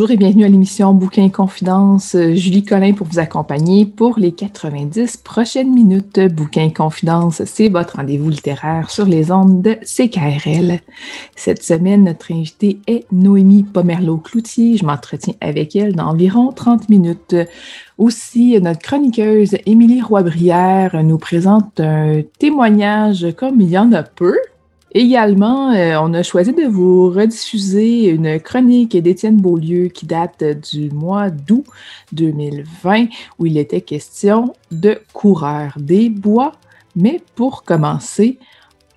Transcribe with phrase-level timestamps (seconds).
[0.00, 2.16] Bonjour et bienvenue à l'émission Bouquin Confidence.
[2.32, 6.18] Julie Collin pour vous accompagner pour les 90 prochaines minutes.
[6.20, 10.80] Bouquin Confidence, c'est votre rendez-vous littéraire sur les ondes de CKRL.
[11.36, 14.78] Cette semaine, notre invitée est Noémie Pomerleau-Cloutier.
[14.78, 17.36] Je m'entretiens avec elle dans environ 30 minutes.
[17.98, 24.38] Aussi, notre chroniqueuse Émilie Roy-Brière nous présente un témoignage comme il y en a peu
[24.92, 30.90] Également, euh, on a choisi de vous rediffuser une chronique d'Étienne Beaulieu qui date du
[30.90, 31.64] mois d'août
[32.12, 33.06] 2020
[33.38, 36.52] où il était question de coureurs des bois.
[36.96, 38.40] Mais pour commencer,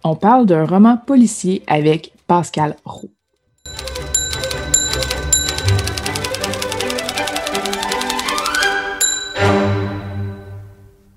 [0.04, 3.12] on parle d'un roman policier avec Pascal Roux.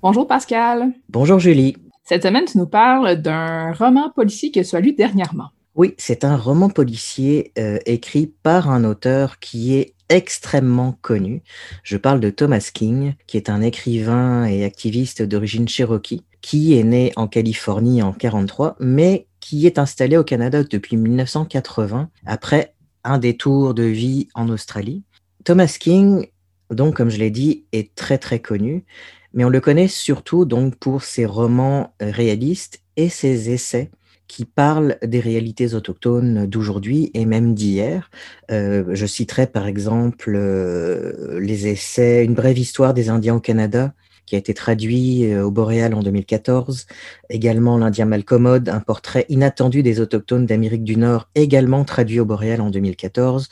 [0.03, 0.91] Bonjour Pascal.
[1.09, 1.75] Bonjour Julie.
[2.07, 5.49] Cette semaine, tu nous parles d'un roman policier que tu as lu dernièrement.
[5.75, 11.43] Oui, c'est un roman policier euh, écrit par un auteur qui est extrêmement connu.
[11.83, 16.85] Je parle de Thomas King, qui est un écrivain et activiste d'origine cherokee, qui est
[16.85, 23.17] né en Californie en 1943, mais qui est installé au Canada depuis 1980, après un
[23.17, 25.03] détour de vie en Australie.
[25.43, 26.27] Thomas King,
[26.69, 28.85] donc, comme je l'ai dit, est très très connu
[29.33, 33.91] mais on le connaît surtout donc pour ses romans euh, réalistes et ses essais
[34.27, 38.09] qui parlent des réalités autochtones d'aujourd'hui et même d'hier.
[38.51, 43.93] Euh, je citerai par exemple euh, les essais Une brève histoire des Indiens au Canada,
[44.27, 46.85] qui a été traduit au Boréal en 2014.
[47.31, 52.61] Également l'Indien Malcommode, un portrait inattendu des autochtones d'Amérique du Nord, également traduit au Boréal
[52.61, 53.49] en 2014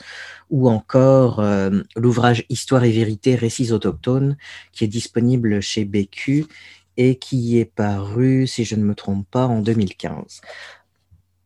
[0.50, 4.36] ou encore euh, l'ouvrage Histoire et vérité, récits autochtones,
[4.72, 6.46] qui est disponible chez BQ
[6.96, 10.40] et qui est paru, si je ne me trompe pas, en 2015.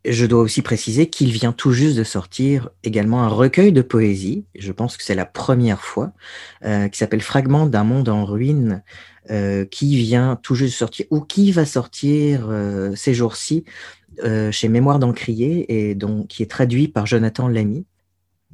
[0.06, 4.44] Je dois aussi préciser qu'il vient tout juste de sortir également un recueil de poésie,
[4.54, 6.12] je pense que c'est la première fois,
[6.64, 8.82] euh, qui s'appelle Fragments d'un monde en ruine,
[9.30, 12.48] euh, qui vient tout juste sortir, ou qui va sortir
[12.94, 13.64] ces jours-ci
[14.50, 17.84] chez Mémoire d'Encrier, et donc qui est traduit par Jonathan Lamy.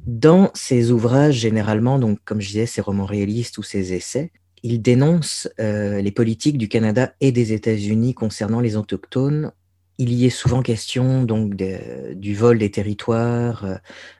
[0.05, 4.31] Dans ses ouvrages, généralement, donc comme je disais, ses romans réalistes ou ses essais,
[4.63, 9.51] il dénonce euh, les politiques du Canada et des États-Unis concernant les autochtones.
[9.99, 13.75] Il y est souvent question donc du vol des territoires, euh,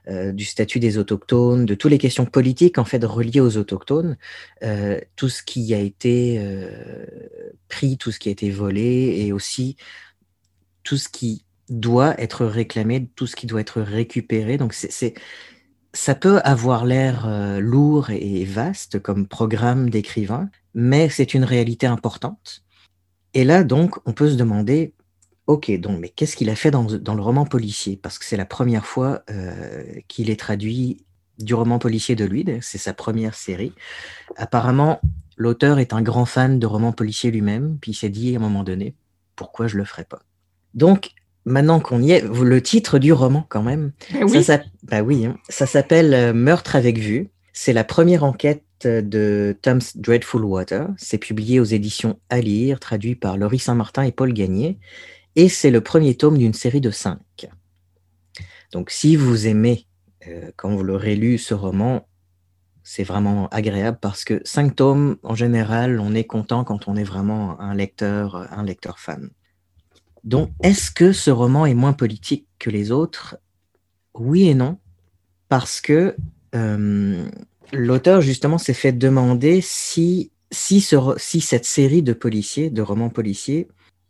[0.08, 4.16] euh, du statut des autochtones, de toutes les questions politiques en fait reliées aux autochtones,
[5.16, 6.40] tout ce qui a été
[7.68, 9.76] pris, tout ce qui a été volé, et aussi
[10.82, 14.56] tout ce qui doit être réclamé, tout ce qui doit être récupéré.
[14.56, 15.14] Donc c'est
[15.92, 21.86] ça peut avoir l'air euh, lourd et vaste comme programme d'écrivain, mais c'est une réalité
[21.86, 22.62] importante.
[23.34, 24.94] Et là, donc, on peut se demander,
[25.48, 27.98] ok, donc, mais qu'est-ce qu'il a fait dans, le roman policier?
[28.00, 31.04] Parce que c'est la première fois euh, qu'il est traduit
[31.38, 33.72] du roman policier de lui, c'est sa première série.
[34.36, 35.00] Apparemment,
[35.36, 38.42] l'auteur est un grand fan de romans policiers lui-même, puis il s'est dit à un
[38.42, 38.94] moment donné,
[39.36, 40.20] pourquoi je le ferais pas?
[40.74, 41.12] Donc,
[41.44, 44.44] maintenant qu'on y est, le titre du roman quand même, eh oui.
[44.44, 45.36] ça, bah oui, hein.
[45.48, 47.30] ça s'appelle euh, Meurtre avec vue.
[47.54, 50.88] C'est la première enquête de Tom's Dreadful Water.
[50.96, 54.78] C'est publié aux éditions à lire, traduit par Laurie Saint-Martin et Paul Gagné.
[55.38, 57.48] Et c'est le premier tome d'une série de cinq.
[58.72, 59.86] Donc si vous aimez,
[60.26, 62.08] euh, quand vous l'aurez lu, ce roman,
[62.82, 67.04] c'est vraiment agréable parce que cinq tomes, en général, on est content quand on est
[67.04, 69.30] vraiment un lecteur, un lecteur fan.
[70.24, 73.38] Donc, est-ce que ce roman est moins politique que les autres?
[74.14, 74.78] Oui et non,
[75.48, 76.16] parce que
[76.56, 77.28] euh,
[77.72, 83.68] l'auteur, justement, s'est fait demander si, si, cette série de policiers, de romans policiers,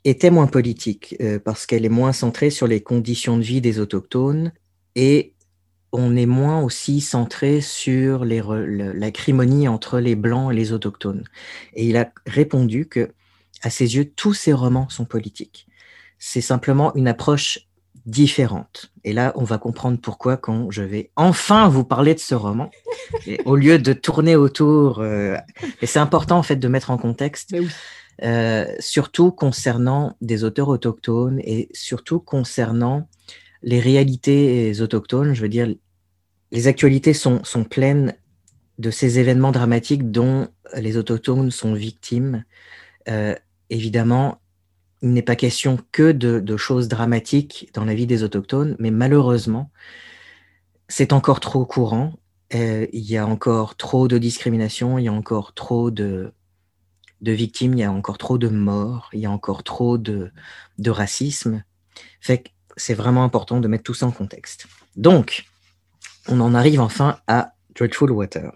[0.09, 3.79] était moins politique, euh, parce qu'elle est moins centrée sur les conditions de vie des
[3.81, 4.53] autochtones
[4.95, 5.35] et
[5.93, 11.25] on est moins aussi centré sur l'acrimonie entre les blancs et les autochtones.
[11.75, 13.13] Et il a répondu que,
[13.63, 15.67] à ses yeux, tous ces romans sont politiques.
[16.19, 17.69] C'est simplement une approche
[18.05, 18.93] différente.
[19.05, 22.71] Et là, on va comprendre pourquoi quand je vais enfin vous parler de ce roman,
[23.45, 25.01] au lieu de tourner autour.
[25.01, 25.37] Euh,
[25.81, 27.55] et c'est important en fait de mettre en contexte,
[28.25, 33.09] euh, surtout concernant des auteurs autochtones et surtout concernant
[33.63, 35.35] les réalités autochtones.
[35.35, 35.73] Je veux dire,
[36.51, 38.15] les actualités sont, pleines
[38.79, 42.45] de ces événements dramatiques dont les autochtones sont victimes.
[43.09, 43.35] Euh,
[43.71, 44.41] évidemment,
[45.03, 49.71] il n'est pas question que de, choses dramatiques dans la vie des autochtones, mais malheureusement,
[50.89, 52.15] c'est encore trop courant.
[52.55, 56.33] Euh, il y a encore trop de discrimination, il y a encore trop de,
[57.23, 60.31] victimes, il y a encore trop de morts, il y a encore trop de,
[60.87, 61.65] racisme.
[62.21, 64.67] Fait que c'est vraiment important de mettre tout ça en contexte.
[64.97, 65.45] Donc,
[66.29, 68.53] on en arrive enfin à Dreadful Water.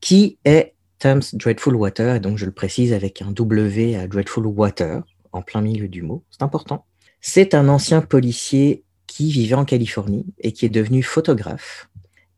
[0.00, 5.02] Qui est Thames Dreadful Water donc, je le précise avec un W à Dreadful Water
[5.32, 6.84] en plein milieu du mot, c'est important.
[7.20, 11.88] C'est un ancien policier qui vivait en Californie et qui est devenu photographe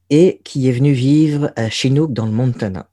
[0.09, 2.89] et qui est venu vivre à Chinook dans le Montana.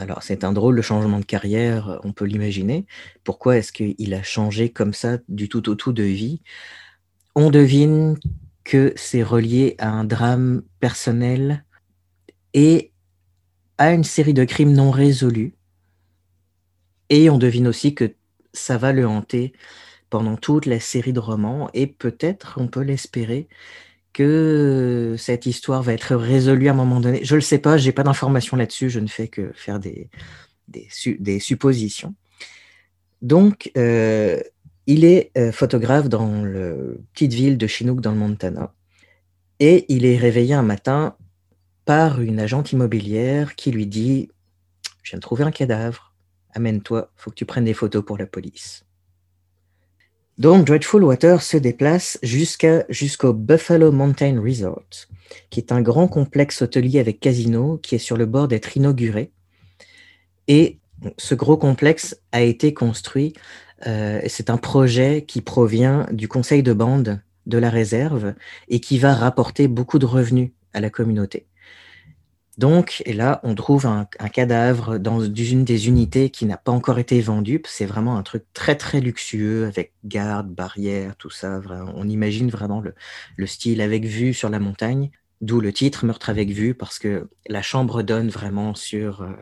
[0.00, 2.86] Alors c'est un drôle de changement de carrière, on peut l'imaginer.
[3.22, 6.40] Pourquoi est-ce qu'il a changé comme ça du tout au tout de vie?
[7.34, 8.16] On devine
[8.64, 11.66] que c'est relié à un drame personnel
[12.54, 12.92] et
[13.76, 15.54] à une série de crimes non résolus.
[17.10, 18.14] Et on devine aussi que
[18.54, 19.52] ça va le hanter
[20.08, 23.48] pendant toute la série de romans et peut-être, on peut l'espérer,
[24.12, 27.24] que cette histoire va être résolue à un moment donné.
[27.24, 29.80] Je ne le sais pas, je n'ai pas d'informations là-dessus, je ne fais que faire
[29.80, 30.10] des,
[31.40, 32.14] suppositions.
[33.22, 34.40] Donc, euh,
[34.86, 36.72] il est euh, photographe dans la
[37.12, 38.74] petite ville de Chinook dans le Montana
[39.58, 41.16] et il est réveillé un matin
[41.84, 44.28] par une agente immobilière qui lui dit
[45.02, 46.10] Je viens de trouver un cadavre
[46.54, 48.84] amène-toi, faut que tu prennes des photos pour la police.
[50.40, 55.06] Donc, Dreadful Water se déplace jusqu'au Buffalo Mountain Resort,
[55.50, 59.32] qui est un grand complexe hôtelier avec casino qui est sur le bord d'être inauguré.
[60.48, 60.78] Et
[61.18, 63.34] ce gros complexe a été construit,
[63.86, 68.32] euh, c'est un projet qui provient du conseil de bande de la réserve
[68.68, 71.48] et qui va rapporter beaucoup de revenus à la communauté.
[72.60, 76.98] Donc, et là, on trouve un, cadavre dans une des unités qui n'a pas encore
[76.98, 77.62] été vendue.
[77.64, 81.62] C'est vraiment un truc très, très luxueux avec garde, barrière, tout ça.
[81.94, 85.10] On imagine vraiment le, style avec vue sur la montagne,
[85.40, 89.32] d'où le titre Meurtre avec vue, parce que la chambre donne vraiment sur euh,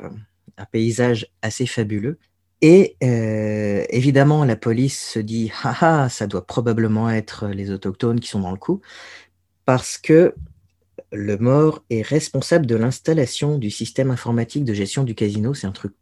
[0.56, 2.20] un paysage assez fabuleux.
[2.62, 8.28] Et euh, évidemment, la police se dit, ah ça doit probablement être les autochtones qui
[8.28, 8.80] sont dans le coup,
[9.64, 10.36] parce que
[11.12, 15.54] le mort est responsable de l'installation du système informatique de gestion du casino.
[15.54, 15.94] C'est un truc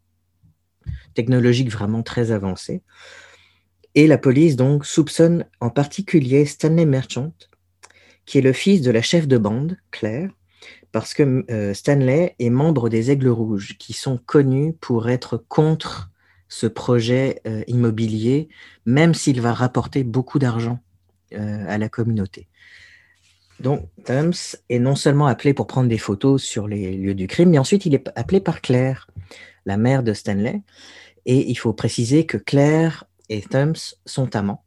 [1.14, 2.82] technologique vraiment très avancé.
[3.94, 7.32] Et la police donc soupçonne en particulier Stanley Merchant,
[8.26, 10.30] qui est le fils de la chef de bande, Claire,
[10.92, 16.10] parce que euh, Stanley est membre des Aigles Rouges, qui sont connus pour être contre
[16.48, 18.48] ce projet euh, immobilier,
[18.84, 20.80] même s'il va rapporter beaucoup d'argent
[21.32, 22.48] euh, à la communauté.
[23.60, 24.34] Donc, Thames
[24.68, 27.86] est non seulement appelé pour prendre des photos sur les lieux du crime, mais ensuite
[27.86, 29.08] il est appelé par Claire,
[29.64, 30.62] la mère de Stanley.
[31.24, 34.62] Et il faut préciser que Claire et Thames sont amants.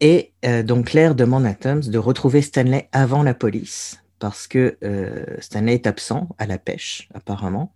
[0.00, 4.76] Et euh, donc Claire demande à Thames de retrouver Stanley avant la police, parce que
[4.84, 7.74] euh, Stanley est absent à la pêche, apparemment.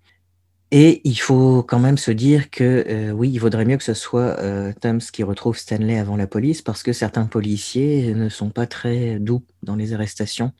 [0.73, 3.95] Et il faut quand même se dire que euh, oui, il vaudrait mieux que ce
[3.95, 4.73] soit euh,
[5.13, 9.43] qui retrouve Stanley avant la police parce que certains policiers ne sont pas très doux
[9.65, 10.53] dans les arrestations.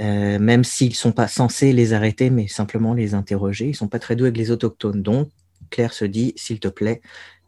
[0.00, 3.76] Euh, même s'ils ne sont pas censés les arrêter, mais simplement les interroger, ils ne
[3.76, 5.02] sont pas très doux avec les autochtones.
[5.02, 5.30] Donc,
[5.70, 7.00] Claire se dit, s'il te plaît,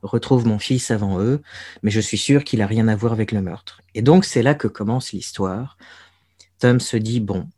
[0.03, 1.43] retrouve mon fils avant eux,
[1.83, 3.83] mais je suis sûr qu'il n'a rien à voir avec le meurtre.
[3.95, 5.77] Et donc, c'est là que commence l'histoire.
[6.59, 7.49] Tom se dit, bon,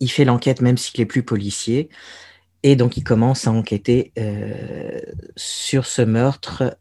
[0.00, 1.88] il fait l'enquête même s'il est plus policier.
[2.66, 4.98] Et donc, il commence à enquêter euh,
[5.36, 6.76] sur ce meurtre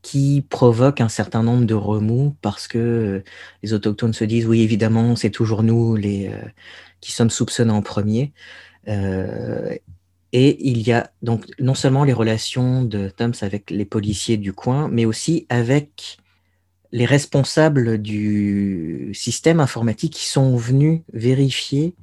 [0.00, 3.24] qui provoque un certain nombre de remous parce que euh,
[3.62, 6.38] les autochtones se disent oui, évidemment, c'est toujours nous les, euh,
[7.02, 8.32] qui sommes soupçonnés en premier.
[8.86, 9.82] et
[10.32, 14.88] il y a donc non seulement les relations de Toms avec les policiers du coin,
[14.88, 16.16] mais aussi avec
[16.92, 21.94] les responsables du système informatique qui sont venus vérifier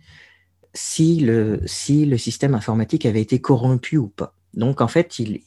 [0.73, 4.33] si le, si le système informatique avait été corrompu ou pas.
[4.53, 5.41] Donc, en fait, il,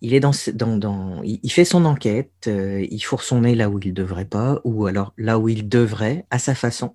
[0.00, 3.78] il est dans, dans, il fait son enquête, euh, il fourre son nez là où
[3.78, 6.94] il devrait pas, ou alors là où il devrait, à sa façon.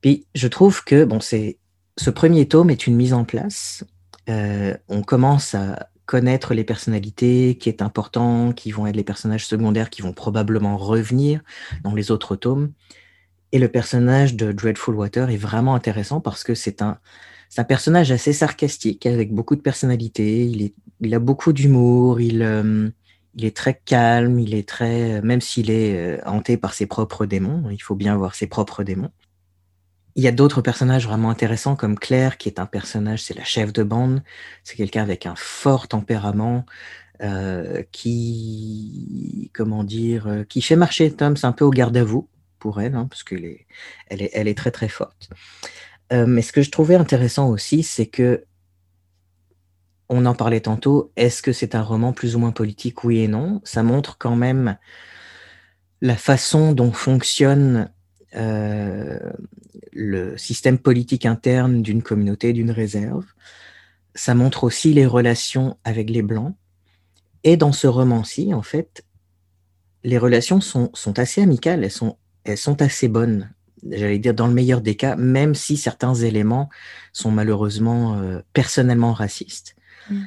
[0.00, 1.58] Puis je trouve que bon, c'est
[1.96, 3.84] ce premier tome est une mise en place.
[4.28, 9.46] Euh, on commence à connaître les personnalités qui est important, qui vont être les personnages
[9.46, 11.42] secondaires qui vont probablement revenir
[11.84, 12.72] dans les autres tomes.
[13.52, 16.98] Et le personnage de Dreadful Water est vraiment intéressant parce que c'est un,
[17.56, 20.44] un personnage assez sarcastique, avec beaucoup de personnalité.
[20.44, 22.90] Il, est, il a beaucoup d'humour, il, euh,
[23.34, 27.24] il est très calme, il est très, même s'il est euh, hanté par ses propres
[27.24, 29.10] démons, il faut bien voir ses propres démons.
[30.16, 33.44] Il y a d'autres personnages vraiment intéressants comme Claire, qui est un personnage, c'est la
[33.44, 34.22] chef de bande,
[34.64, 36.66] c'est quelqu'un avec un fort tempérament,
[37.22, 42.04] euh, qui, comment dire, euh, qui fait marcher Tom, c'est un peu au garde à
[42.04, 43.66] vous pour elle, hein, parce qu'elle est,
[44.08, 45.30] elle est, très très forte.
[46.12, 48.44] Euh, mais ce que je trouvais intéressant aussi, c'est que
[50.08, 53.28] on en parlait tantôt, est-ce que c'est un roman plus ou moins politique Oui et
[53.28, 53.60] non?
[53.64, 54.78] Ça montre quand même
[56.00, 57.90] la façon dont fonctionne
[58.34, 59.18] euh,
[59.92, 63.26] le système politique interne d'une communauté, d'une réserve.
[64.14, 66.54] Ça montre aussi les relations avec les Blancs.
[67.44, 69.04] Et dans ce roman-ci, en fait,
[70.04, 72.16] les relations sont, sont assez amicales, elles sont,
[72.48, 73.50] elles sont assez bonnes
[73.90, 76.68] j'allais dire dans le meilleur des cas, même si certains éléments
[77.12, 79.76] sont malheureusement euh, personnellement racistes.
[80.10, 80.24] Mm.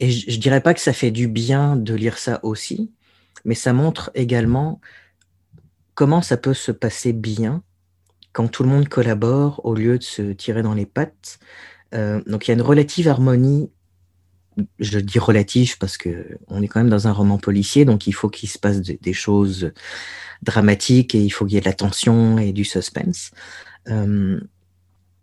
[0.00, 2.92] Et je, ne dirais pas que ça fait du bien de lire ça aussi,
[3.44, 4.80] mais ça montre également
[5.94, 7.62] comment ça peut se passer bien
[8.32, 11.38] quand tout le monde collabore au lieu de se tirer dans les pattes.
[11.94, 13.70] Euh, donc il y a une relative harmonie
[14.78, 18.12] je dis relative parce que on est quand même dans un roman policier, donc il
[18.12, 19.72] faut qu'il se passe des choses
[20.42, 23.30] dramatique et il faut qu'il y ait de la tension et du suspense.
[23.88, 24.40] Euh,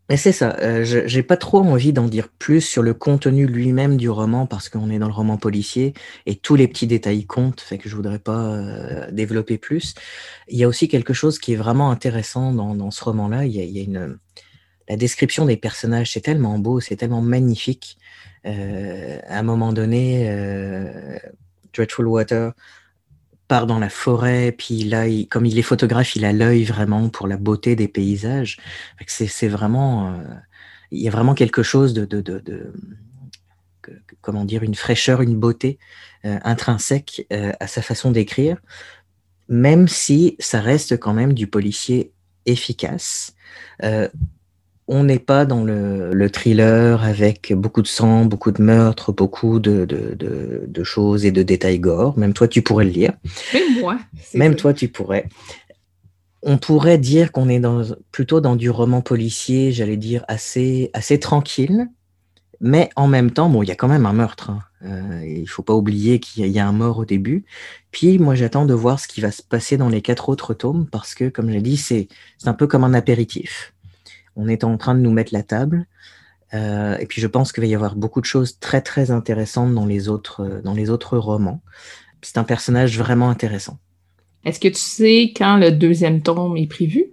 [0.09, 3.95] mais c'est ça, euh, j'ai pas trop envie d'en dire plus sur le contenu lui-même
[3.95, 5.93] du roman parce qu'on est dans le roman policier
[6.25, 9.93] et tous les petits détails comptent, fait que je voudrais pas euh, développer plus.
[10.47, 13.45] Il y a aussi quelque chose qui est vraiment intéressant dans, ce roman-là.
[13.45, 14.17] Il, y a une
[14.87, 17.98] la description des personnages, c'est tellement beau, c'est tellement magnifique.
[18.45, 21.17] Euh, à un moment donné, euh,
[21.73, 22.53] Dreadful Water
[23.47, 27.27] part dans la forêt, puis là, comme il est photographe, il a l'œil vraiment pour
[27.27, 28.57] la beauté des paysages.
[29.07, 30.23] C'est vraiment, euh,
[30.91, 32.73] il y a vraiment quelque chose de, de,
[34.21, 35.79] comment dire, une fraîcheur, une beauté
[36.23, 38.57] intrinsèque à sa façon d'écrire,
[39.47, 42.11] même si ça reste quand même du policier
[42.45, 43.33] efficace
[44.91, 49.85] on n'est pas dans le, thriller avec beaucoup de sang, beaucoup de meurtres, beaucoup de,
[50.83, 52.17] choses et de détails gore.
[52.17, 53.13] Même toi, tu pourrais le lire.
[53.53, 53.99] Même moi.
[54.33, 55.29] Même toi, tu pourrais.
[56.41, 61.19] On pourrait dire qu'on est dans, plutôt dans du roman policier, j'allais dire, assez, assez
[61.19, 61.87] tranquille.
[62.59, 64.49] Mais en même temps, bon, il y a quand même un meurtre.
[64.49, 64.59] Hein.
[64.85, 67.45] Euh, il ne faut pas oublier qu'il y a un mort au début.
[67.91, 70.87] Puis moi, j'attends de voir ce qui va se passer dans les quatre autres tomes
[70.87, 72.07] parce que, comme j'ai dit, c'est
[72.45, 73.75] un peu comme un apéritif
[74.39, 75.85] on est en train de nous mettre la table.
[76.53, 79.73] Euh, et puis je pense qu'il va y avoir beaucoup de choses très très intéressantes
[79.75, 81.61] dans les autres, euh, dans les autres romans.
[82.21, 83.77] C'est un personnage vraiment intéressant.
[84.45, 87.05] Est-ce que tu sais quand le deuxième tome est prévu?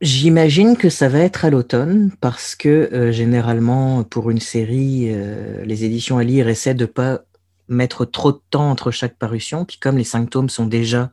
[0.00, 5.14] J'imagine que ça va être à l'automne parce que euh, généralement pour une série,
[5.64, 7.20] les éditions à lire essaient de pas
[7.68, 9.64] mettre trop de temps entre chaque parution.
[9.64, 11.10] Puis comme les cinq tomes sont déjà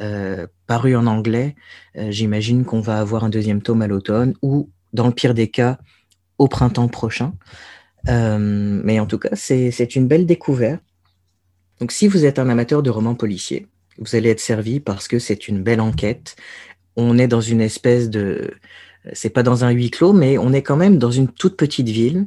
[0.00, 1.54] euh, paru en anglais.
[1.96, 5.48] Euh, j'imagine qu'on va avoir un deuxième tome à l'automne ou, dans le pire des
[5.48, 5.78] cas,
[6.38, 7.32] au printemps prochain.
[8.08, 10.82] Euh, mais en tout cas, c'est une belle découverte.
[11.80, 13.66] Donc, si vous êtes un amateur de romans policiers,
[13.98, 16.36] vous allez être servi parce que c'est une belle enquête.
[16.96, 18.52] On est dans une espèce de,
[19.12, 21.88] c'est pas dans un huis clos, mais on est quand même dans une toute petite
[21.88, 22.26] ville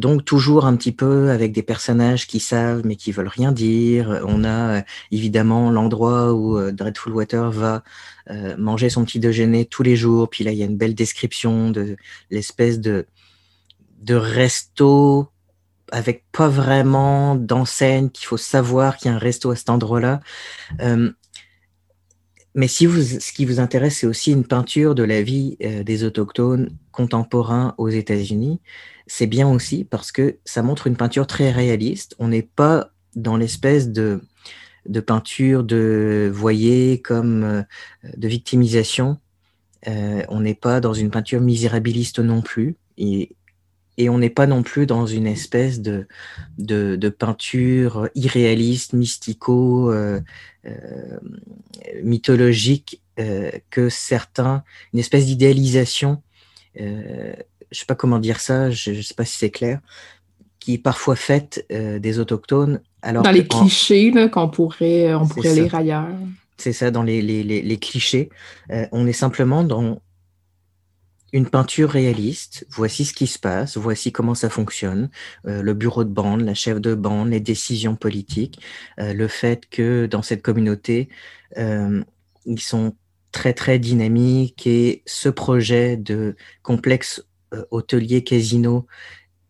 [0.00, 4.22] donc toujours un petit peu avec des personnages qui savent mais qui veulent rien dire.
[4.26, 7.84] On a euh, évidemment l'endroit où euh, Dreadful Water va
[8.30, 10.28] euh, manger son petit déjeuner tous les jours.
[10.30, 11.96] Puis là, il y a une belle description de
[12.30, 13.06] l'espèce de,
[14.00, 15.28] de resto
[15.92, 20.20] avec pas vraiment d'enseigne, qu'il faut savoir qu'il y a un resto à cet endroit-là.
[22.54, 26.04] Mais si vous, ce qui vous intéresse, c'est aussi une peinture de la vie des
[26.04, 28.60] autochtones contemporains aux États-Unis
[29.10, 32.14] c'est bien aussi parce que ça montre une peinture très réaliste.
[32.20, 34.20] On n'est pas dans l'espèce de,
[35.04, 37.62] peinture de voyez comme euh,
[38.16, 39.18] de victimisation.
[39.88, 42.76] Euh, on n'est pas dans une peinture misérabiliste non plus.
[42.98, 43.34] Et,
[43.98, 46.06] on n'est pas non plus dans une espèce de,
[47.18, 50.20] peinture irréaliste, mystico, euh,
[52.02, 53.00] mythologique
[53.70, 54.62] que certains,
[54.92, 56.22] une espèce d'idéalisation
[57.70, 59.80] je sais pas comment dire ça, je, ne sais pas si c'est clair,
[60.58, 62.80] qui est parfois faite des autochtones.
[63.02, 66.08] Alors dans les clichés qu'on pourrait, on pourrait lire ailleurs.
[66.56, 68.28] C'est ça, dans les, les, les, clichés.
[68.92, 70.00] on est simplement dans
[71.32, 72.66] une peinture réaliste.
[72.70, 75.10] Voici ce qui se passe, voici comment ça fonctionne.
[75.46, 78.60] Euh, le bureau de bande, la chef de bande, les décisions politiques,
[78.98, 81.08] euh, le fait que dans cette communauté,
[81.58, 82.02] euh,
[82.46, 82.94] ils sont
[83.32, 87.24] très très dynamiques et ce projet de complexe
[87.70, 88.86] hôtelier casino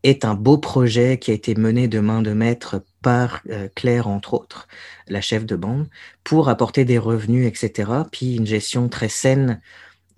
[0.02, 3.42] est un beau projet qui a été mené de main de maître par
[3.74, 4.68] Claire, entre autres,
[5.06, 5.88] la chef de bande,
[6.24, 7.90] pour apporter des revenus, etc.
[8.10, 9.60] Puis une gestion très saine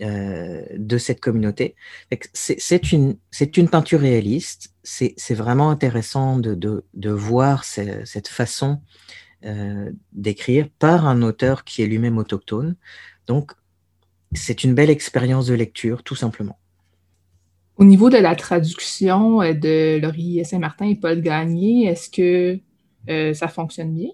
[0.02, 1.76] euh, de cette communauté.
[2.32, 3.18] C'est une,
[3.56, 4.74] une peinture réaliste.
[4.82, 8.80] C'est vraiment intéressant de, de, voir cette façon
[9.44, 12.74] euh, d'écrire par un auteur qui est lui-même autochtone.
[13.28, 13.52] Donc,
[14.32, 16.58] c'est une belle expérience de lecture, tout simplement.
[17.76, 22.58] Au niveau de la traduction euh, de Laurie Saint-Martin et Paul Gagné, est-ce que
[23.34, 24.10] ça fonctionne bien?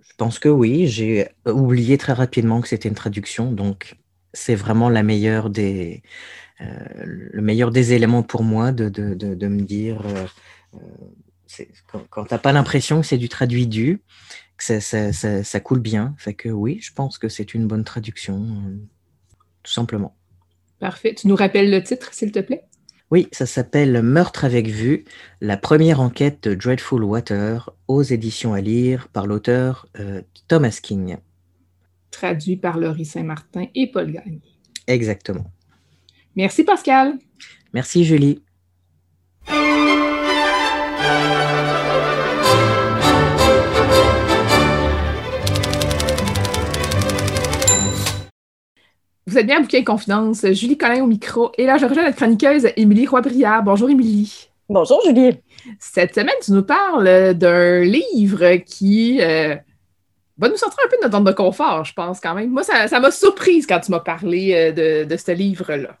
[0.00, 0.86] Je pense que oui.
[0.86, 3.96] J'ai oublié très rapidement que c'était une traduction, donc
[4.32, 6.02] c'est vraiment la meilleure des,
[6.60, 6.66] euh,
[7.04, 10.26] le meilleur des éléments pour moi de, de, de, me dire euh,
[10.74, 14.02] euh, quand, quand tu n'as pas l'impression que c'est du traduit du,
[14.58, 16.14] que ça, ça, ça, ça, coule bien.
[16.18, 18.46] Fait que oui, je pense que c'est une bonne traduction,
[19.62, 20.14] tout simplement.
[20.78, 21.14] Parfait.
[21.14, 22.64] Tu nous rappelles le titre, s'il te plaît?
[23.10, 25.04] Oui, ça s'appelle Meurtre avec vue,
[25.40, 29.88] la première enquête de Dreadful Water aux éditions à lire par l'auteur
[30.46, 31.16] Thomas King
[32.10, 34.40] traduit par Laurie Saint-Martin et Paul Gagné.
[34.86, 35.50] Exactement.
[36.36, 37.18] Merci Pascal.
[37.72, 38.42] Merci Julie.
[49.26, 50.44] Vous êtes bien à Bouquet Confidence.
[50.52, 51.52] Julie Collin au micro.
[51.56, 53.62] Et là, je rejoins notre chroniqueuse Émilie Roy-Briard.
[53.62, 54.48] Bonjour Émilie.
[54.68, 55.36] Bonjour Julie.
[55.78, 59.54] Cette semaine, tu nous parles d'un livre qui euh,
[60.40, 62.50] va nous sortir un peu de notre zone de confort, je pense, quand même.
[62.50, 65.96] Moi, ça m'a surprise quand tu m'as parlé euh, de, ce livre-là.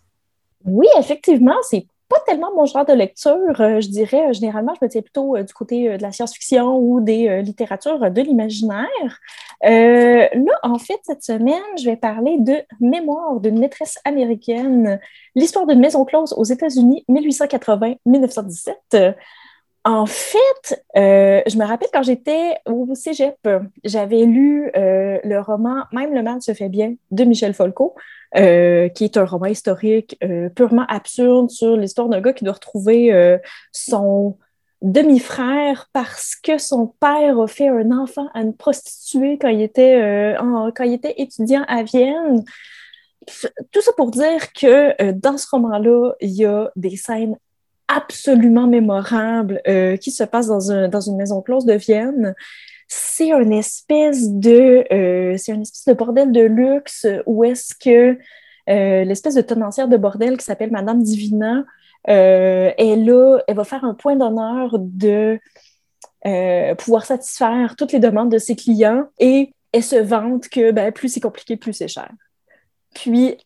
[0.64, 4.28] Oui, effectivement, c'est pas tellement mon genre de lecture, euh, je dirais.
[4.28, 8.22] Euh, généralement, je me tiens plutôt du côté de la science-fiction ou des littératures de
[8.22, 9.20] l'imaginaire.
[9.62, 14.98] là, en fait, cette semaine, je vais parler de Mémoire d'une maîtresse américaine,
[15.34, 19.14] l'histoire d'une maison close aux États-Unis, 1880-1917.
[19.84, 23.48] En fait, euh, je me rappelle quand j'étais au cégep,
[23.82, 27.94] j'avais lu euh, le roman Même le mal se fait bien de Michel Folco,
[28.36, 30.18] euh, qui est un roman historique
[30.54, 33.38] purement absurde sur l'histoire d'un gars qui doit retrouver
[33.72, 34.36] son
[34.82, 40.36] demi-frère parce que son père a fait un enfant à une prostituée quand il était,
[40.38, 42.44] quand il était étudiant à Vienne.
[43.72, 47.36] Tout ça pour dire que dans ce roman-là, il y a des scènes
[47.94, 52.34] absolument mémorable euh, qui se passe dans, un, dans, une maison close de Vienne.
[52.88, 58.18] C'est une espèce de euh, c'est une espèce de bordel de luxe où est-ce que
[58.68, 61.64] euh, l'espèce de tenancière de bordel qui s'appelle Madame Divina
[62.06, 65.38] est là, elle va faire un point d'honneur de
[66.78, 71.10] pouvoir satisfaire toutes les demandes de ses clients et elle se vante que ben, plus
[71.10, 72.10] c'est compliqué, plus c'est cher.
[72.94, 73.36] Puis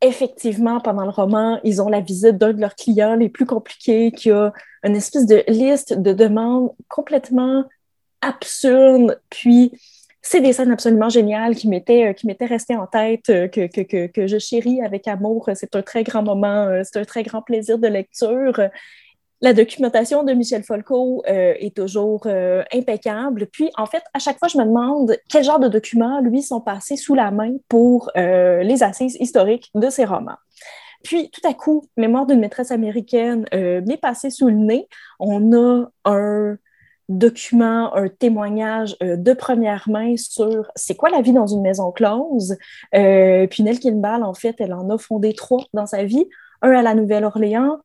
[0.00, 4.12] effectivement, pendant le roman, ils ont la visite d'un de leurs clients les plus compliqués
[4.12, 4.52] qui a
[4.84, 7.64] une espèce de liste de demandes complètement
[8.20, 9.20] absurde.
[9.30, 9.72] Puis,
[10.22, 14.38] c'est des scènes absolument géniales qui m'étaient, euh, restées en tête, euh, que, que, je
[14.38, 15.48] chéris avec amour.
[15.54, 18.60] C'est un très grand moment, euh, c'est un très grand plaisir de lecture
[19.40, 23.46] la documentation de Michel Folco euh, est toujours euh, impeccable.
[23.46, 26.60] Puis, en fait, à chaque fois, je me demande quel genre de documents, lui, sont
[26.60, 30.36] passés sous la main pour euh, les assises historiques de ses romans.
[31.04, 34.88] Puis, tout à coup, Mémoire d'une maîtresse américaine m'est passé sous le nez.
[35.20, 36.56] On a un
[37.08, 42.56] document, un témoignage de première main sur c'est quoi la vie dans une maison close.
[42.90, 46.26] puis Nell Kimball, en fait, elle en a fondé trois dans sa vie.
[46.62, 47.78] Un à la Nouvelle-Orléans,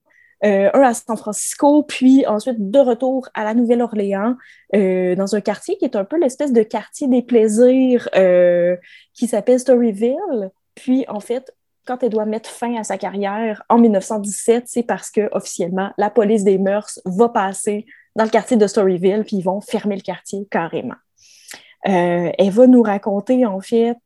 [0.44, 4.36] euh, un à San Francisco, puis ensuite de retour à la Nouvelle-Orléans,
[4.76, 8.76] euh, dans un quartier qui est un peu l'espèce de quartier des plaisirs euh,
[9.14, 10.52] qui s'appelle Storyville.
[10.76, 11.56] Puis en fait,
[11.88, 16.10] quand elle doit mettre fin à sa carrière en 1917, c'est parce que officiellement la
[16.10, 17.86] police des mœurs va passer
[18.18, 20.96] dans le quartier de Storyville, puis ils vont fermer le quartier carrément.
[21.84, 23.98] elle va nous raconter en fait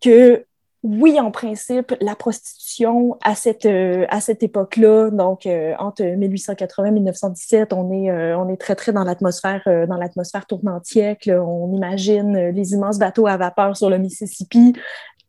[0.00, 0.44] que
[0.84, 4.06] oui, en principe, la prostitution à cette, euh,
[4.40, 9.96] époque-là, donc euh, entre 1880 et 1917, on est, euh, très, très dans l'atmosphère dans
[9.96, 11.16] l'atmosphère tournantière.
[11.26, 14.74] On imagine les immenses bateaux à vapeur sur le Mississippi.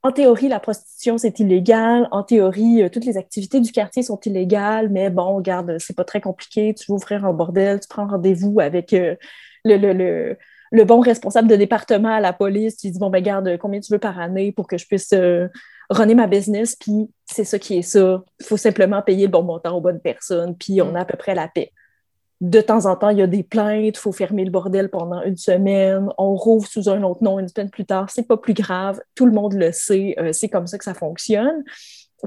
[0.01, 2.07] en théorie, la prostitution, c'est illégal.
[2.11, 6.05] En théorie, euh, toutes les activités du quartier sont illégales, mais bon, regarde, c'est pas
[6.05, 6.73] très compliqué.
[6.73, 9.15] Tu veux ouvrir un bordel, tu prends rendez-vous avec euh,
[9.65, 10.37] le,
[10.71, 12.77] le, bon responsable de département à la police.
[12.77, 15.47] Tu dis, bon, ben, garde, combien tu veux par année pour que je puisse euh,
[15.89, 16.75] runner ma business?
[16.75, 18.23] Puis c'est ça qui est ça.
[18.39, 21.17] Il faut simplement payer le bon montant aux bonnes personnes, puis on a à peu
[21.17, 21.71] près la paix
[22.41, 25.21] de temps en temps, il y a des plaintes, il faut fermer le bordel pendant
[25.23, 28.53] une semaine, on rouvre sous un autre nom une semaine plus tard, c'est pas plus
[28.53, 31.63] grave, tout le monde le sait, euh, c'est comme ça que ça fonctionne.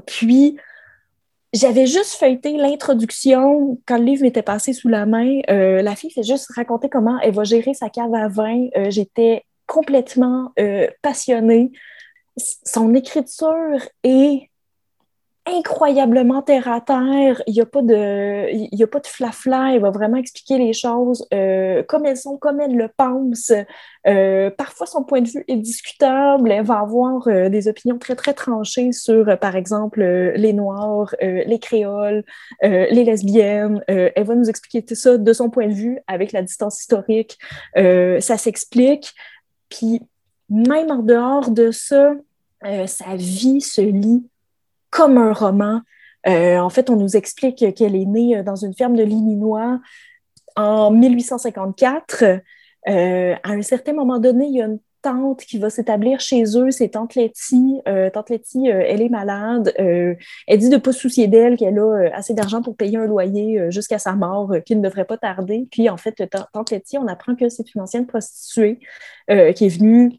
[0.05, 0.57] Puis,
[1.53, 5.39] j'avais juste feuilleté l'introduction quand le livre m'était passé sous la main.
[5.49, 8.67] Euh, la fille fait juste raconter comment elle va gérer sa cave à vin.
[8.77, 10.51] Euh, j'étais complètement
[11.01, 11.71] passionnée.
[12.37, 14.49] Son écriture est
[15.45, 17.41] incroyablement terre à terre.
[17.47, 19.77] Il n'y a pas de, il y a de flafla.
[19.79, 23.51] Va vraiment expliquer les choses euh, comme elles sont, comme elle le pense.
[24.07, 26.51] Euh, parfois, son point de vue est discutable.
[26.51, 31.59] Elle va avoir euh, des opinions très, très tranchées sur, par exemple, les Noirs, les
[31.59, 32.23] Créoles,
[32.61, 33.83] les lesbiennes.
[33.87, 37.37] elle va nous expliquer tout ça de son point de vue avec la distance historique.
[37.75, 39.13] ça s'explique.
[39.69, 40.01] Puis,
[40.49, 42.13] même en dehors de ça,
[42.85, 44.23] sa vie se lit
[44.93, 45.81] comme un roman.
[46.27, 49.79] Euh, en fait, on nous explique qu'elle est née euh, dans une ferme de l'Illinois
[50.55, 52.23] en 1854.
[52.23, 56.43] Euh, à un certain moment donné, il y a une tante qui va s'établir chez
[56.57, 57.81] eux, c'est tante Letty.
[58.13, 59.73] tante Letty, elle est malade.
[59.77, 63.05] elle dit de ne pas se soucier d'elle, qu'elle a assez d'argent pour payer un
[63.05, 65.67] loyer jusqu'à sa mort, qui ne devrait pas tarder.
[65.71, 68.79] Puis, en fait, tante Letty, on apprend que c'est une ancienne prostituée
[69.27, 70.13] qui est venue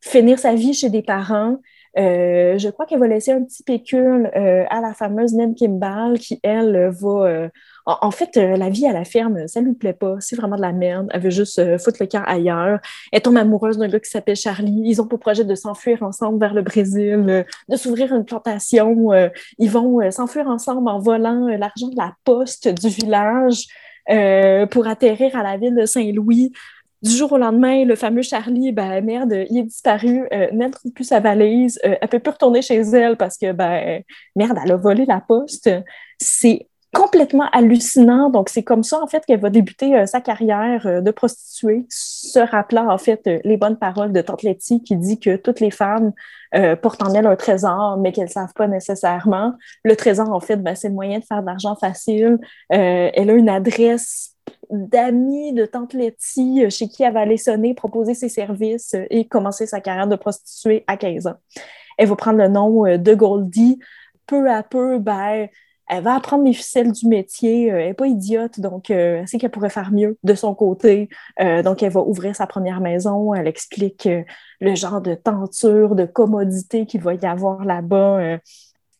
[0.00, 1.56] finir sa vie chez des parents,
[1.98, 6.18] euh, je crois qu'elle va laisser un petit pécule euh, à la fameuse Ned Kimball
[6.18, 7.26] qui, elle, va.
[7.26, 7.48] Euh,
[7.86, 10.16] en, fait, la vie à la ferme, ça lui plaît pas.
[10.20, 11.08] C'est vraiment de la merde.
[11.10, 12.78] Elle veut juste foutre le camp ailleurs.
[13.12, 14.82] Elle tombe amoureuse d'un gars qui s'appelle Charlie.
[14.84, 19.08] Ils ont pour projet de s'enfuir ensemble vers le Brésil, de s'ouvrir une plantation.
[19.58, 23.64] ils vont s'enfuir ensemble en volant l'argent de la poste du village
[24.70, 26.52] pour atterrir à la ville de Saint-Louis
[27.02, 30.92] du jour au lendemain, le fameux Charlie, ben merde, il est disparu, euh, ne trouve
[30.92, 34.02] plus sa valise, euh, elle peut plus retourner chez elle parce que ben
[34.34, 35.70] merde, elle a volé la poste.
[36.18, 38.30] C'est complètement hallucinant.
[38.30, 41.86] Donc, c'est comme ça, en fait, qu'elle va débuter euh, sa carrière euh, de prostituée,
[41.88, 45.70] se rappelant, en fait, les bonnes paroles de Tante Letty qui dit que toutes les
[45.70, 46.12] femmes
[46.80, 49.52] portent en elles un trésor, mais qu'elles ne savent pas nécessairement.
[49.84, 52.38] Le trésor, en fait, ben, c'est le moyen de faire de l'argent facile.
[52.70, 54.37] elle a une adresse
[54.70, 59.06] d'amis de Tante Letty euh, chez qui elle va aller sonner, proposer ses services euh,
[59.10, 61.36] et commencer sa carrière de prostituée à 15 ans.
[61.96, 63.78] Elle va prendre le nom euh, de Goldie.
[64.26, 65.48] Peu à peu, ben,
[65.88, 67.68] elle va apprendre les ficelles du métier.
[67.68, 71.08] Elle n'est pas idiote, donc elle sait qu'elle pourrait faire mieux de son côté.
[71.64, 73.32] donc, elle va ouvrir sa première maison.
[73.32, 74.06] Elle explique
[74.60, 78.38] le genre de tenture, de commodité qu'il va y avoir là-bas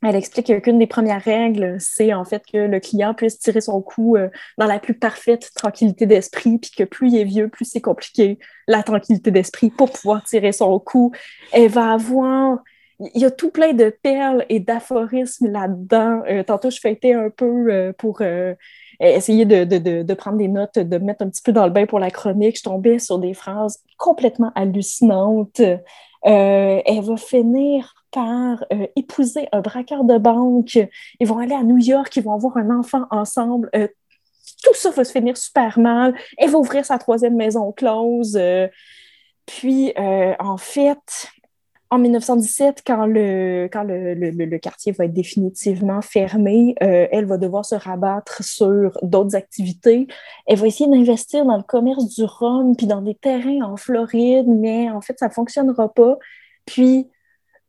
[0.02, 3.82] elle explique qu'une des premières règles, c'est en fait que le client puisse tirer son
[3.82, 7.64] coup euh, dans la plus parfaite tranquillité d'esprit, puis que plus il est vieux, plus
[7.64, 11.12] c'est compliqué, la tranquillité d'esprit pour pouvoir tirer son coup.
[11.52, 12.58] Elle va avoir...
[13.14, 16.22] Il y a tout plein de perles et d'aphorismes là-dedans.
[16.28, 18.22] Euh, tantôt, je fêtais un peu euh, pour
[19.00, 22.10] essayer de, prendre des notes, de mettre un petit peu dans le bain pour la
[22.10, 22.58] chronique.
[22.58, 25.60] Je tombais sur des phrases complètement hallucinantes.
[26.24, 30.78] elle va finir par euh, épouser un braqueur de banque.
[31.20, 33.70] Ils vont aller à New York, ils vont avoir un enfant ensemble.
[33.74, 33.88] Euh,
[34.62, 36.14] tout ça va se finir super mal.
[36.36, 38.36] Elle va ouvrir sa troisième maison close.
[38.36, 38.68] Euh,
[39.46, 41.28] puis, en fait,
[41.88, 47.64] en 1917, quand le, quand le, le, quartier va être définitivement fermé, elle va devoir
[47.64, 50.06] se rabattre sur d'autres activités.
[50.46, 54.48] Elle va essayer d'investir dans le commerce du rhum puis dans des terrains en Floride,
[54.48, 56.18] mais en fait, ça ne fonctionnera pas.
[56.66, 57.08] Puis,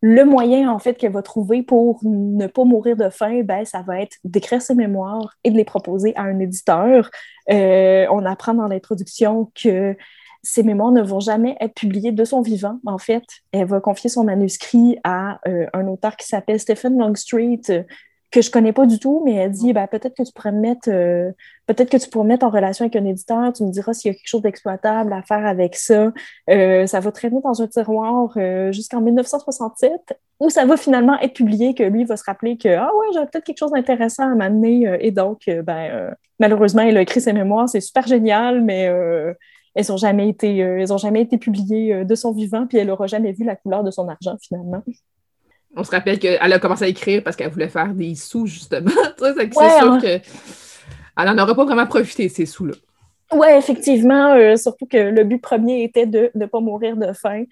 [0.01, 3.81] le moyen, en fait, qu'elle va trouver pour ne pas mourir de faim, ben, ça
[3.81, 7.09] va être d'écrire ses mémoires et de les proposer à un éditeur.
[7.51, 9.95] Euh, on apprend dans l'introduction que
[10.41, 12.79] ses mémoires ne vont jamais être publiées de son vivant.
[12.85, 17.85] En fait, elle va confier son manuscrit à euh, un auteur qui s'appelle Stephen Longstreet,
[18.31, 20.59] que je connais pas du tout, mais elle dit ben, peut-être que tu pourrais me
[20.59, 21.31] mettre euh,
[21.65, 24.13] peut-être que tu pourrais mettre en relation avec un éditeur, tu me diras s'il y
[24.13, 26.11] a quelque chose d'exploitable à faire avec ça.
[26.49, 31.33] Euh, ça va traîner dans un tiroir euh, jusqu'en 1967, où ça va finalement être
[31.33, 34.35] publié, que lui va se rappeler que ah ouais, j'aurais peut-être quelque chose d'intéressant à
[34.35, 34.97] m'amener.
[34.99, 38.83] et donc, ben malheureusement, il a écrit ses mémoires, c'est super génial, mais
[39.75, 43.07] elles n'ont jamais été, elles ont jamais été publiées de son vivant, puis elle n'aura
[43.07, 44.83] jamais vu la couleur de son argent finalement.
[45.75, 48.89] On se rappelle qu'elle a commencé à écrire parce qu'elle voulait faire des sous, justement.
[49.19, 49.99] c'est sûr hein.
[50.01, 50.21] qu'elle
[51.17, 52.73] n'en aura pas vraiment profité, ces sous-là.
[53.31, 54.33] Oui, effectivement.
[54.33, 57.43] Euh, surtout que le but premier était de ne pas mourir de faim.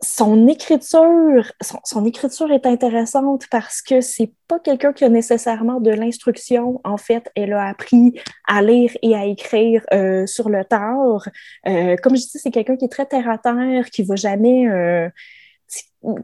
[0.00, 1.52] son écriture,
[1.84, 6.80] son, écriture est intéressante parce que c'est pas quelqu'un qui a nécessairement de l'instruction.
[6.84, 11.28] En fait, elle a appris à lire et à écrire euh, sur le tard.
[11.68, 14.66] Euh, comme je dis, c'est quelqu'un qui est très terre à terre, qui va jamais,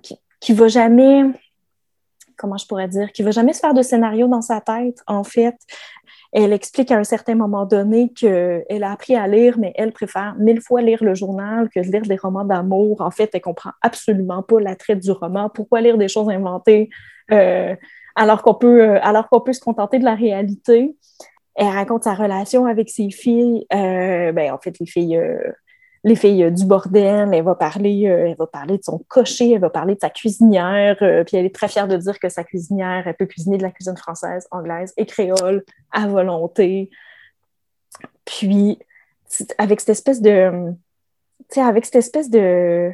[0.02, 1.22] qui, qui, va jamais,
[2.36, 5.02] comment je pourrais dire, qui va jamais se faire de scénario dans sa tête.
[5.06, 5.56] En fait,
[6.32, 10.34] elle explique à un certain moment donné qu'elle a appris à lire, mais elle préfère
[10.38, 13.00] mille fois lire le journal que lire des romans d'amour.
[13.00, 15.48] En fait, elle comprend absolument pas l'attrait du roman.
[15.48, 16.90] Pourquoi lire des choses inventées
[17.30, 17.74] euh,
[18.14, 20.96] alors qu'on peut, euh, alors qu'on peut se contenter de la réalité?
[21.54, 23.66] Elle raconte sa relation avec ses filles.
[23.72, 25.18] Euh, ben, en fait, les filles
[26.04, 29.52] les filles euh, du bordel, elle va parler, euh, elle va parler de son cocher,
[29.52, 32.28] elle va parler de sa cuisinière, euh, puis elle est très fière de dire que
[32.28, 36.90] sa cuisinière, elle peut cuisiner de la cuisine française, anglaise et créole à volonté.
[38.24, 38.78] Puis,
[39.58, 40.20] avec cette espèce
[42.30, 42.92] de,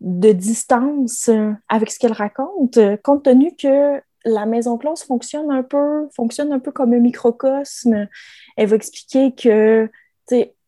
[0.00, 1.30] de distance
[1.68, 6.58] avec ce qu'elle raconte, compte tenu que la maison close fonctionne un peu, fonctionne un
[6.58, 8.08] peu comme un microcosme.
[8.56, 9.90] Elle va expliquer que,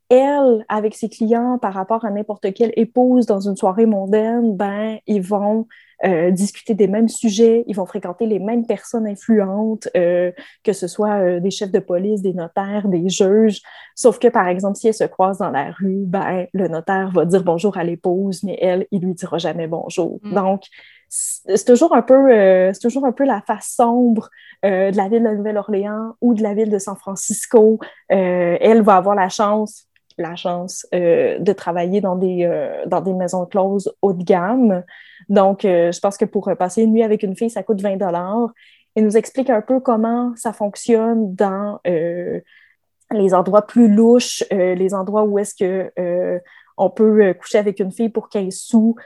[0.08, 4.98] elle, avec ses clients par rapport à n'importe quelle épouse dans une soirée mondaine, ben,
[5.06, 5.66] ils vont
[6.04, 10.30] euh, discuter des mêmes sujets, ils vont fréquenter les mêmes personnes influentes, euh,
[10.62, 13.62] que ce soit euh, des chefs de police, des notaires, des juges.
[13.94, 17.24] Sauf que, par exemple, si elle se croise dans la rue, ben, le notaire va
[17.24, 20.20] dire bonjour à l'épouse, mais elle, il lui dira jamais bonjour.
[20.22, 20.34] Mm.
[20.34, 20.64] Donc,
[21.08, 22.30] c'est toujours un peu,
[22.74, 24.28] c'est toujours un peu la face sombre
[24.64, 27.78] de la ville de Nouvelle-Orléans ou de la ville de San Francisco.
[28.08, 29.86] elle va avoir la chance
[30.18, 34.84] la chance euh, de travailler dans des, euh, dans des maisons closes haut de gamme.
[35.28, 37.96] Donc, euh, je pense que pour passer une nuit avec une fille, ça coûte 20
[37.96, 38.50] dollars.
[38.94, 45.24] Et nous explique un peu comment ça fonctionne dans les endroits plus louches, les endroits
[45.24, 46.40] où est-ce que
[46.78, 48.96] on peut coucher avec une fille pour 15 sous.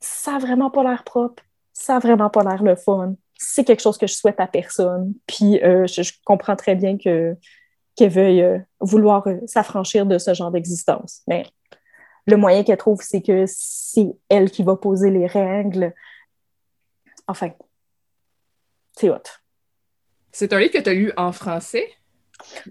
[0.00, 1.42] Ça n'a vraiment pas l'air propre.
[1.74, 3.14] Ça n'a vraiment pas l'air le fun.
[3.36, 5.12] C'est quelque chose que je souhaite à personne.
[5.26, 7.36] Puis, je comprends très bien que
[7.96, 11.22] qu'elle veuille euh, vouloir euh, s'affranchir de ce genre d'existence.
[11.26, 11.46] Mais
[12.26, 15.94] le moyen qu'elle trouve, c'est que c'est elle qui va poser les règles.
[17.26, 17.50] Enfin,
[18.96, 19.16] c'est hot.
[20.30, 21.88] C'est un livre que tu as lu en français?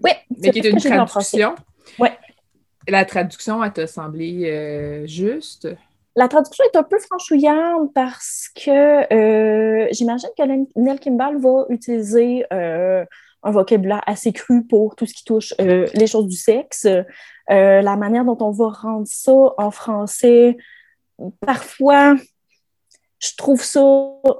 [0.02, 0.12] Oui.
[0.38, 1.56] Mais qui est une traduction?
[1.98, 2.08] Oui.
[2.86, 5.68] La traduction, elle t'a semblé euh, juste?
[6.14, 12.46] La traduction est un peu franchouillante parce que j'imagine que Nell Kimball va utiliser
[13.46, 16.86] un vocabulaire assez cru pour tout ce qui touche euh, les choses du sexe.
[16.86, 17.04] Euh,
[17.80, 20.56] la manière dont on va rendre ça en français,
[21.40, 22.16] parfois,
[23.20, 23.82] je trouve ça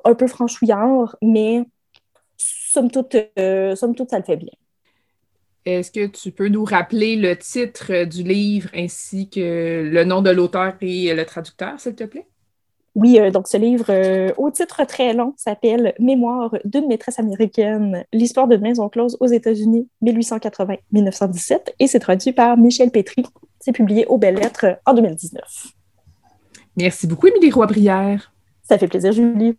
[0.04, 1.62] un peu franchouillard, mais
[2.36, 4.52] somme toute, euh, somme toute, ça le fait bien.
[5.64, 10.30] Est-ce que tu peux nous rappeler le titre du livre ainsi que le nom de
[10.30, 12.26] l'auteur et le traducteur, s'il te plaît?
[12.96, 18.06] Oui, euh, donc ce livre euh, au titre très long s'appelle Mémoire d'une maîtresse américaine,
[18.10, 23.26] l'histoire de maison close aux États-Unis 1880-1917 et c'est traduit par Michel Pétry.
[23.60, 25.42] C'est publié aux Belles Lettres en 2019.
[26.78, 28.32] Merci beaucoup, Émilie Roy-Brière.
[28.62, 29.58] Ça fait plaisir, Julie.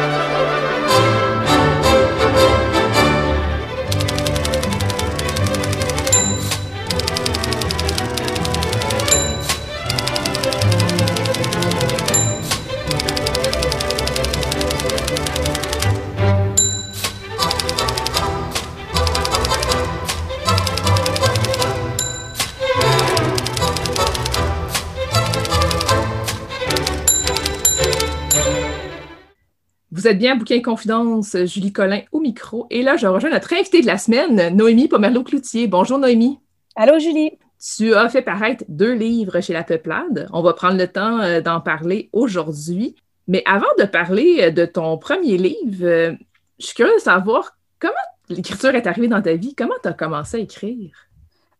[30.01, 32.65] Vous êtes bien Bouquin Confidence, Julie Collin au micro.
[32.71, 35.67] Et là, je rejoins notre invitée de la semaine, Noémie Pomerleau-Cloutier.
[35.67, 36.39] Bonjour Noémie.
[36.75, 37.33] Allô Julie.
[37.77, 40.27] Tu as fait paraître deux livres chez La Peuplade.
[40.33, 42.95] On va prendre le temps euh, d'en parler aujourd'hui.
[43.27, 46.13] Mais avant de parler euh, de ton premier livre, euh,
[46.57, 47.93] je suis curieuse de savoir comment
[48.27, 49.53] l'écriture est arrivée dans ta vie.
[49.53, 50.89] Comment tu as commencé à écrire?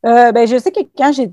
[0.03, 1.27] Ben, je sais que quand j'ai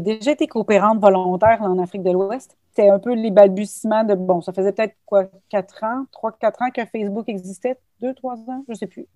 [0.00, 4.40] déjà été coopérante volontaire en Afrique de l'Ouest, c'était un peu les balbutiements de, bon,
[4.40, 8.64] ça faisait peut-être quoi, quatre ans, trois, quatre ans que Facebook existait, deux, trois ans,
[8.68, 9.06] je ne sais plus.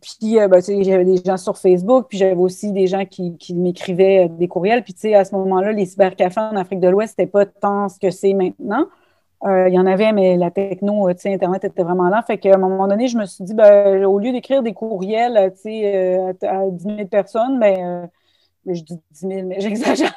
[0.00, 4.28] puis euh, ben, j'avais des gens sur Facebook, puis j'avais aussi des gens qui, m'écrivaient
[4.28, 4.84] des courriels.
[4.84, 7.88] Puis tu sais, à ce moment-là, les cybercafés en Afrique de l'Ouest, c'était pas tant
[7.88, 8.86] ce que c'est maintenant.
[9.42, 12.22] Il y en avait, mais la techno, tu sais, Internet était vraiment là.
[12.22, 15.52] Fait qu'à un moment donné, je me suis dit, ben, au lieu d'écrire des courriels,
[15.54, 18.10] tu sais, à, 10 000 personnes, ben,
[18.66, 20.12] mais je dis 10 000, mais j'exagère,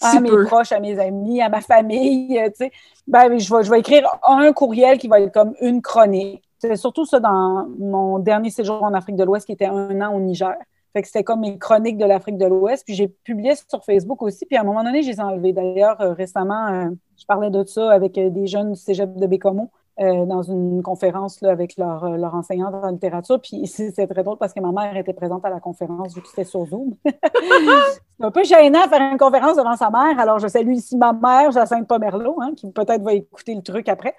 [0.00, 2.72] à mes proches, à mes amis, à ma famille, tu sais,
[3.08, 6.42] ben, je vais, je vais écrire un courriel qui va être comme une chronique.
[6.58, 10.14] C'est surtout ça dans mon dernier séjour en Afrique de l'Ouest, qui était un an
[10.14, 10.54] au Niger.
[10.92, 12.84] Fait que c'était comme mes chroniques de l'Afrique de l'Ouest.
[12.86, 14.46] Puis j'ai publié sur Facebook aussi.
[14.46, 15.52] Puis à un moment donné, je les ai enlevées.
[15.52, 19.26] D'ailleurs, euh, récemment, euh, je parlais de ça avec euh, des jeunes du cégep de
[19.26, 19.70] Bécomo.
[20.00, 23.40] Dans une conférence avec leur, enseignante en littérature.
[23.40, 26.28] Puis c'est très drôle parce que ma mère était présente à la conférence vu que
[26.28, 26.94] c'était sur Zoom.
[27.04, 30.16] c'est un peu gênant de faire une conférence devant sa mère.
[30.20, 33.88] Alors, je salue ici ma mère, Jacinthe Pomerleau, hein, qui peut-être va écouter le truc
[33.88, 34.14] après.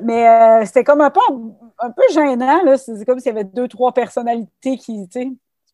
[0.00, 1.20] Mais c'était comme un peu,
[1.78, 2.62] un peu gênant.
[2.78, 5.06] C'est comme s'il y avait deux, trois personnalités qui,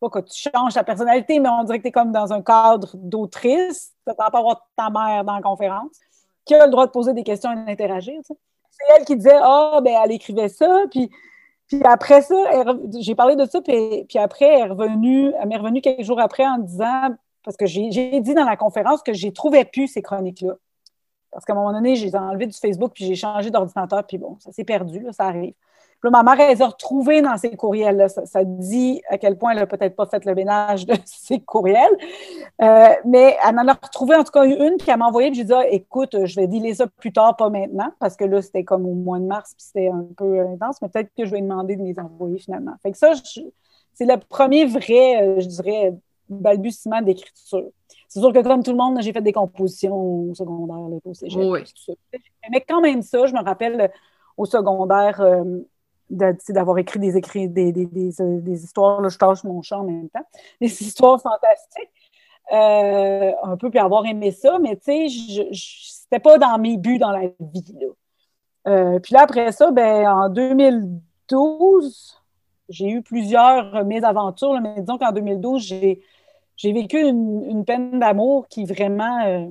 [0.09, 2.89] que tu changes ta personnalité, mais on dirait que tu es comme dans un cadre
[2.95, 3.93] d'autrice.
[4.07, 5.91] Tu pas avoir ta mère dans la conférence,
[6.45, 8.19] qui a le droit de poser des questions et d'interagir.
[8.23, 10.83] C'est elle qui disait Ah, ben, elle écrivait ça.
[10.91, 11.09] Puis,
[11.67, 12.35] puis après ça,
[12.99, 13.61] j'ai parlé de ça.
[13.61, 17.09] Puis, puis après, elle, est revenue, elle m'est revenue quelques jours après en disant
[17.43, 20.53] Parce que j'ai dit dans la conférence que j'ai trouvé plus ces chroniques-là.
[21.31, 24.37] Parce qu'à un moment donné, j'ai enlevé du Facebook, puis j'ai changé d'ordinateur, puis bon,
[24.39, 25.55] ça s'est perdu, là, ça arrive
[26.09, 28.07] ma mère, elle les a retrouvés dans ses courriels.
[28.09, 31.97] Ça, dit à quel point elle n'a peut-être pas fait le ménage de ses courriels.
[32.61, 35.39] Euh, mais elle en a retrouvé en tout cas une, puis elle m'a envoyé, puis
[35.39, 38.41] j'ai dit ah, écoute, je vais dealer ça plus tard, pas maintenant, parce que là,
[38.41, 41.31] c'était comme au mois de mars, puis c'était un peu intense, mais peut-être que je
[41.31, 42.73] vais demander de les envoyer finalement.
[42.81, 43.13] Fait que ça,
[43.93, 45.93] c'est le premier vrai, euh, je dirais,
[46.29, 47.69] balbutiement d'écriture.
[48.07, 51.41] C'est sûr que comme tout le monde, j'ai fait des compositions au secondaire, au cégep,
[51.43, 51.63] oui.
[51.63, 52.17] tout ça.
[52.51, 53.91] Mais quand même ça, je me rappelle
[54.37, 55.43] au secondaire, euh,
[56.13, 60.09] d'avoir écrit des, écrits, des, des, des, histoires, là, je tâche mon champ en même
[60.09, 60.25] temps,
[60.61, 61.89] des histoires fantastiques,
[62.51, 66.99] euh, un peu, puis avoir aimé ça, mais tu sais, c'était pas dans mes buts
[66.99, 67.75] dans la vie.
[67.79, 67.87] Là.
[68.67, 72.21] Euh, puis là, après ça, ben, en 2012,
[72.69, 79.25] j'ai eu plusieurs mésaventures, mais disons qu'en 2012, j'ai, vécu une, peine d'amour qui vraiment
[79.25, 79.47] euh,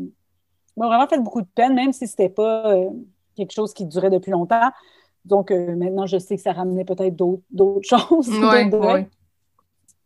[0.77, 2.75] m'a vraiment fait beaucoup de peine, même si c'était pas
[3.37, 4.71] quelque chose qui durait depuis longtemps.
[5.25, 8.31] Donc, euh, maintenant, je sais que ça ramenait peut-être d'autres choses.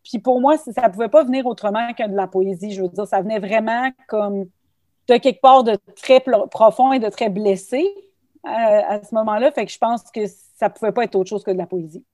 [0.03, 2.71] Puis pour moi, ça ne pouvait pas venir autrement que de la poésie.
[2.71, 4.45] Je veux dire, ça venait vraiment comme
[5.07, 7.83] de quelque part de très profond et de très blessé
[8.45, 8.49] euh,
[8.87, 9.51] à ce moment-là.
[9.51, 11.65] Fait que je pense que ça ne pouvait pas être autre chose que de la
[11.65, 12.05] poésie.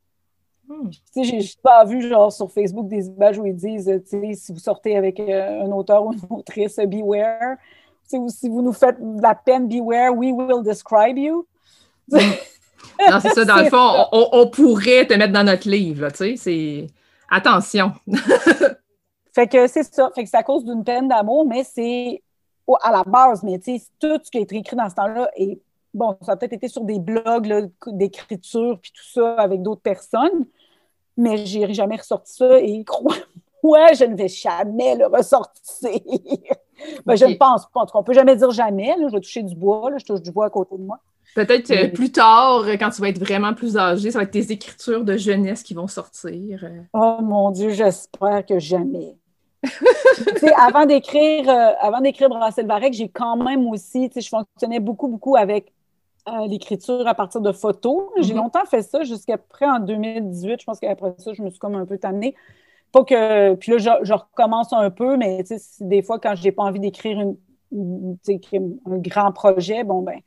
[0.67, 0.89] Hmm.
[0.89, 4.33] Tu sais, j'ai pas vu, genre, sur Facebook des images où ils disent, tu sais,
[4.33, 7.57] si vous sortez avec euh, un auteur ou une autrice, beware.
[8.13, 11.45] ou si vous nous faites de la peine, beware, we will describe you.
[13.11, 13.45] Non, c'est ça.
[13.45, 16.35] Dans le fond, on, pourrait te mettre dans notre livre, tu sais.
[16.37, 16.87] C'est
[17.29, 17.93] attention.
[19.33, 20.09] fait que c'est ça.
[20.15, 22.21] Fait que c'est à cause d'une peine d'amour, mais c'est
[22.81, 25.29] à la base, mais tu sais, tout ce qui a été écrit dans ce temps-là
[25.35, 25.59] est
[25.93, 30.45] bon, ça a peut-être été sur des blogs d'écriture puis tout ça avec d'autres personnes,
[31.17, 35.91] mais j'ai jamais ressorti ça et crois-moi, je ne vais jamais le ressortir.
[37.05, 37.81] ben, Je ne pense pas.
[37.81, 38.95] En tout cas, on ne peut jamais dire jamais.
[38.99, 40.99] je vais toucher du bois, je touche du bois à côté de moi.
[41.35, 44.51] Peut-être euh, plus tard, quand tu vas être vraiment plus âgé, ça va être tes
[44.51, 46.63] écritures de jeunesse qui vont sortir.
[46.63, 46.81] Euh.
[46.93, 49.15] Oh mon Dieu, j'espère que jamais.
[50.57, 55.35] avant d'écrire euh, avant d'écrire Brassel Varec, j'ai quand même aussi, je fonctionnais beaucoup, beaucoup
[55.35, 55.71] avec
[56.47, 58.03] l'écriture à partir de photos.
[58.17, 58.37] J'ai mm-hmm.
[58.37, 60.61] longtemps fait ça jusqu'à près en 2018.
[60.61, 62.35] Je pense qu'après ça, je me suis comme un peu tannée.
[62.91, 63.55] Pas que.
[63.55, 65.43] Puis là, je, recommence un peu, mais
[65.81, 67.19] des fois, quand je n'ai pas envie d'écrire
[67.71, 70.19] un grand projet, bon ben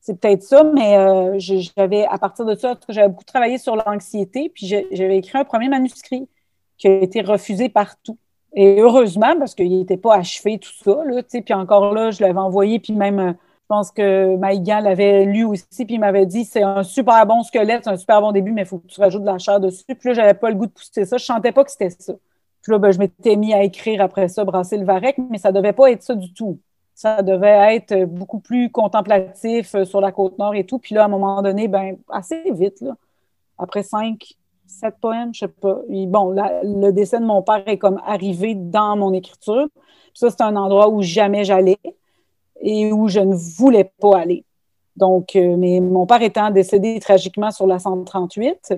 [0.00, 4.50] c'est peut-être ça, mais euh, j'avais, à partir de ça, j'avais beaucoup travaillé sur l'anxiété,
[4.54, 6.28] puis j'avais écrit un premier manuscrit
[6.78, 8.16] qui a été refusé partout.
[8.54, 12.38] Et heureusement, parce qu'il n'était pas achevé, tout ça, là, puis encore là, je l'avais
[12.38, 16.44] envoyé, puis même, euh, je pense que Maïgan l'avait lu aussi, puis il m'avait dit,
[16.44, 19.00] c'est un super bon squelette, c'est un super bon début, mais il faut que tu
[19.00, 19.84] rajoutes de la chair dessus.
[19.86, 22.14] Puis là, j'avais pas le goût de pousser ça, je sentais pas que c'était ça.
[22.62, 25.52] Puis là, ben, je m'étais mis à écrire après ça, brasser le varec, mais ça
[25.52, 26.58] devait pas être ça du tout
[26.98, 30.80] ça devait être beaucoup plus contemplatif euh, sur la côte nord et tout.
[30.80, 32.96] Puis là, à un moment donné, ben, assez vite, là,
[33.56, 34.34] après cinq,
[34.66, 35.78] sept poèmes, je sais pas.
[35.88, 39.68] bon, le dessin de mon père est comme arrivé dans mon écriture.
[39.76, 41.78] Puis ça, c'est un endroit où jamais j'allais
[42.60, 44.44] et où je ne voulais pas aller.
[44.96, 48.74] Donc, euh, mais mon père étant décédé tragiquement sur la 138,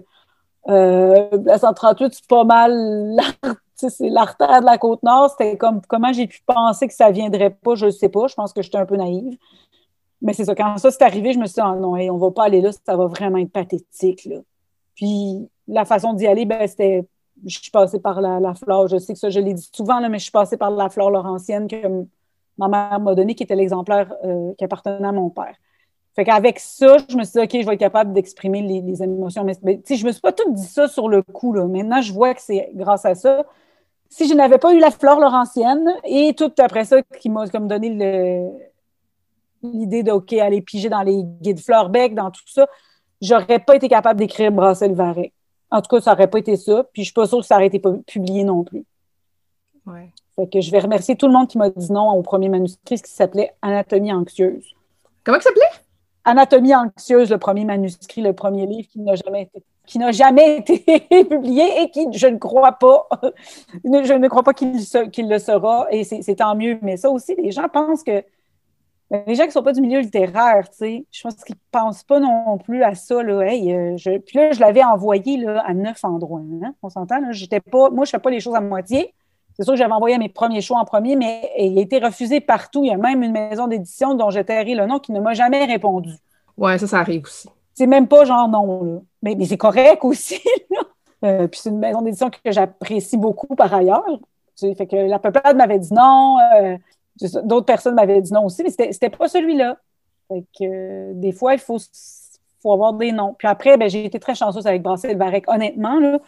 [0.68, 3.16] euh, la 138, c'est pas mal
[3.88, 5.30] c'est l'artère de la côte nord.
[5.30, 8.26] C'était comme comment j'ai pu penser que ça viendrait pas, je ne sais pas.
[8.26, 9.36] Je pense que j'étais un peu naïve.
[10.22, 12.30] Mais c'est ça, quand ça s'est arrivé, je me suis dit, oh non, on va
[12.30, 14.26] pas aller là, ça va vraiment être pathétique.
[14.26, 14.36] Là.
[14.94, 17.06] Puis la façon d'y aller, ben, c'était.
[17.46, 18.88] Je suis passée par la, flore.
[18.88, 20.90] Je sais que ça, je l'ai dit souvent, là, mais je suis passée par la
[20.90, 22.04] flore laurentienne que
[22.58, 25.54] ma mère m'a donnée, qui était l'exemplaire euh, qui appartenait à mon père.
[26.14, 29.44] Fait qu'avec ça, je me suis dit, OK, je vais être capable d'exprimer les, émotions.
[29.44, 31.54] Mais, mais je me suis pas tout dit ça sur le coup.
[31.54, 31.66] Là.
[31.66, 33.44] Maintenant, je vois que c'est grâce à ça.
[34.10, 37.68] Si je n'avais pas eu la flore laurentienne et tout après ça qui m'a comme
[37.68, 37.88] donné
[39.62, 42.66] l'idée de, OK, aller piger dans les guides Fleurbec, dans tout ça,
[43.22, 45.32] j'aurais pas été capable d'écrire Brasser le Varet.
[45.70, 46.84] En tout cas, ça n'aurait pas été ça.
[46.92, 48.84] Puis je suis pas sûre que ça aurait été publié non plus.
[49.86, 50.10] Ouais.
[50.34, 53.00] Fait que je vais remercier tout le monde qui m'a dit non au premier manuscrit
[53.00, 54.74] qui s'appelait Anatomie anxieuse.
[55.24, 55.84] Comment ça s'appelait?
[56.24, 60.56] Anatomie anxieuse, le premier manuscrit, le premier livre qui n'a jamais été qui n'a jamais
[60.68, 60.78] été
[61.24, 63.08] publié et qui, je ne crois pas,
[63.84, 66.78] je ne crois pas qu'il le sera, et c'est tant mieux.
[66.82, 68.24] Mais ça aussi, les gens pensent que
[69.10, 71.56] ben, les gens qui ne sont pas du milieu littéraire, tu sais, je pense qu'ils
[71.56, 73.22] ne pensent pas non plus à ça.
[73.22, 73.40] Là.
[73.42, 76.42] Euh, puis là, je l'avais envoyé là, à neuf endroits.
[76.62, 76.74] Hein.
[76.80, 77.20] On s'entend?
[77.20, 79.12] Moi, je ne fais pas les choses à moitié.
[79.54, 82.40] C'est sûr que j'avais envoyé mes premiers choix en premier, mais il a été refusé
[82.40, 82.84] partout.
[82.84, 85.34] Il y a même une maison d'édition dont j'ai tairi le nom qui ne m'a
[85.34, 86.12] jamais répondu.
[86.56, 87.48] Ouais, ça, ça arrive aussi.
[87.80, 89.06] C'est même pas genre non.
[89.22, 90.40] Mais, mais c'est correct aussi.
[91.22, 94.18] Euh, puis c'est une maison d'édition que j'apprécie beaucoup par ailleurs.
[94.58, 96.38] fait que la peuplade m'avait dit non.
[96.54, 96.78] Euh,
[97.44, 99.76] d'autres personnes m'avaient dit non aussi, mais c'était pas celui-là.
[100.28, 101.76] Fait que euh, des fois, il faut,
[102.62, 103.34] faut avoir des noms.
[103.38, 105.44] Puis après, ben, j'ai été très chanceuse avec Brassel Varec.
[105.46, 106.20] Honnêtement, là,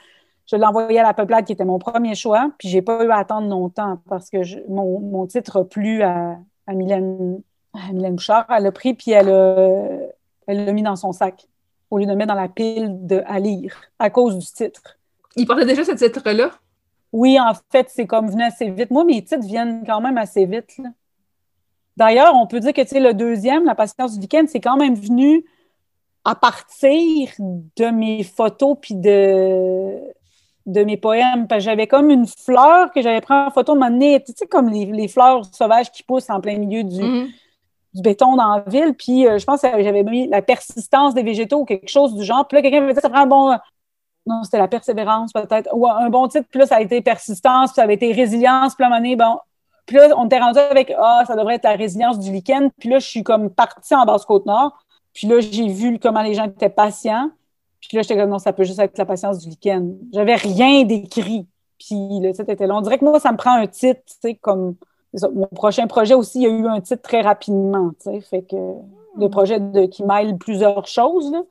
[0.44, 3.08] je l'ai envoyé à la peuplade qui était mon premier choix, puis j'ai pas eu
[3.08, 6.36] à attendre longtemps parce que mon, mon, titre a plu à,
[6.66, 7.40] à, Mylène,
[7.72, 8.44] à Mylène Bouchard.
[8.50, 9.88] Elle l'a pris, puis elle l'a
[10.46, 11.46] elle mis dans son sac
[11.90, 14.98] au lieu de mettre dans la pile de, à lire à cause du titre.
[15.36, 16.50] Il portait déjà ce titre-là?
[17.12, 18.90] Oui, en fait, c'est comme venu assez vite.
[18.90, 20.80] Moi, mes titres viennent quand même assez vite.
[21.96, 25.44] D'ailleurs, on peut dire que le deuxième, La patience du week-end, c'est quand même venu
[26.24, 29.98] à partir de mes photos puis de,
[30.64, 31.46] de mes poèmes.
[31.46, 34.70] Parce que j'avais comme une fleur que j'avais pris en photo m'amener, tu sais, comme
[34.70, 37.28] les, fleurs sauvages qui poussent en plein milieu du, mm-hmm.
[37.94, 38.94] Du béton dans la ville.
[38.94, 42.24] Puis euh, je pense que j'avais mis la persistance des végétaux ou quelque chose du
[42.24, 42.46] genre.
[42.46, 43.58] Puis là, quelqu'un me dit ça prend un bon
[44.26, 47.70] non, c'était la persévérance peut-être, ou un bon titre, puis là, ça a été persistance,
[47.70, 49.38] puis ça avait été résilience, puis là, bon,
[49.86, 52.88] puis là, on était rendu avec, ah, ça devrait être la résilience du week-end, puis
[52.88, 54.78] là, je suis comme partie en Basse-Côte-Nord,
[55.12, 57.30] puis là, j'ai vu comment les gens étaient patients,
[57.80, 59.84] puis là, j'étais comme, non, ça peut juste être la patience du week-end.
[60.12, 62.76] J'avais rien d'écrit, puis le titre était long.
[62.76, 64.76] On dirait que moi, ça me prend un titre, tu sais, comme,
[65.34, 67.92] mon prochain projet aussi, il y a eu un titre très rapidement,
[68.30, 68.56] fait que
[69.18, 71.42] le projet de, qui mêle plusieurs choses, là,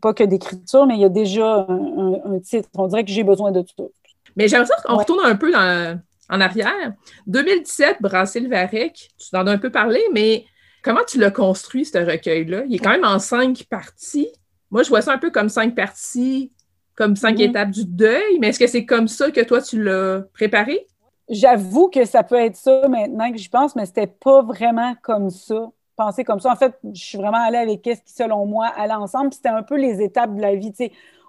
[0.00, 2.68] pas que d'écriture, mais il y a déjà un, titre.
[2.76, 3.90] On dirait que j'ai besoin de tout.
[4.36, 6.92] Mais j'aimerais qu'on retourne un peu en arrière.
[7.26, 10.44] 2017, Brasser le Varec, tu en as un peu parlé, mais
[10.82, 12.64] comment tu l'as construit, ce recueil-là?
[12.68, 14.28] Il est quand même en cinq parties.
[14.70, 16.52] Moi, je vois ça un peu comme cinq parties,
[16.94, 17.50] comme cinq mm-hmm.
[17.50, 20.86] étapes du deuil, mais est-ce que c'est comme ça que toi, tu l'as préparé?
[21.30, 25.30] J'avoue que ça peut être ça maintenant que j'y pense, mais c'était pas vraiment comme
[25.30, 26.50] ça penser comme ça.
[26.50, 29.34] En fait, je suis vraiment allée avec ce qui, selon moi, allait ensemble.
[29.34, 30.72] C'était un peu les étapes de la vie.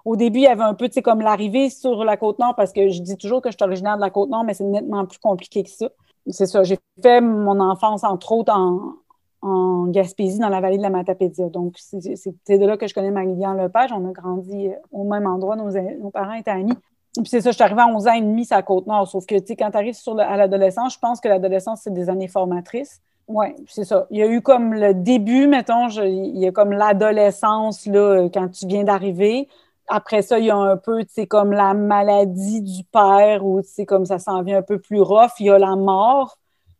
[0.06, 3.02] Au début, il y avait un peu comme l'arrivée sur la Côte-Nord, parce que je
[3.02, 5.68] dis toujours que je suis originaire de la Côte-Nord, mais c'est nettement plus compliqué que
[5.68, 5.90] ça.
[6.28, 6.62] C'est ça.
[6.62, 8.94] J'ai fait mon enfance, entre autres, en,
[9.86, 11.48] Gaspésie, dans la vallée de la Matapédia.
[11.48, 13.90] Donc, c'est de là que je connais Marie-Liliane Lepage.
[13.90, 15.56] On a grandi au même endroit.
[15.56, 16.74] Nos parents étaient amis.
[17.14, 19.08] Puis c'est ça, je suis arrivée à 11 ans et demi à Côte-Nord.
[19.08, 21.92] Sauf que, tu sais, quand tu arrives sur à l'adolescence, je pense que l'adolescence, c'est
[21.92, 23.00] des années formatrices.
[23.26, 24.06] Oui, c'est ça.
[24.10, 28.48] Il y a eu comme le début, mettons, il y a comme l'adolescence, là, quand
[28.48, 29.48] tu viens d'arriver.
[29.88, 33.60] Après ça, il y a un peu, tu sais, comme la maladie du père, ou
[33.62, 35.32] tu sais, comme ça s'en vient un peu plus rough.
[35.40, 36.38] Il y a la mort.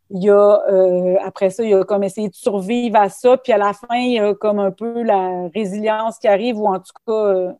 [0.09, 3.37] Il y a, euh, après ça, il y a comme essayer de survivre à ça.
[3.37, 6.67] Puis à la fin, il y a comme un peu la résilience qui arrive, ou
[6.67, 7.51] en tout cas, euh,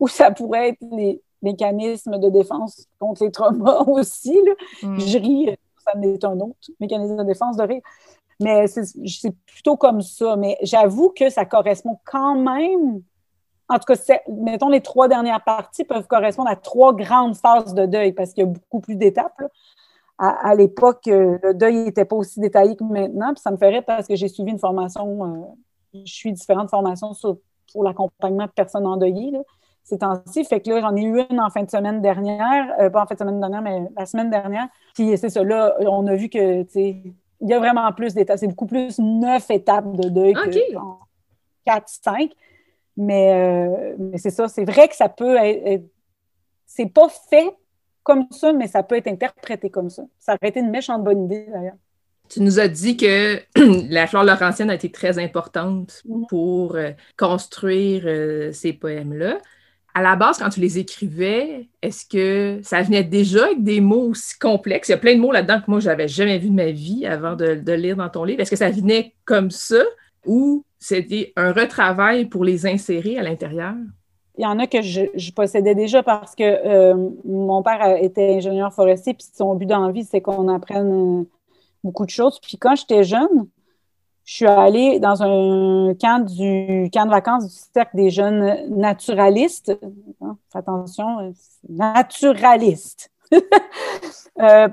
[0.00, 4.38] où ça pourrait être les mécanismes de défense contre les traumas aussi.
[4.44, 4.52] Là.
[4.88, 5.00] Mm.
[5.00, 7.82] Je ris, ça en est un autre mécanisme de défense de rire.
[8.40, 10.36] Mais c'est plutôt comme ça.
[10.36, 13.02] Mais j'avoue que ça correspond quand même.
[13.68, 17.86] En tout cas, mettons, les trois dernières parties peuvent correspondre à trois grandes phases de
[17.86, 19.42] deuil parce qu'il y a beaucoup plus d'étapes.
[20.18, 23.34] À, l'époque, euh, le deuil n'était pas aussi détaillé que maintenant.
[23.34, 27.12] Puis ça me ferait parce que j'ai suivi une formation, euh, je suis différentes formations
[27.12, 27.36] sur,
[27.70, 29.40] pour l'accompagnement de personnes endeuillées là,
[29.86, 30.44] ces temps-ci.
[30.44, 33.06] Fait que là, j'en ai eu une en fin de semaine dernière, euh, pas en
[33.06, 34.66] fin de semaine dernière, mais la semaine dernière.
[34.94, 37.02] Puis c'est ça, là, on a vu que, tu sais,
[37.40, 38.38] il y a vraiment plus d'étapes.
[38.38, 40.74] C'est beaucoup plus neuf étapes de deuil que
[41.64, 42.32] quatre, cinq.
[42.96, 45.84] Mais, euh, mais c'est ça, c'est vrai que ça peut être.
[46.66, 47.54] c'est pas fait
[48.02, 50.02] comme ça, mais ça peut être interprété comme ça.
[50.18, 51.74] Ça aurait été une méchante bonne idée, d'ailleurs.
[52.28, 53.40] Tu nous as dit que
[53.88, 56.26] la flore laurentienne a été très importante mm-hmm.
[56.28, 59.38] pour euh, construire euh, ces poèmes-là.
[59.96, 64.10] À la base, quand tu les écrivais, est-ce que ça venait déjà avec des mots
[64.10, 64.88] aussi complexes?
[64.88, 66.70] Il y a plein de mots là-dedans que moi, je n'avais jamais vu de ma
[66.70, 68.42] vie avant de, lire dans ton livre.
[68.42, 69.82] Est-ce que ça venait comme ça
[70.26, 73.72] ou c'était un retravail pour les insérer à l'intérieur?
[74.36, 78.74] Il y en a que je, possédais déjà parce que euh, mon père était ingénieur
[78.74, 81.24] forestier, puis son but d'envie, c'est qu'on apprenne euh,
[81.82, 82.38] beaucoup de choses.
[82.42, 83.48] Puis quand j'étais jeune,
[84.26, 89.72] je suis allée dans un camp de vacances du cercle des jeunes naturalistes.
[90.20, 91.30] Hein, attention, euh,
[91.68, 93.10] naturalistes.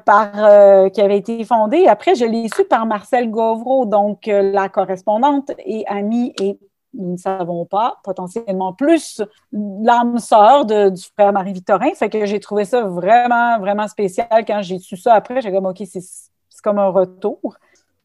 [0.05, 1.87] par, qui avait été fondé.
[1.87, 6.59] Après, je l'ai su par Marcel Gauvreau, donc la correspondante et amie et
[6.93, 11.91] nous ne savons pas, potentiellement plus l'âme sœur du frère Marie-Victorin.
[11.95, 15.41] Fait que j'ai trouvé ça vraiment, vraiment spécial quand j'ai su ça après.
[15.41, 16.01] J'ai comme, OK, c'est
[16.63, 17.55] comme un retour.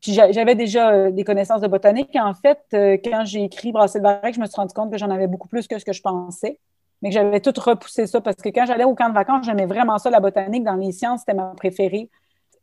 [0.01, 2.15] Puis j'avais déjà euh, des connaissances de botanique.
[2.15, 5.11] En fait, euh, quand j'ai écrit Brasser le je me suis rendu compte que j'en
[5.11, 6.61] avais beaucoup plus que ce que je pensais,
[7.03, 9.67] mais que j'avais tout repoussé ça parce que quand j'allais au camp de vacances, j'aimais
[9.67, 10.63] vraiment ça, la botanique.
[10.63, 12.11] Dans les sciences, c'était ma préférée.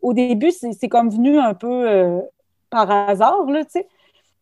[0.02, 2.22] Au début, c'est comme venu un peu euh,
[2.70, 3.88] par hasard, là, tu sais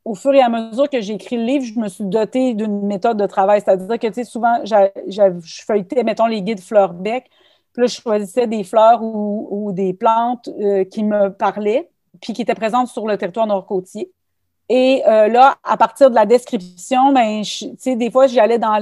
[0.06, 2.86] au fur et à mesure que j'ai écrit le livre, je me suis dotée d'une
[2.86, 3.62] méthode de travail.
[3.62, 7.30] C'est-à-dire que, tu sais, souvent, je feuilletais, mettons, les guides fleurs-bec.
[7.72, 10.50] Puis là, je choisissais des fleurs ou, des plantes
[10.92, 11.90] qui me parlaient,
[12.24, 14.12] puis qui étaient présentes sur le territoire nord-côtier.
[14.70, 17.44] Et euh, là, à partir de la description, ben,
[17.86, 18.80] des fois, j'allais dans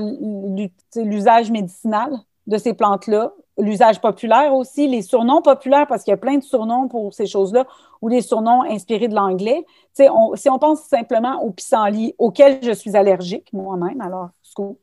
[0.96, 2.12] l'usage médicinal
[2.48, 6.44] de ces plantes-là, l'usage populaire aussi, les surnoms populaires, parce qu'il y a plein de
[6.44, 7.66] surnoms pour ces choses-là,
[8.02, 9.66] ou les surnoms inspirés de l'anglais.
[9.94, 14.78] si on pense simplement au pissenlit, auquel je suis allergique moi-même, alors scoop.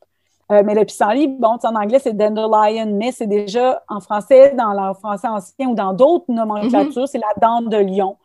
[0.50, 4.72] Euh, mais le pissenlit, bon, en anglais, c'est dandelion, mais c'est déjà en français, dans
[4.72, 7.06] le français ancien ou dans d'autres nomenclatures, mm-hmm.
[7.06, 8.16] c'est la dent de lion.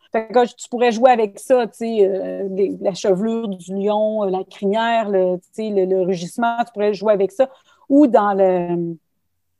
[0.56, 2.48] Tu pourrais jouer avec ça, tu sais, euh,
[2.80, 7.48] la chevelure du lion, euh, la crinière, le, le, rugissement, tu pourrais jouer avec ça.
[7.88, 8.96] Ou dans le,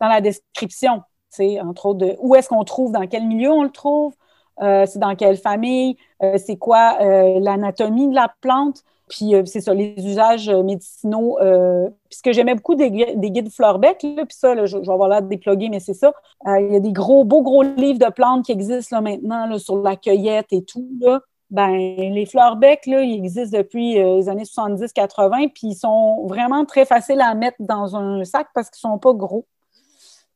[0.00, 1.02] dans la description,
[1.38, 4.14] entre autres, de où est-ce qu'on trouve, dans quel milieu on le trouve,
[4.62, 5.96] euh, c'est dans quelle famille,
[6.36, 6.98] c'est quoi
[7.40, 11.36] l'anatomie de la plante, puis c'est ça, les usages médicinaux.
[11.40, 15.28] puis ce que j'aimais beaucoup des, guides Fleurbec, puis ça, je, vais avoir l'air de
[15.28, 16.12] déploguer, mais c'est ça.
[16.46, 19.58] Il y a des gros, beaux gros livres de plantes qui existent là, maintenant là,
[19.58, 20.88] sur la cueillette et tout.
[21.00, 21.20] Là.
[21.50, 26.84] Ben, les Fleurbec, là, ils existent depuis les années 70-80, puis ils sont vraiment très
[26.84, 29.44] faciles à mettre dans un sac parce qu'ils ne sont pas gros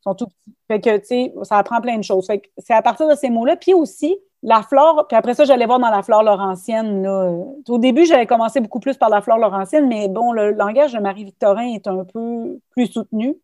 [0.03, 0.45] sont tout petits.
[0.69, 2.27] Fait que, tu sais, ça apprend plein de choses.
[2.27, 3.57] Fait que c'est à partir de ces mots-là.
[3.57, 7.03] Puis aussi, la flore, puis après ça, j'allais voir dans la flore laurentienne.
[7.03, 7.33] Là.
[7.69, 10.99] Au début, j'avais commencé beaucoup plus par la flore laurentienne, mais bon, le langage de
[11.01, 13.37] Marie-Victorin est un peu plus soutenu.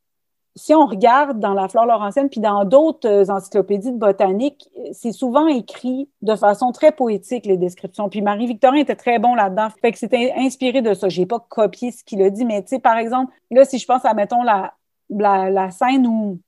[0.57, 5.49] Si on regarde dans la flore laurentienne, puis dans d'autres encyclopédies de botanique, c'est souvent
[5.49, 8.09] écrit de façon très poétique, les descriptions.
[8.09, 9.69] Puis Marie-Victorin était très bon là-dedans.
[9.83, 11.09] Fait que c'était inspiré de ça.
[11.09, 13.87] J'ai pas copié ce qu'il a dit, mais tu sais, par exemple, là, si je
[13.87, 14.73] pense à, mettons, la,
[15.11, 16.39] la, scène où,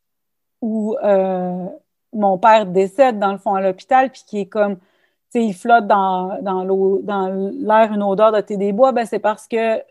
[0.63, 1.67] où euh,
[2.17, 4.83] mon père décède dans le fond à l'hôpital, puis qui est comme, tu
[5.31, 9.83] sais, il flotte dans, l'air une odeur de thé des bois, ben c'est parce que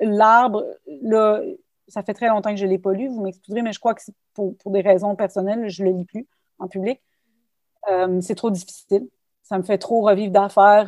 [0.00, 0.64] l'arbre,
[1.02, 1.40] là,
[1.88, 3.94] ça fait très longtemps que je ne l'ai pas lu, vous m'excuserez, mais je crois
[3.94, 6.26] que c'est pour, des raisons personnelles, je ne le lis plus
[6.58, 7.00] en public.
[7.90, 9.08] Euh, c'est trop difficile.
[9.42, 10.86] Ça me fait trop revivre d'affaires.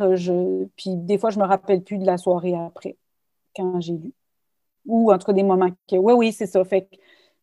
[0.76, 2.96] Puis des fois, je ne me rappelle plus de la soirée après,
[3.54, 4.12] quand j'ai lu.
[4.86, 5.96] Ou en tout cas des moments que.
[5.96, 6.64] Oui, oui, c'est ça.
[6.64, 6.88] Fait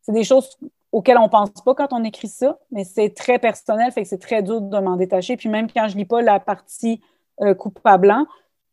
[0.02, 0.58] c'est des choses
[0.94, 4.20] auxquelles on pense pas quand on écrit ça, mais c'est très personnel, fait que c'est
[4.20, 5.36] très dur de m'en détacher.
[5.36, 7.02] Puis même quand je lis pas la partie
[7.42, 8.26] euh, coupable blanc,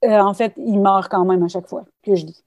[0.04, 2.44] euh, en fait, il meurt quand même à chaque fois que je lis.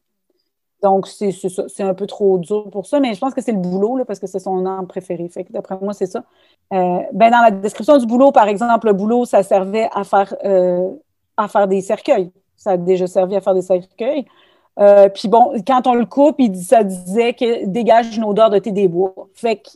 [0.84, 3.98] Donc, c'est un peu trop dur pour ça, mais je pense que c'est le boulot,
[3.98, 5.28] là, parce que c'est son arme préféré.
[5.30, 6.24] Fait que d'après moi, c'est ça.
[6.74, 10.36] Euh, ben, dans la description du boulot, par exemple, le boulot, ça servait à faire,
[11.38, 12.32] à faire des cercueils.
[12.58, 14.26] Ça a déjà servi à faire des cercueils.
[14.80, 18.60] Euh, puis bon, quand on le coupe, il ça disait que dégage une odeur de
[18.60, 19.14] thé des bois.
[19.34, 19.70] Fait que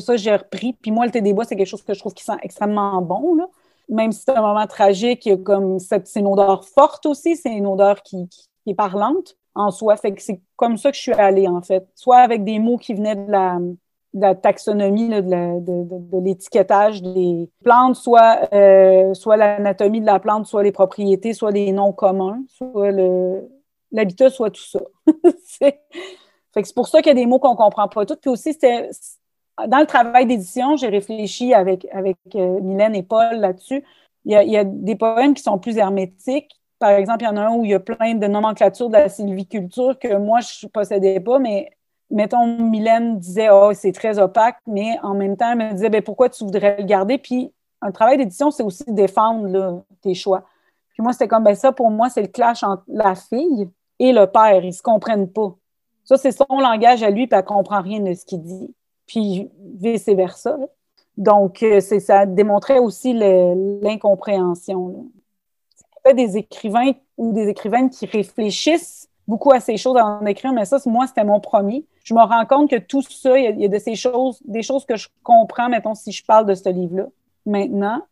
[0.00, 0.74] ça, j'ai repris.
[0.74, 3.00] Puis moi, le thé des bois, c'est quelque chose que je trouve qui sent extrêmement
[3.00, 3.34] bon.
[3.36, 3.46] Là.
[3.88, 8.02] Même si c'est un moment tragique, comme c'est une odeur forte aussi, c'est une odeur
[8.02, 8.28] qui,
[8.66, 9.96] est parlante en soi.
[9.96, 11.88] Fait que c'est comme ça que je suis allée, en fait.
[11.94, 13.32] Soit avec des mots qui venaient de
[14.12, 20.72] la, taxonomie, de, l'étiquetage des plantes, soit, euh, soit l'anatomie de la plante, soit les
[20.72, 23.48] propriétés, soit les noms communs, soit le,
[23.92, 24.80] l'habitat soit tout ça.
[25.48, 28.16] c'est pour ça qu'il y a des mots qu'on ne comprend pas tout.
[28.16, 28.90] Puis aussi, c'était
[29.66, 33.84] dans le travail d'édition, j'ai réfléchi avec, avec euh, Mylène et Paul là-dessus.
[34.24, 36.50] Il y, a, des poèmes qui sont plus hermétiques.
[36.78, 38.94] Par exemple, il y en a un où il y a plein de nomenclatures de
[38.94, 41.70] la sylviculture que moi, je ne possédais pas, mais
[42.10, 46.02] mettons, Mylène disait Oh, c'est très opaque, mais en même temps, elle me disait ben,
[46.02, 47.16] Pourquoi tu voudrais le garder?
[47.16, 50.44] Puis un travail d'édition, c'est aussi défendre tes choix.
[50.92, 54.12] Puis moi, c'était comme ben, ça, pour moi, c'est le clash entre la fille et
[54.12, 55.54] le père, ils ne se comprennent pas.
[56.04, 58.74] Ça, c'est son langage à lui, puis elle comprend rien de ce qu'il dit.
[59.06, 60.56] Puis vice-versa.
[61.16, 65.10] Donc, euh, ça démontrait aussi l'incompréhension.
[66.04, 70.64] C'est des écrivains ou des écrivaines qui réfléchissent beaucoup à ces choses en écrire, mais
[70.64, 71.84] ça, moi, c'était mon premier.
[72.04, 74.86] Je me rends compte que tout ça, il y, a, de ces choses, des choses
[74.86, 77.06] que je comprends, mettons, si je parle de ce livre-là,
[77.44, 78.02] maintenant,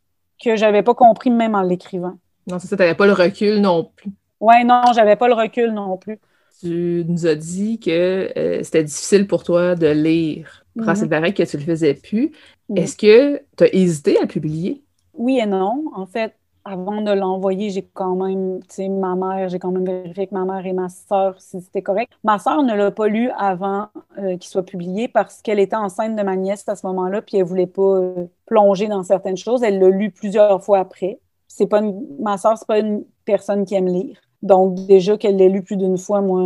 [0.45, 2.19] que j'avais pas compris même en l'écrivant.
[2.47, 4.13] Non, c'est ça, tu n'avais pas le recul non plus.
[4.41, 6.19] Oui, non, j'avais pas le recul non plus.
[6.61, 11.43] Tu nous as dit que euh, c'était difficile pour toi de lire Brassel mm que
[11.43, 12.33] tu le faisais plus.
[12.69, 12.77] Mhm.
[12.79, 14.83] Est-ce que tu as hésité à le publier?
[15.15, 15.85] Oui et non.
[15.95, 16.35] En fait,
[16.65, 20.35] avant de l'envoyer, j'ai quand même, tu sais, ma mère, j'ai quand même vérifié que
[20.35, 22.13] ma mère et ma soeur, si c'était correct.
[22.25, 26.17] Ma soeur ne l'a pas lu avant euh, qu'il soit publié parce qu'elle était enceinte
[26.17, 29.63] de ma nièce à ce moment-là, puis elle voulait pas euh, plonger dans certaines choses.
[29.63, 31.21] Elle l'a lu plusieurs fois après.
[31.49, 31.81] C'est pas
[32.19, 34.19] ma soeur, c'est pas une personne qui aime lire.
[34.47, 36.43] Donc, déjà qu'elle l'ait lu plus d'une fois, moi,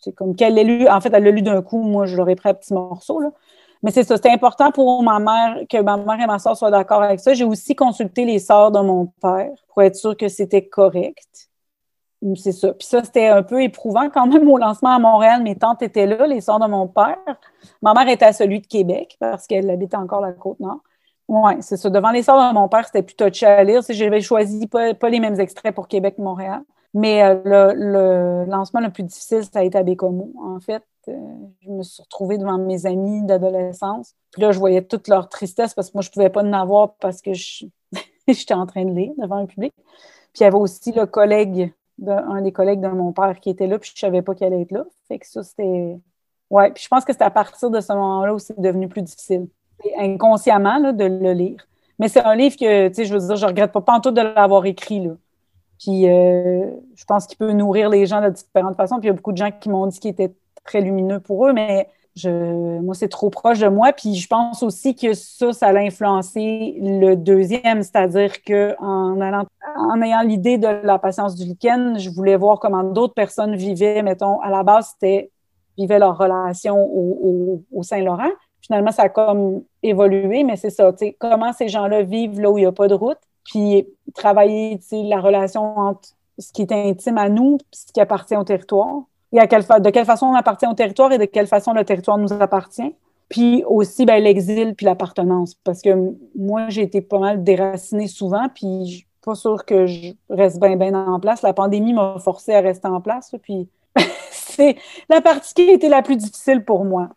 [0.00, 2.34] c'est comme qu'elle l'ait lu, en fait, elle l'a lu d'un coup, moi, je l'aurais
[2.36, 3.30] pris à petits morceaux, là.
[3.82, 6.70] Mais c'est ça, c'était important pour ma mère que ma mère et ma soeur soient
[6.70, 7.34] d'accord avec ça.
[7.34, 11.50] J'ai aussi consulté les sœurs de mon père pour être sûr que c'était correct.
[12.36, 12.72] C'est ça.
[12.72, 15.42] Puis ça, c'était un peu éprouvant quand même au lancement à Montréal.
[15.42, 17.18] Mes tantes étaient là, les sœurs de mon père.
[17.82, 20.78] Ma mère était à celui de Québec parce qu'elle habitait encore la Côte-Nord.
[21.26, 21.90] Oui, c'est ça.
[21.90, 23.80] Devant les sœurs de mon père, c'était plus touché à lire.
[23.88, 26.62] J'avais choisi pas, pas les mêmes extraits pour Québec Montréal.
[26.94, 30.32] Mais euh, le, lancement le plus difficile, ça a été à Bécomo.
[30.38, 31.12] En fait, euh,
[31.60, 34.14] je me suis retrouvée devant mes amis d'adolescence.
[34.30, 36.52] Puis là, je voyais toute leur tristesse parce que moi, je ne pouvais pas en
[36.52, 37.32] avoir parce que
[38.28, 39.72] j'étais en train de lire devant un public.
[39.76, 41.72] Puis il y avait aussi le collègue,
[42.06, 44.46] un des collègues de mon père qui était là, puis je ne savais pas qu'il
[44.46, 44.84] allait être là.
[45.08, 45.98] Fait que ça, c'était.
[46.50, 49.02] Ouais, puis je pense que c'est à partir de ce moment-là où c'est devenu plus
[49.02, 49.48] difficile.
[49.98, 51.66] Inconsciemment, là, de le lire.
[51.98, 54.10] Mais c'est un livre que, tu sais, je veux dire, je regrette pas, pas tout
[54.10, 55.12] de l'avoir écrit, là.
[55.82, 58.98] Puis euh, je pense qu'il peut nourrir les gens de différentes façons.
[58.98, 60.32] Puis il y a beaucoup de gens qui m'ont dit qu'il était
[60.64, 62.28] très lumineux pour eux, mais je,
[62.80, 63.92] moi, c'est trop proche de moi.
[63.92, 70.22] Puis je pense aussi que ça, ça a influencé le deuxième, c'est-à-dire qu'en en ayant
[70.22, 74.50] l'idée de la patience du lichen, je voulais voir comment d'autres personnes vivaient, mettons, à
[74.50, 75.30] la base, c'était
[75.78, 78.30] vivaient leur relation au, au Saint-Laurent.
[78.60, 82.60] Finalement, ça a comme évolué, mais c'est ça, comment ces gens-là vivent là où il
[82.60, 87.28] n'y a pas de route puis travailler la relation entre ce qui est intime à
[87.28, 89.02] nous et ce qui appartient au territoire.
[89.32, 92.32] Et de quelle façon on appartient au territoire et de quelle façon le territoire nous
[92.32, 92.94] appartient.
[93.28, 95.54] Puis aussi ben, l'exil puis l'appartenance.
[95.54, 99.86] Parce que moi, j'ai été pas mal déracinée souvent, puis je suis pas sûre que
[99.86, 101.40] je reste bien bien en place.
[101.40, 103.34] La pandémie m'a forcé à rester en place.
[103.42, 103.68] Puis
[104.30, 104.76] c'est
[105.08, 107.08] la partie qui a été la plus difficile pour moi.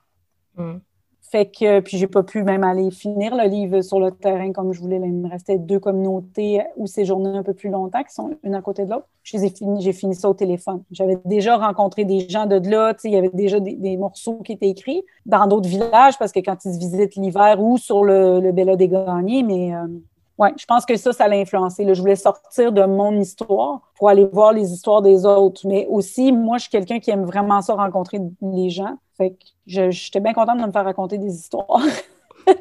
[0.56, 0.76] Mm.
[1.36, 4.72] Fait que, puis j'ai pas pu même aller finir le livre sur le terrain comme
[4.72, 5.02] je voulais.
[5.04, 8.62] il me restait deux communautés où séjourner un peu plus longtemps, qui sont une à
[8.62, 9.06] côté de l'autre.
[9.22, 9.50] J'ai
[9.92, 10.84] fini, ça au téléphone.
[10.92, 14.70] J'avais déjà rencontré des gens de là, il y avait déjà des, morceaux qui étaient
[14.70, 18.78] écrits dans d'autres villages parce que quand ils se visitent l'hiver ou sur le, Bella
[18.78, 21.86] des Gagnés, mais euh, je pense que ça, ça l'a influencé.
[21.94, 25.68] Je voulais sortir de mon histoire pour aller voir les histoires des autres.
[25.68, 28.96] Mais aussi, moi, je suis quelqu'un qui aime vraiment ça, rencontrer les gens.
[29.18, 31.82] Fait que j'étais bien contente de me faire raconter des histoires.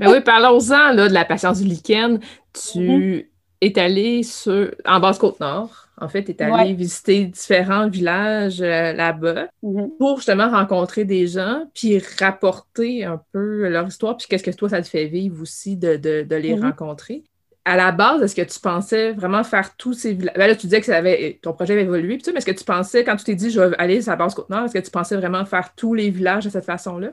[0.01, 2.21] Mais oui, parlons-en de la patience du lichen.
[2.53, 3.27] Tu mm-hmm.
[3.61, 5.89] es allé sur, en Basse-Côte-Nord.
[6.01, 9.97] En fait, tu es allé visiter différents villages euh, là-bas mm-hmm.
[9.99, 14.69] pour justement rencontrer des gens, puis rapporter un peu leur histoire, puis qu'est-ce que toi,
[14.69, 16.63] ça te fait vivre aussi de, de, les mm-hmm.
[16.63, 17.23] rencontrer
[17.65, 20.35] à la base, est-ce que tu pensais vraiment faire tous ces villages?
[20.37, 23.17] Ben là, tu disais que ton projet avait évolué, mais est-ce que tu pensais, quand
[23.17, 25.45] tu t'es dit je vais aller sur la base Côte-Nord, est-ce que tu pensais vraiment
[25.47, 27.12] faire tous les villages de cette façon-là?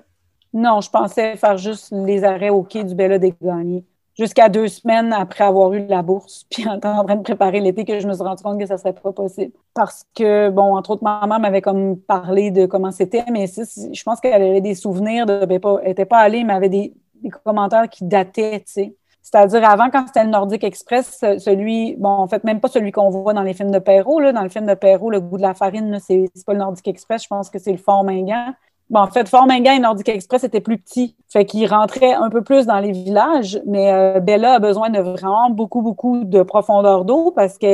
[0.53, 3.85] Non, je pensais faire juste les arrêts au quai du Bella des Gagnés.
[4.17, 7.97] Jusqu'à deux semaines après avoir eu la bourse, puis en train de préparer l'été, que
[7.99, 9.53] je me suis rendu compte que ça serait pas possible.
[9.73, 14.03] Parce que, bon, entre autres, ma mère m'avait comme parlé de comment c'était, mais je
[14.03, 16.69] pense qu'elle avait des souvenirs de, ben, pas, elle n'était pas allée, mais elle avait
[16.69, 16.93] des,
[17.23, 18.95] des commentaires qui dataient, tu sais.
[19.21, 23.09] C'est-à-dire, avant, quand c'était le Nordic Express, celui, bon, en fait, même pas celui qu'on
[23.09, 24.33] voit dans les films de Perrault, là.
[24.33, 27.23] Dans le film de Perrault, le goût de la farine, c'est pas le Nordic Express,
[27.23, 28.53] je pense que c'est le Fort Mingan.
[28.91, 31.15] Bon, en fait, Fort Mingan et Nordic Express étaient plus petits.
[31.29, 34.99] Fait qu'ils rentraient un peu plus dans les villages, mais euh, Bella a besoin de
[34.99, 37.65] vraiment beaucoup, beaucoup de profondeur d'eau parce que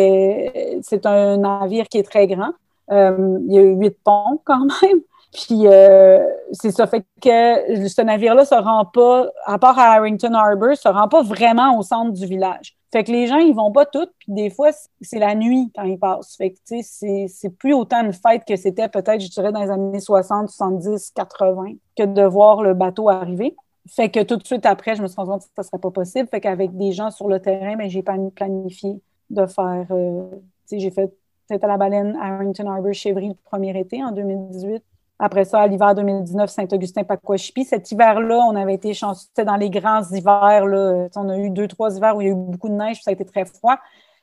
[0.83, 2.51] c'est un navire qui est très grand.
[2.91, 4.99] Euh, il y a huit ponts quand même.
[5.37, 10.33] Puis euh, c'est ça fait que ce navire-là se rend pas, à part à Harrington
[10.33, 12.75] Harbor, se rend pas vraiment au centre du village.
[12.91, 14.71] Fait que les gens, ils vont pas toutes, puis des fois,
[15.01, 16.35] c'est la nuit quand ils passent.
[16.37, 19.61] Fait que, tu sais, c'est plus autant une fête que c'était peut-être, je dirais, dans
[19.61, 23.55] les années 60, 70, 80, que de voir le bateau arriver.
[23.87, 25.91] Fait que tout de suite après, je me suis rendu compte que ça serait pas
[25.91, 26.27] possible.
[26.29, 30.39] Fait qu'avec des gens sur le terrain, mais ben, j'ai planifié de faire, euh, tu
[30.65, 31.13] sais, j'ai fait
[31.47, 34.81] tête à la baleine Harrington Harbor, Chevry, le premier été en 2018
[35.19, 37.65] Après ça, à l'hiver 2019, Saint-Augustin-Pacoachipi.
[37.65, 39.25] Cet hiver-là, on avait été chanceux.
[39.27, 40.65] C'était dans les grands hivers.
[40.65, 41.07] Là.
[41.15, 43.03] On a eu deux, trois hivers où il y a eu beaucoup de neige, puis
[43.03, 43.77] ça a été très froid.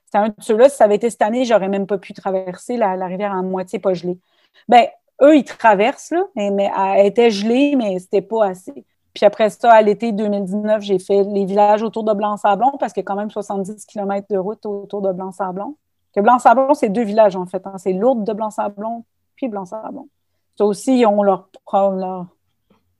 [0.04, 0.68] C'était un de ceux-là.
[0.68, 3.80] Si ça avait été cette année, j'aurais même pas pu traverser la, rivière en moitié
[3.80, 4.18] pas gelée.
[4.68, 4.86] Ben,
[5.22, 8.84] eux, ils traversent, là, mais, elle était gelée, mais c'était pas assez.
[9.14, 13.02] Puis après ça, à l'été 2019, j'ai fait les villages autour de Blanc-Sablon parce qu'il
[13.02, 15.76] y a quand même 70 km de route autour de Blanc-Sablon.
[16.16, 17.64] Blanc-Sablon, c'est deux villages en fait.
[17.66, 17.74] Hein.
[17.78, 19.04] C'est Lourdes de Blanc-Sablon
[19.36, 20.08] puis Blanc-Sablon.
[20.56, 22.26] Ça aussi, ils ont leur, leur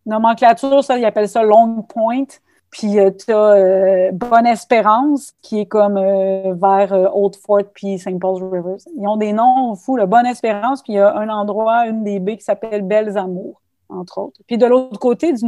[0.07, 2.27] nomenclature, ça, ils appellent ça Long Point.
[2.75, 8.01] Puis euh, tu as euh, Bonne Espérance, qui est comme euh, vers Old Fort puis
[8.01, 8.19] St.
[8.19, 8.79] Paul's Rivers.
[8.97, 12.03] Ils ont des noms fous, le Bonne Espérance, puis il y a un endroit, une
[12.03, 14.41] des baies qui s'appelle Belles Amours, entre autres.
[14.49, 15.47] Puis de l'autre côté, du,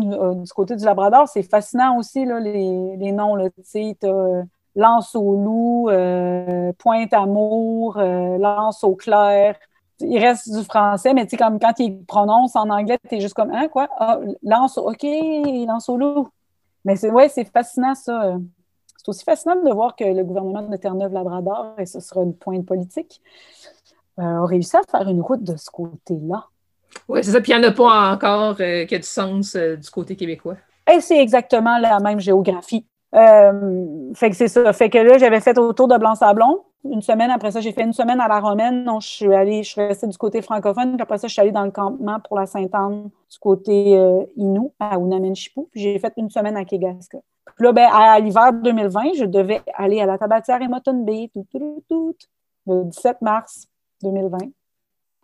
[0.55, 3.37] côté du Labrador, c'est fascinant aussi, là, les, les noms.
[3.37, 3.97] Tu sais,
[4.77, 5.89] Lance au loup,
[6.79, 9.57] Pointe Amour, Lance au clair
[10.01, 13.21] il reste du français, mais tu sais, comme quand il prononce en anglais, tu es
[13.21, 13.89] juste comme, hein, quoi?
[13.99, 15.03] Ah, lance, OK,
[15.67, 16.29] lance au loup.
[16.85, 18.37] Mais c'est, ouais, c'est fascinant, ça.
[18.99, 22.67] C'est aussi fascinant de voir que le gouvernement de Terre-Neuve-Labrador, et ce sera une pointe
[22.67, 23.21] politique,
[24.19, 26.47] euh, a réussi à faire une route de ce côté-là.
[27.09, 27.41] Oui, c'est ça.
[27.41, 30.17] Puis il n'y en a pas encore euh, qui a du sens euh, du côté
[30.17, 30.57] québécois.
[30.91, 32.87] Et c'est exactement la même géographie.
[33.17, 34.73] Euh, fait que c'est ça.
[34.73, 36.63] Fait que là, j'avais fait autour de Blanc-Sablon.
[36.85, 38.85] Une semaine après ça, j'ai fait une semaine à la Romaine.
[38.85, 40.93] Donc, je suis allée, je restée du côté francophone.
[40.93, 44.23] Puis après ça, je suis allée dans le campement pour la Sainte-Anne du côté euh,
[44.37, 45.63] Innu, à Unamenchipu.
[45.73, 47.19] Puis j'ai fait une semaine à Kegaska.
[47.57, 51.31] Puis là, ben, à, l'hiver 2020, je devais aller à la Tabatière et Mutton Bay,
[51.33, 52.15] tout, tout, tout,
[52.67, 53.67] le 17 mars
[54.03, 54.39] 2020.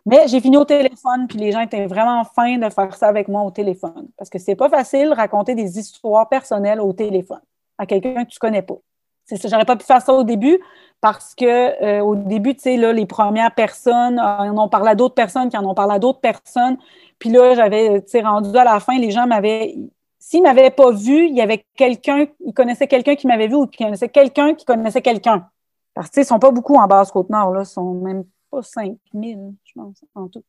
[0.05, 3.27] Mais j'ai fini au téléphone, puis les gens étaient vraiment fins de faire ça avec
[3.27, 4.09] moi au téléphone.
[4.17, 7.39] Parce que c'est pas facile raconter des histoires personnelles au téléphone
[7.77, 8.77] à quelqu'un que tu connais pas.
[9.25, 10.59] C'est ça, j'aurais pas pu faire ça au début
[10.99, 14.91] parce que euh, au début, tu sais, là, les premières personnes euh, en ont parlé
[14.91, 16.77] à d'autres personnes qui en ont parlé à d'autres personnes.
[17.19, 19.75] Puis là, j'avais, tu sais, rendu à la fin, les gens m'avaient.
[20.19, 23.67] S'ils m'avaient pas vu, il y avait quelqu'un, ils connaissaient quelqu'un qui m'avait vu ou
[23.67, 25.49] qui connaissait quelqu'un qui connaissait quelqu'un.
[25.93, 27.61] Parce que, ils sont pas beaucoup en Basse-Côte-Nord, là.
[27.61, 30.43] Ils sont même pas 5000, je pense, en tout.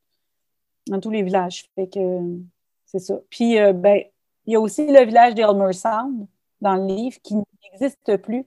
[0.89, 1.65] Dans tous les villages.
[1.75, 1.99] Fait que
[2.87, 3.15] c'est ça.
[3.31, 4.03] Puis, euh, ben,
[4.47, 6.27] il y a aussi le village d'Elmer Sound
[6.65, 8.47] dans le livre qui n'existe plus,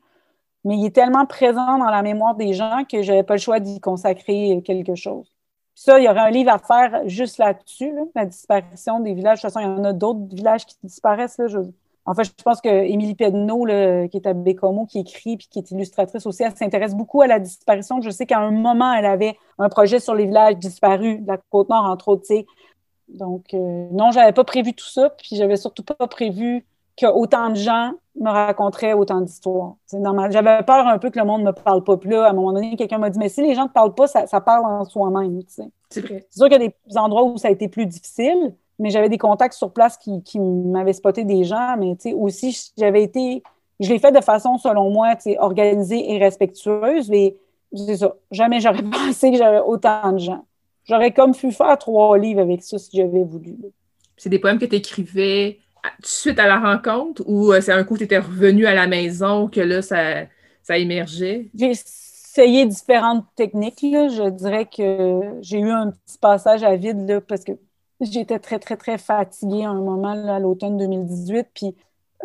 [0.66, 3.40] mais il est tellement présent dans la mémoire des gens que je n'avais pas le
[3.40, 5.32] choix d'y consacrer quelque chose.
[5.76, 9.38] ça, il y aurait un livre à faire juste là-dessus, la disparition des villages.
[9.40, 11.40] De toute façon, il y en a d'autres villages qui disparaissent.
[12.06, 13.66] En fait, je pense que Émilie Pedneau,
[14.10, 17.28] qui est à Bécomo, qui écrit puis qui est illustratrice aussi, elle s'intéresse beaucoup à
[17.28, 18.02] la disparition.
[18.02, 21.38] Je sais qu'à un moment, elle avait un projet sur les villages disparus de la
[21.38, 22.26] Côte-Nord, entre autres.
[23.10, 26.66] Donc, euh, non, je n'avais pas prévu tout ça, puis j'avais surtout pas prévu
[26.98, 29.76] qu'autant de gens me raconteraient autant d'histoires.
[29.92, 31.98] J'avais peur un peu que le monde ne me parle pas.
[31.98, 32.10] plus.
[32.10, 33.94] là, à un moment donné, quelqu'un m'a dit Mais si les gens ne te parlent
[33.94, 35.42] pas, ça, parle en soi-même.
[35.90, 36.26] C'est vrai.
[36.30, 39.10] C'est sûr qu'il y a des endroits où ça a été plus difficile, mais j'avais
[39.10, 41.78] des contacts sur place qui, m'avaient spoté des gens.
[41.78, 43.44] Mais aussi, j'avais été.
[43.80, 47.10] Je l'ai fait de façon, selon moi, organisée et respectueuse.
[47.10, 47.36] Mais
[47.74, 48.16] c'est ça.
[48.32, 50.46] Jamais j'aurais pensé que j'avais autant de gens.
[50.86, 53.56] J'aurais comme pu faire trois livres avec ça si j'avais voulu.
[54.16, 55.60] C'est des poèmes que tu écrivais
[56.04, 58.88] suite à la rencontre ou euh, c'est un coup que tu étais revenu à la
[58.88, 60.26] maison que là, ça,
[60.64, 61.50] ça émergeait?
[61.56, 63.80] J'ai essayé différentes techniques.
[63.82, 67.54] Je dirais que j'ai eu un petit passage à vide là, parce que
[68.02, 71.48] j'étais très, très, très fatiguée à un moment à l'automne 2018.
[71.54, 71.76] Puis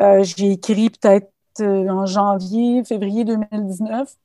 [0.01, 1.31] euh, j'ai écrit peut-être
[1.61, 4.15] euh, en janvier, février 2019.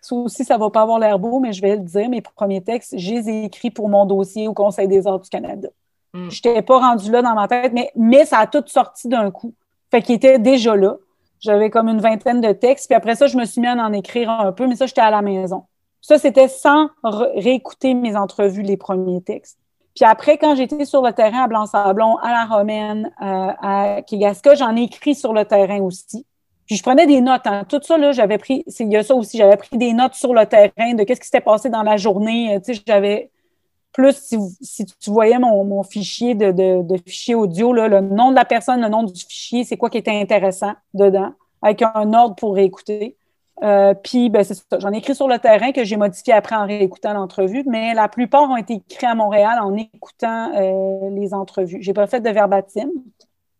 [0.00, 2.22] Ça aussi, ça ne va pas avoir l'air beau, mais je vais le dire, mes
[2.22, 5.68] premiers textes, j'ai écrit pour mon dossier au Conseil des arts du Canada.
[6.26, 6.30] Mm.
[6.30, 9.30] Je n'étais pas rendu là dans ma tête, mais, mais ça a tout sorti d'un
[9.30, 9.54] coup.
[9.90, 10.96] Fait qu'il était déjà là.
[11.40, 12.88] J'avais comme une vingtaine de textes.
[12.88, 15.00] Puis après ça, je me suis mis à en écrire un peu, mais ça, j'étais
[15.00, 15.64] à la maison.
[16.00, 19.58] Ça, c'était sans réécouter mes entrevues, les premiers textes.
[19.94, 24.54] Puis après, quand j'étais sur le terrain à Blanc-Sablon, à la Romaine, euh, à Kigaska,
[24.54, 26.24] j'en ai écrit sur le terrain aussi.
[26.66, 27.46] Puis je prenais des notes.
[27.46, 27.64] Hein.
[27.68, 30.34] Tout ça, là, j'avais pris, il y a ça aussi, j'avais pris des notes sur
[30.34, 32.60] le terrain de qu'est-ce qui s'était passé dans la journée.
[32.64, 33.30] Tu sais, j'avais,
[33.92, 38.88] plus si, tu voyais mon, fichier de, fichier audio, le nom de la personne, le
[38.88, 41.32] nom du fichier, c'est quoi qui était intéressant dedans,
[41.62, 43.16] avec un ordre pour réécouter.
[43.62, 44.78] Euh, puis, ben, c'est ça.
[44.78, 48.08] J'en ai écrit sur le terrain que j'ai modifié après en réécoutant l'entrevue, mais la
[48.08, 51.78] plupart ont été écrits à Montréal en écoutant euh, les entrevues.
[51.80, 52.88] J'ai pas fait de verbatim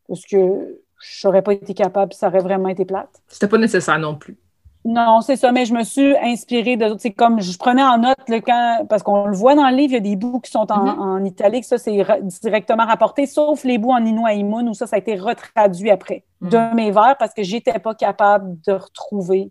[0.07, 3.22] parce que je n'aurais pas été capable, ça aurait vraiment été plate.
[3.29, 4.37] C'était pas nécessaire non plus.
[4.85, 6.95] Non, c'est ça, mais je me suis inspirée de.
[6.99, 9.93] C'est comme je prenais en note le quand, parce qu'on le voit dans le livre,
[9.93, 11.26] il y a des bouts qui sont en, mm-hmm.
[11.26, 11.99] italique, ça c'est
[12.43, 16.70] directement rapporté, sauf les bouts en Inuaïmoun où ça, ça a été retraduit après mm-hmm.
[16.70, 19.51] de mes vers parce que j'étais pas capable de retrouver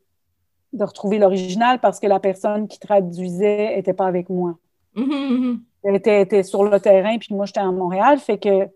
[0.73, 4.55] de retrouver l'original parce que la personne qui traduisait était pas avec moi.
[4.95, 8.19] Mm-hmm, Elle était, sur le terrain, puis moi, j'étais à Montréal.
[8.19, 8.67] Fait que,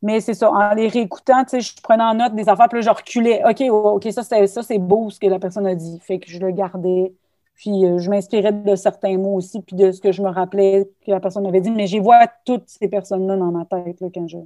[0.00, 2.80] mais c'est ça, en les réécoutant, tu sais, je prenais en note des affaires, puis
[2.80, 3.42] là, je reculais.
[3.44, 5.98] OK, OK, ça, ça c'est beau ce que la personne a dit.
[6.00, 7.12] Fait que je le gardais.
[7.56, 10.88] Puis euh, je m'inspirais de certains mots aussi, puis de ce que je me rappelais
[11.04, 11.72] que la personne m'avait dit.
[11.72, 14.38] Mais j'y vois toutes ces personnes-là dans ma tête là, quand je.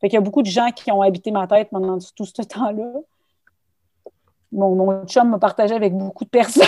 [0.00, 2.42] Fait qu'il y a beaucoup de gens qui ont habité ma tête pendant tout ce
[2.42, 2.92] temps-là.
[4.52, 6.64] Mon, mon chum m'a partagé avec beaucoup de personnes.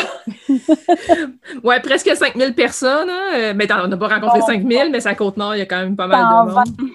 [1.63, 3.09] ouais, presque 5000 personnes.
[3.09, 3.53] Hein?
[3.55, 6.09] Mais on n'a pas rencontré 5000, mais ça Côte-Nord, il y a quand même pas
[6.09, 6.88] mal de monde.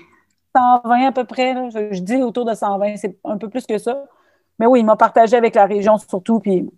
[0.56, 1.56] 120 à peu près.
[1.72, 4.06] Je, je, dis autour de 120, c'est un peu plus que ça.
[4.60, 6.40] Mais oui, il m'a partagé avec la région surtout.
[6.40, 6.70] Puis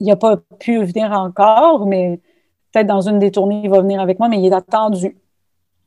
[0.00, 2.20] il n'a pas pu venir encore, mais
[2.72, 5.16] peut-être dans une des tournées, il va venir avec moi, mais il est attendu.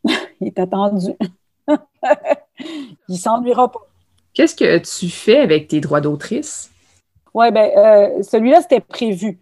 [0.41, 1.13] il est attendu.
[3.09, 3.81] il s'ennuiera pas.
[4.33, 6.71] Qu'est-ce que tu fais avec tes droits d'autrice?
[7.33, 9.39] Oui, bien, euh, celui-là, c'était prévu.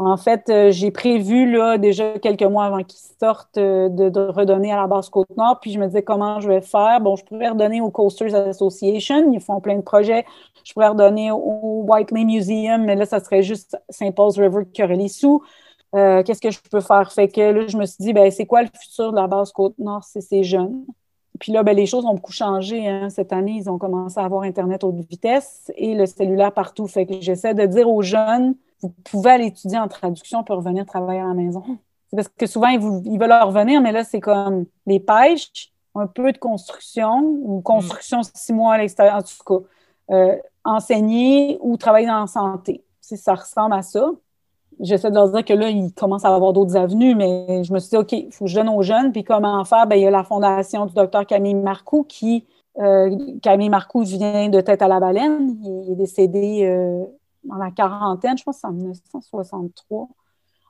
[0.00, 4.70] En fait, euh, j'ai prévu là, déjà quelques mois avant qu'il sorte euh, de, redonner
[4.70, 5.58] à la base Côte-Nord.
[5.60, 7.00] Puis je me disais comment je vais faire.
[7.00, 9.32] Bon, je pourrais redonner au Coasters Association.
[9.32, 10.24] Ils font plein de projets.
[10.64, 14.14] Je pourrais redonner au Whiteley Museum, mais là, ça serait juste St.
[14.14, 14.98] Paul's River qui aurait.
[15.94, 17.10] Euh, qu'est-ce que je peux faire?
[17.12, 19.50] Fait que là, je me suis dit, ben, c'est quoi le futur de la base
[19.52, 20.04] Côte-Nord?
[20.04, 20.84] C'est ces jeunes?
[21.38, 22.86] Puis là, ben, les choses ont beaucoup changé.
[22.88, 23.10] Hein.
[23.10, 26.86] Cette année, ils ont commencé à avoir Internet haute vitesse et le cellulaire partout.
[26.86, 30.86] Fait que j'essaie de dire aux jeunes, vous pouvez aller étudier en traduction pour revenir
[30.86, 31.62] travailler à la maison.
[32.10, 36.32] C'est parce que souvent, ils, veulent revenir, mais là, c'est comme les pêches, un peu
[36.32, 39.66] de construction, ou construction six mois à l'extérieur, en tout cas.
[40.10, 42.84] Euh, enseigner ou travailler dans la santé.
[43.00, 44.10] ça ressemble à ça.
[44.80, 47.78] J'essaie de leur dire que là, ils commencent à avoir d'autres avenues, mais je me
[47.78, 49.12] suis dit, OK, il faut que je donne aux jeunes.
[49.12, 49.86] Puis comment faire?
[49.86, 52.46] Bien, il y a la fondation du docteur Camille Marcoux qui,
[52.78, 55.56] euh, Camille Marcoux vient de Tête à la baleine.
[55.64, 57.04] Il est décédé euh,
[57.44, 60.08] dans la quarantaine, je pense en 1963.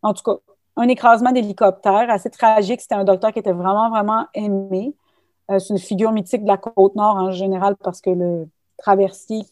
[0.02, 0.38] En tout cas,
[0.76, 2.80] un écrasement d'hélicoptère assez tragique.
[2.80, 4.94] C'était un docteur qui était vraiment, vraiment aimé.
[5.50, 8.48] Euh, c'est une figure mythique de la Côte-Nord en général parce que le
[8.78, 9.42] traversier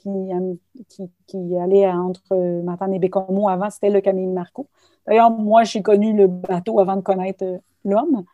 [0.88, 4.66] qui, qui, allait entre Matane et Bécomo avant, c'était le Camille Marco.
[5.06, 8.24] D'ailleurs, moi, j'ai connu le bateau avant de connaître euh, l'homme.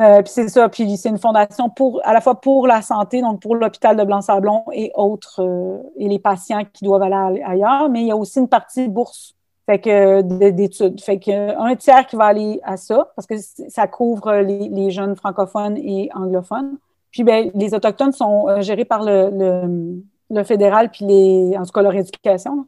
[0.00, 3.20] Euh, puis c'est ça, puis c'est une fondation pour, à la fois pour la santé,
[3.20, 7.90] donc pour l'hôpital de Blanc-Sablon et autres, euh, et les patients qui doivent aller ailleurs,
[7.90, 9.34] mais il y a aussi une partie bourse
[9.66, 11.00] fait que d'études.
[11.00, 15.16] Fait que un tiers qui va aller à ça, parce que ça couvre les, jeunes
[15.16, 16.78] francophones et anglophones.
[17.10, 20.02] Puis ben, les Autochtones sont euh, gérés par le,
[20.44, 22.66] fédéral, puis les, en tout cas leur éducation,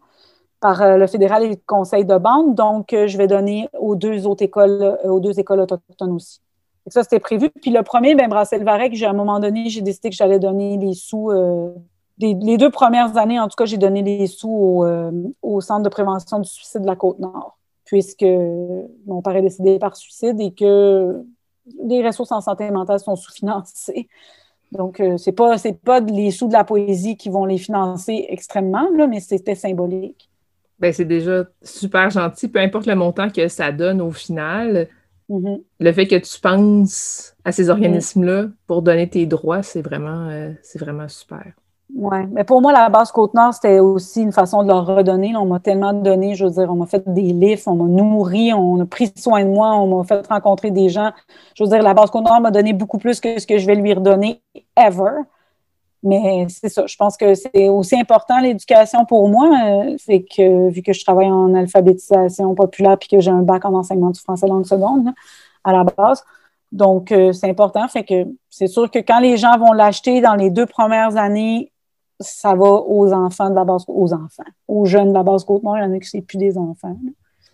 [0.60, 2.54] par le fédéral et le conseil de bande.
[2.54, 6.40] Donc, je vais donner aux deux autres écoles, aux deux écoles autochtones aussi
[6.90, 7.50] ça, c'était prévu.
[7.50, 10.76] Puis le premier, ben, Brassel Varec, à un moment donné, j'ai décidé que j'allais donner
[10.76, 11.30] les sous.
[11.30, 11.72] Euh,
[12.18, 15.10] les deux premières années, en tout cas, j'ai donné les sous euh,
[15.42, 18.24] au, Centre de prévention du suicide de la Côte-Nord, puisque
[19.06, 21.24] mon père est décédé par suicide et que
[21.82, 24.08] les ressources en santé mentale sont sous-financées.
[24.74, 28.88] Donc, euh, c'est pas, pas les sous de la poésie qui vont les financer extrêmement,
[28.96, 30.28] là, mais c'était symbolique.
[30.80, 34.88] Ben, c'est déjà super gentil, peu importe le montant que ça donne au final.
[35.30, 35.62] Mm-hmm.
[35.80, 40.52] Le fait que tu penses à ces organismes-là pour donner tes droits, c'est vraiment, euh,
[40.62, 41.52] c'est vraiment super.
[41.96, 45.36] Oui, mais pour moi, la base Côte-Nord, c'était aussi une façon de leur redonner.
[45.36, 48.52] On m'a tellement donné, je veux dire, on m'a fait des livres, on m'a nourri,
[48.52, 51.12] on a pris soin de moi, on m'a fait rencontrer des gens.
[51.54, 53.76] Je veux dire, la base Côte-Nord m'a donné beaucoup plus que ce que je vais
[53.76, 54.42] lui redonner
[54.76, 55.22] ever.
[56.02, 59.48] Mais c'est ça, je pense que c'est aussi important l'éducation pour moi.
[59.64, 63.64] Euh, c'est que vu que je travaille en alphabétisation populaire puis que j'ai un bac
[63.64, 65.12] en enseignement du français langue seconde
[65.62, 66.24] à la base,
[66.72, 67.86] donc euh, c'est important.
[67.88, 71.70] Fait que c'est sûr que quand les gens vont l'acheter dans les deux premières années,
[72.20, 75.78] ça va aux enfants de la base, aux enfants, aux jeunes de la base Côte-Nord.
[75.78, 76.96] Il y en a qui c'est plus des enfants.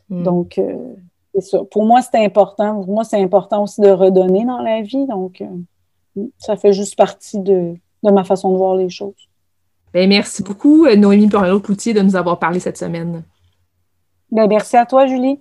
[0.09, 0.23] Hmm.
[0.23, 0.95] Donc euh,
[1.35, 1.65] c'est ça.
[1.71, 2.83] Pour moi, c'est important.
[2.83, 5.07] Pour moi, c'est important aussi de redonner dans la vie.
[5.07, 5.43] Donc
[6.39, 9.29] ça fait juste partie de de ma façon de voir les choses.
[9.93, 13.25] Bien, merci beaucoup, euh, Noémie Porno-Cloutier, de nous avoir parlé cette semaine.
[14.31, 15.41] Bien, merci à toi, Julie.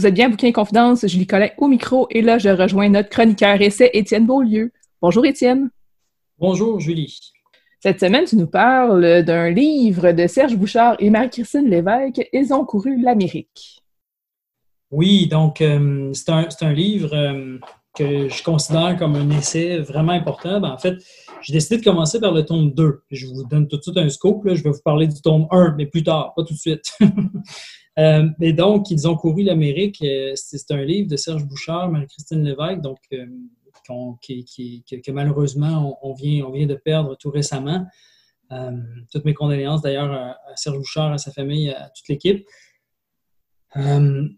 [0.00, 3.60] Vous êtes bien Bouquin Confidence, Julie Collin au micro, et là, je rejoins notre chroniqueur
[3.60, 4.72] essai, Étienne Beaulieu.
[5.02, 5.68] Bonjour, Étienne.
[6.38, 7.20] Bonjour, Julie.
[7.80, 12.64] Cette semaine, tu nous parles d'un livre de Serge Bouchard et Marie-Christine Lévesque, Ils ont
[12.64, 13.82] couru l'Amérique.
[14.90, 17.58] Oui, donc euh, c'est un, livre euh,
[17.94, 20.62] que je considère comme un essai vraiment important.
[20.62, 20.94] Ben, en fait,
[21.42, 23.02] j'ai décidé de commencer par le tome 2.
[23.10, 24.44] Je vous donne tout de suite un scope.
[24.46, 26.90] Je vais vous parler du tome 1, mais plus tard, pas tout de suite.
[28.00, 30.02] Euh, et donc, Ils ont couru l'Amérique.
[30.02, 33.26] Euh, c'est un livre de Serge Bouchard, Marie-Christine Lévesque, donc, euh,
[34.22, 37.86] qui, que malheureusement, on, vient, on vient de perdre tout récemment.
[39.10, 42.46] toutes mes condoléances d'ailleurs à, Serge Bouchard, à sa famille, à toute l'équipe.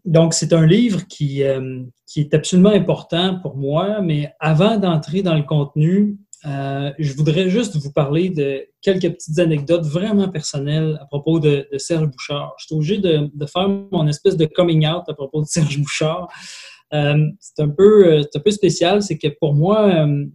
[0.06, 1.42] donc, c'est un livre qui,
[2.06, 7.48] qui est absolument important pour moi, mais avant d'entrer dans le contenu, euh, je voudrais
[7.48, 12.54] juste vous parler de quelques petites anecdotes vraiment personnelles à propos de, Serge Bouchard.
[12.58, 16.28] Je suis obligé de, faire mon espèce de coming out à propos de Serge Bouchard.
[16.92, 20.26] Euh, c'est un, peu, spécial, c'est que pour moi, euh,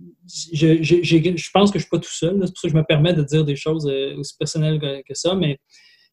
[0.53, 2.39] je, pense que je ne suis pas tout seul.
[2.41, 3.86] C'est pour ça que je me permets de dire des choses
[4.18, 5.60] aussi personnelles que ça, mais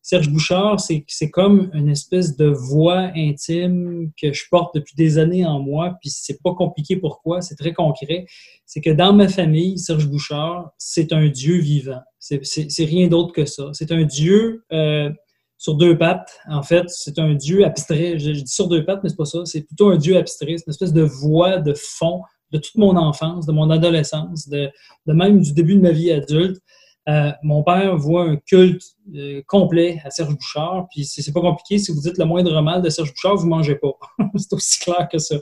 [0.07, 5.46] Serge Bouchard, c'est comme une espèce de voix intime que je porte depuis des années
[5.46, 8.26] en moi, puis c'est pas compliqué pourquoi, c'est très concret.
[8.66, 12.02] C'est que dans ma famille, Serge Bouchard, c'est un Dieu vivant.
[12.18, 13.70] C'est rien d'autre que ça.
[13.72, 15.09] C'est un Dieu euh,
[15.57, 16.38] sur deux pattes.
[16.50, 18.18] En fait, c'est un Dieu abstrait.
[18.18, 19.46] Je, dis sur deux pattes, mais c'est pas ça.
[19.46, 20.59] C'est plutôt un Dieu abstrait.
[20.59, 22.20] C'est une espèce de voix de fond
[22.52, 24.70] de toute mon enfance, de mon adolescence, de
[25.07, 26.61] même du début de ma vie adulte.
[27.07, 28.82] Euh, mon père voit un culte
[29.14, 31.76] euh, complet à Serge Bouchard, puis c'est pas compliqué.
[31.76, 33.92] Si vous dites le moindre mal de Serge Bouchard, vous mangez pas.
[34.36, 35.36] c'est aussi clair que ça.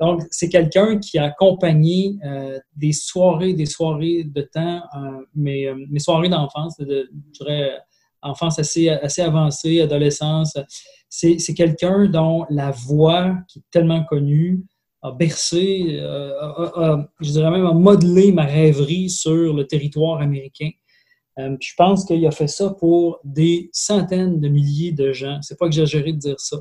[0.00, 4.82] Donc, c'est quelqu'un qui a accompagné euh, des soirées, des soirées de temps,
[5.34, 7.78] mes, soirées d'enfance, de, je dirais,
[8.20, 10.58] enfance assez, assez avancée, adolescence.
[11.08, 14.62] C'est quelqu'un dont la voix, qui est tellement connue,
[15.00, 20.70] a bercé, je dirais même, a modelé ma rêverie sur le territoire américain.
[21.38, 25.38] Euh, je pense qu'il a fait ça pour des centaines de milliers de gens.
[25.42, 26.56] C'est pas exagéré de dire ça.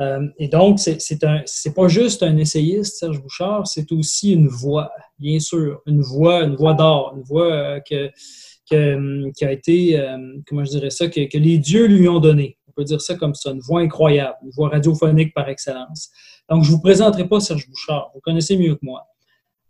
[0.00, 5.38] Euh, et donc, c'est pas juste un essayiste, Serge Bouchard, c'est aussi une voix, bien
[5.38, 10.04] sûr, une voix, une voix d'or, une voix euh, qui a été,
[10.48, 12.58] comment je dirais ça, que, que, les dieux lui ont donné.
[12.66, 16.10] On peut dire ça comme ça, une voix incroyable, une voix radiophonique par excellence.
[16.50, 19.06] Donc, je ne vous présenterai pas Serge Bouchard, vous connaissez mieux que moi.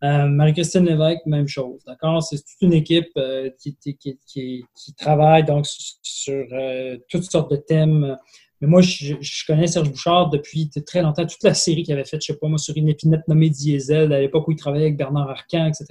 [0.04, 1.82] Euh, Marie-Christine Lévesque, même chose.
[1.86, 2.22] D'accord?
[2.22, 4.64] C'est toute une équipe euh, qui,
[4.98, 8.16] travaille donc sur euh, toutes sortes de thèmes.
[8.60, 9.14] Mais moi, je,
[9.46, 11.26] connais Serge Bouchard depuis très longtemps.
[11.26, 14.12] Toute la série qu'il avait faite, je sais pas moi, sur une épinette nommée Diesel,
[14.12, 15.86] à l'époque où il travaillait avec Bernard Arcan, etc.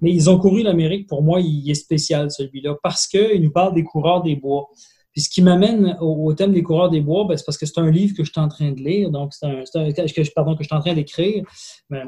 [0.00, 1.08] Mais ils ont couru l'Amérique.
[1.08, 4.68] Pour moi, il est spécial, celui-là, parce qu'il nous parle des coureurs des bois.
[5.12, 7.78] Puis ce qui m'amène au, thème des coureurs des bois, ben, c'est parce que c'est
[7.78, 10.62] un livre que je suis en train de lire, donc c'est un, que, pardon, que
[10.62, 11.44] je suis en train d'écrire.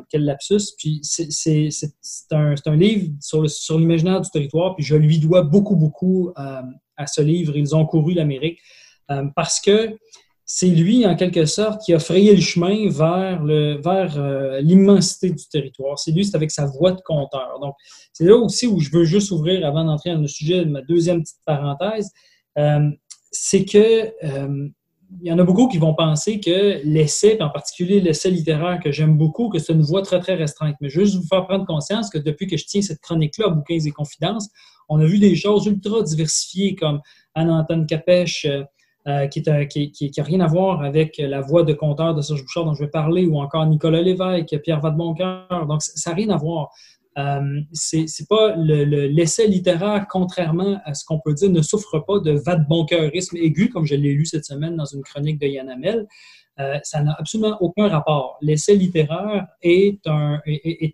[0.08, 0.72] quel lapsus.
[0.78, 1.68] Puis c'est
[2.32, 6.62] un, un, livre sur, l'imaginaire du territoire, puis je lui dois beaucoup, beaucoup euh,
[6.96, 7.56] à ce livre.
[7.56, 8.58] Ils ont couru l'Amérique.
[9.10, 9.96] Euh, parce que
[10.46, 15.30] c'est lui, en quelque sorte, qui a frayé le chemin vers le vers euh, l'immensité
[15.30, 15.98] du territoire.
[15.98, 17.58] C'est lui, c'est avec sa voix de conteur.
[17.60, 17.74] Donc,
[18.12, 20.82] c'est là aussi où je veux juste ouvrir, avant d'entrer dans le sujet, de ma
[20.82, 22.10] deuxième petite parenthèse.
[22.58, 22.90] Euh,
[23.30, 24.68] c'est que euh,
[25.20, 28.90] il y en a beaucoup qui vont penser que l'essai, en particulier l'essai littéraire que
[28.90, 30.76] j'aime beaucoup, que c'est une voie très, très restreinte.
[30.80, 33.90] Mais juste vous faire prendre conscience que depuis que je tiens cette chronique-là, Bouquins et
[33.90, 34.48] Confidences,
[34.88, 37.00] on a vu des choses ultra diversifiées comme
[37.34, 38.46] Anne-Antone Capèche,
[39.06, 42.72] euh, qui n'a rien à voir avec la voix de conteur de Serge Bouchard dont
[42.72, 45.66] je vais parler, ou encore Nicolas Lévesque, Pierre Vadeboncoeur.
[45.68, 46.70] Donc, ça n'a rien à voir.
[47.16, 52.32] Euh, c'est pas l'essai littéraire, contrairement à ce qu'on peut dire, ne souffre pas de
[52.32, 56.06] vadeboncoeurisme aigu, comme je l'ai lu cette semaine dans une chronique de Yann Amel.
[56.60, 58.38] Euh, ça n'a absolument aucun rapport.
[58.40, 60.00] L'essai littéraire est,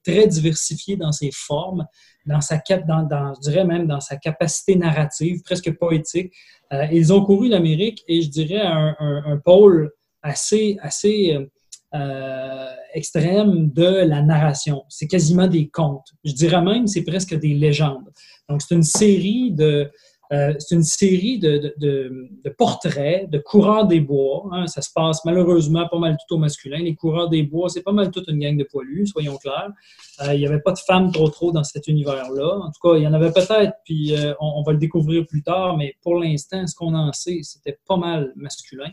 [0.04, 1.86] très diversifié dans ses formes,
[2.26, 6.32] dans sa, dans, dans, je dirais même dans sa capacité narrative, presque poétique.
[6.72, 9.90] Euh, ils ont couru l'Amérique et je dirais un, un, pôle
[10.22, 11.36] assez, assez
[11.94, 14.84] euh, extrême de la narration.
[14.88, 16.12] C'est quasiment des contes.
[16.24, 18.10] Je dirais même c'est presque des légendes.
[18.48, 19.90] Donc, c'est une série de,
[20.32, 24.48] euh, c'est une série de, de, de, portraits de coureurs des bois.
[24.52, 24.66] Hein.
[24.66, 26.78] Ça se passe malheureusement pas mal tout au masculin.
[26.78, 29.70] Les coureurs des bois, c'est pas mal toute une gang de poilus, soyons clairs.
[30.22, 32.58] Euh, il n'y avait pas de femmes trop trop dans cet univers-là.
[32.62, 35.42] En tout cas, il y en avait peut-être, puis on, on, va le découvrir plus
[35.42, 38.90] tard, mais pour l'instant, ce qu'on en sait, c'était pas mal masculin.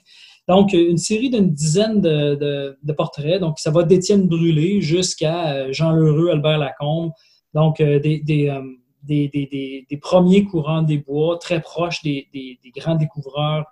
[0.48, 3.40] Donc, une série d'une dizaine de, portraits.
[3.40, 7.12] Donc, ça va d'Étienne Brûlé jusqu'à euh, Jean Lheureux, Albert Lacombe.
[7.54, 8.62] Donc, euh, euh,
[9.08, 13.66] des, premiers courants des bois, très proches des, grands découvreurs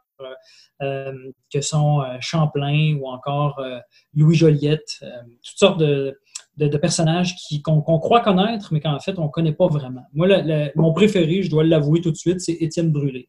[1.54, 3.62] que sont Champlain ou encore
[4.16, 5.00] Louis Joliette,
[5.44, 6.18] toutes sortes de,
[6.78, 10.04] personnages qu'on croit connaître, mais qu'en fait, on ne connaît pas vraiment.
[10.14, 10.28] Moi,
[10.76, 13.28] mon préféré, je dois l'avouer tout de suite, c'est Étienne Brûlé.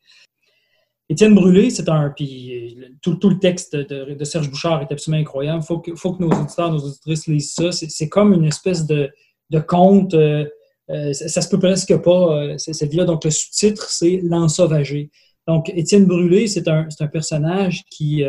[1.09, 2.11] Étienne Brûlé, c'est un.
[2.11, 5.61] Puis tout, le texte de, Serge Bouchard est absolument incroyable.
[5.63, 7.71] Il faut que, faut que nos auditeurs, nos auditrices lisent ça.
[7.71, 9.13] C'est comme une espèce de,
[9.69, 10.15] conte.
[10.15, 10.47] Euh,
[10.91, 13.05] euh, ça, se peut presque pas, euh, cette vie-là.
[13.05, 15.11] Donc, le sous-titre, c'est L'ensauvagé.
[15.47, 18.25] Donc, Étienne Brûlé, c'est un, un, personnage qui,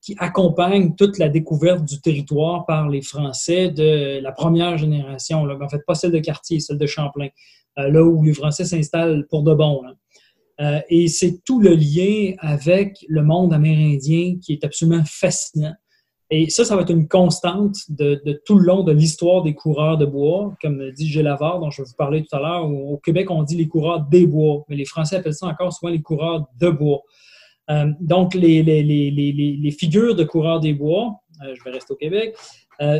[0.00, 5.44] qui accompagne toute la découverte du territoire par les Français de la première génération.
[5.44, 5.58] Là.
[5.60, 7.28] En fait, pas celle de quartier, celle de Champlain,
[7.76, 9.82] là où les Français s'installent pour de bon.
[10.60, 15.74] Euh, et c'est tout le lien avec le monde amérindien qui est absolument fascinant.
[16.36, 19.96] Et ça, ça va être une constante de, tout le long de l'histoire des coureurs
[19.96, 22.68] de bois, comme dit Gélavard, dont je vais vous parler tout à l'heure.
[22.68, 25.92] Au Québec, on dit les coureurs des bois, mais les Français appellent ça encore souvent
[25.92, 27.02] les coureurs de bois.
[27.70, 32.34] Euh, donc, les, figures de coureurs des bois, euh, je vais rester au Québec,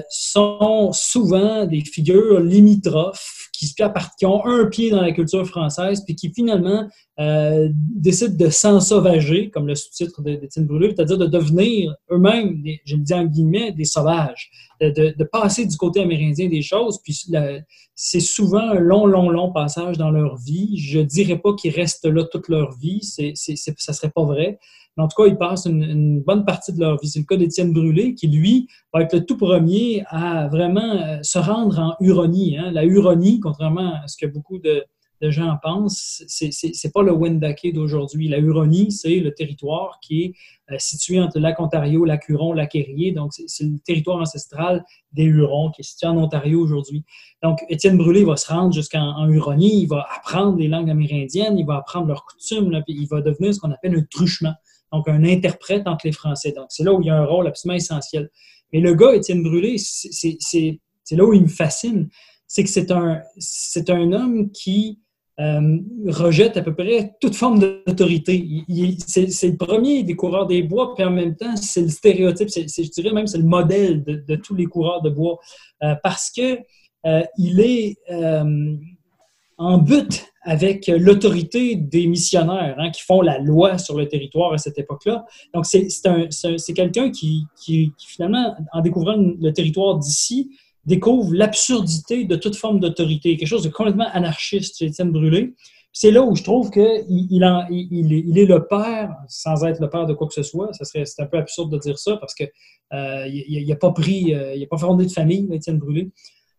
[0.09, 6.33] sont souvent des figures limitrophes qui, ont un pied dans la culture française, puis qui
[6.33, 6.89] finalement
[7.21, 13.03] euh, décident de s'ensauvager, comme le sous-titre d'Étienne Brûlé, c'est-à-dire de devenir eux-mêmes, je le
[13.03, 14.51] dis en guillemets, des sauvages,
[14.81, 17.01] de, passer du côté amérindien des choses.
[17.03, 17.19] Puis
[17.95, 20.77] c'est souvent un long, long, long passage dans leur vie.
[20.77, 24.25] Je ne dirais pas qu'ils restent là toute leur vie, c'est, ça ne serait pas
[24.25, 24.59] vrai.
[24.97, 27.09] En tout cas, ils passent une, bonne partie de leur vie.
[27.09, 31.19] C'est le cas d'Étienne Brûlé, qui, lui, va être le tout premier à vraiment euh,
[31.23, 32.57] se rendre en Huronie.
[32.57, 32.71] Hein.
[32.71, 34.85] La Huronie, contrairement à ce que beaucoup de,
[35.27, 38.29] gens pensent, c'est pas le Wendake d'aujourd'hui.
[38.29, 40.35] La Huronie, c'est le territoire qui est
[40.71, 43.13] euh, situé entre lac Ontario, lac Huron, lac Erie.
[43.13, 47.05] Donc, c'est le territoire ancestral des Hurons qui est situé en Ontario aujourd'hui.
[47.43, 51.65] Donc, Étienne Brûlé va se rendre jusqu'en Huronie, il va apprendre les langues amérindiennes, il
[51.65, 54.53] va apprendre leurs coutumes, puis il va devenir ce qu'on appelle un truchement
[54.95, 56.53] donc un interprète entre les Français.
[56.53, 58.31] Donc, c'est là où il y a un rôle absolument essentiel.
[58.73, 60.79] Mais le gars, Étienne Brûlé, c'est
[61.11, 62.09] là où il me fascine.
[62.47, 63.21] C'est que c'est un,
[63.89, 65.01] un homme qui
[65.41, 68.65] euh, rejette à peu près toute forme d'autorité.
[69.05, 72.91] C'est le premier des coureurs des bois, puis en même temps, c'est le stéréotype, je
[72.91, 75.39] dirais même c'est le modèle de, tous les coureurs de bois,
[75.83, 76.61] euh, parce que
[77.07, 77.97] euh, il est
[79.59, 84.59] en but avec l'autorité des missionnaires hein, qui font la loi sur le territoire à
[84.59, 85.25] cette époque-là.
[85.55, 90.51] Donc, c'est quelqu'un qui, qui, finalement, en découvrant le territoire d'ici,
[90.87, 95.55] découvre l'absurdité de toute forme d'autorité, quelque chose de complètement anarchiste chez Étienne Brûlé.
[95.93, 97.41] C'est là où je trouve qu'il il,
[97.71, 100.71] il, est le père, sans être le père de quoi que ce soit.
[100.73, 102.45] C'est un peu absurde de dire ça parce que
[102.93, 106.11] euh, il n'a pas pris, euh, il n'a pas fondé de famille, Étienne Brûlé.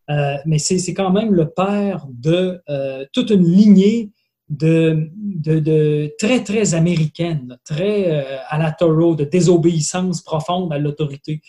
[0.10, 4.12] Euh, mais c'est quand même le père de euh, toute une lignée
[4.50, 11.42] de, de, très, très américaine, très euh, à la Thoreau, de désobéissance profonde à l'autorité.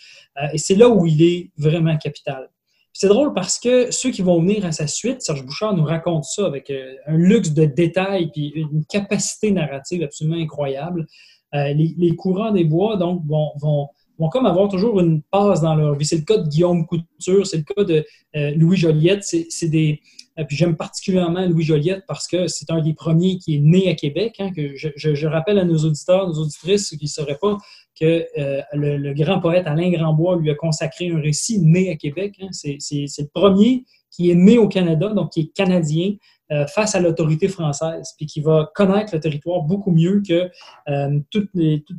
[0.53, 2.49] et c'est là où il est vraiment capital.
[2.93, 6.23] C'est drôle parce que ceux qui vont venir à sa suite, Serge Bouchard nous raconte
[6.23, 6.73] ça avec
[7.05, 11.05] un luxe de détails et une capacité narrative absolument incroyable.
[11.53, 16.05] Les, courants des bois, donc, vont vont comme avoir toujours une passe dans leur vie.
[16.05, 18.05] C'est le cas de Guillaume Couture, c'est le cas de
[18.35, 19.23] euh, Louis Joliette.
[19.23, 20.01] C'est des.
[20.39, 23.89] Euh, puis j'aime particulièrement Louis Joliette parce que c'est un des premiers qui est né
[23.89, 24.35] à Québec.
[24.39, 27.57] Hein, que je, je, rappelle à nos auditeurs, nos auditrices qui ne sauraient pas
[27.99, 32.35] que euh, le, grand poète Alain Grandbois lui a consacré un récit né à Québec.
[32.41, 32.49] Hein.
[32.51, 36.13] C'est le premier qui est né au Canada, donc qui est canadien,
[36.49, 40.49] euh, face à l'autorité française, puis qui va connaître le territoire beaucoup mieux que
[40.87, 41.97] euh, toutes, les, toutes,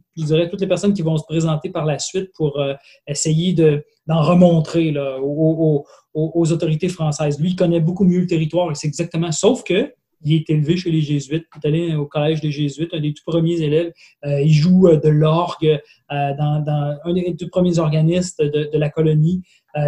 [0.50, 2.72] toutes les personnes qui vont se présenter par la suite pour euh,
[3.06, 5.84] essayer d'en remontrer là, aux,
[6.14, 7.38] aux, autorités françaises.
[7.38, 9.92] Lui, il connaît beaucoup mieux le territoire c'est exactement, sauf que
[10.22, 13.12] il est élevé chez les Jésuites, il est allé au collège des Jésuites, un des
[13.12, 13.92] tout premiers élèves.
[14.24, 15.78] il joue de l'orgue
[16.10, 16.64] dans,
[17.04, 19.42] un des tout premiers organistes de, de la colonie.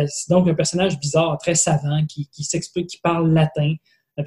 [0.06, 3.74] c'est donc un personnage bizarre, très savant, qui, qui s'explique, qui parle latin.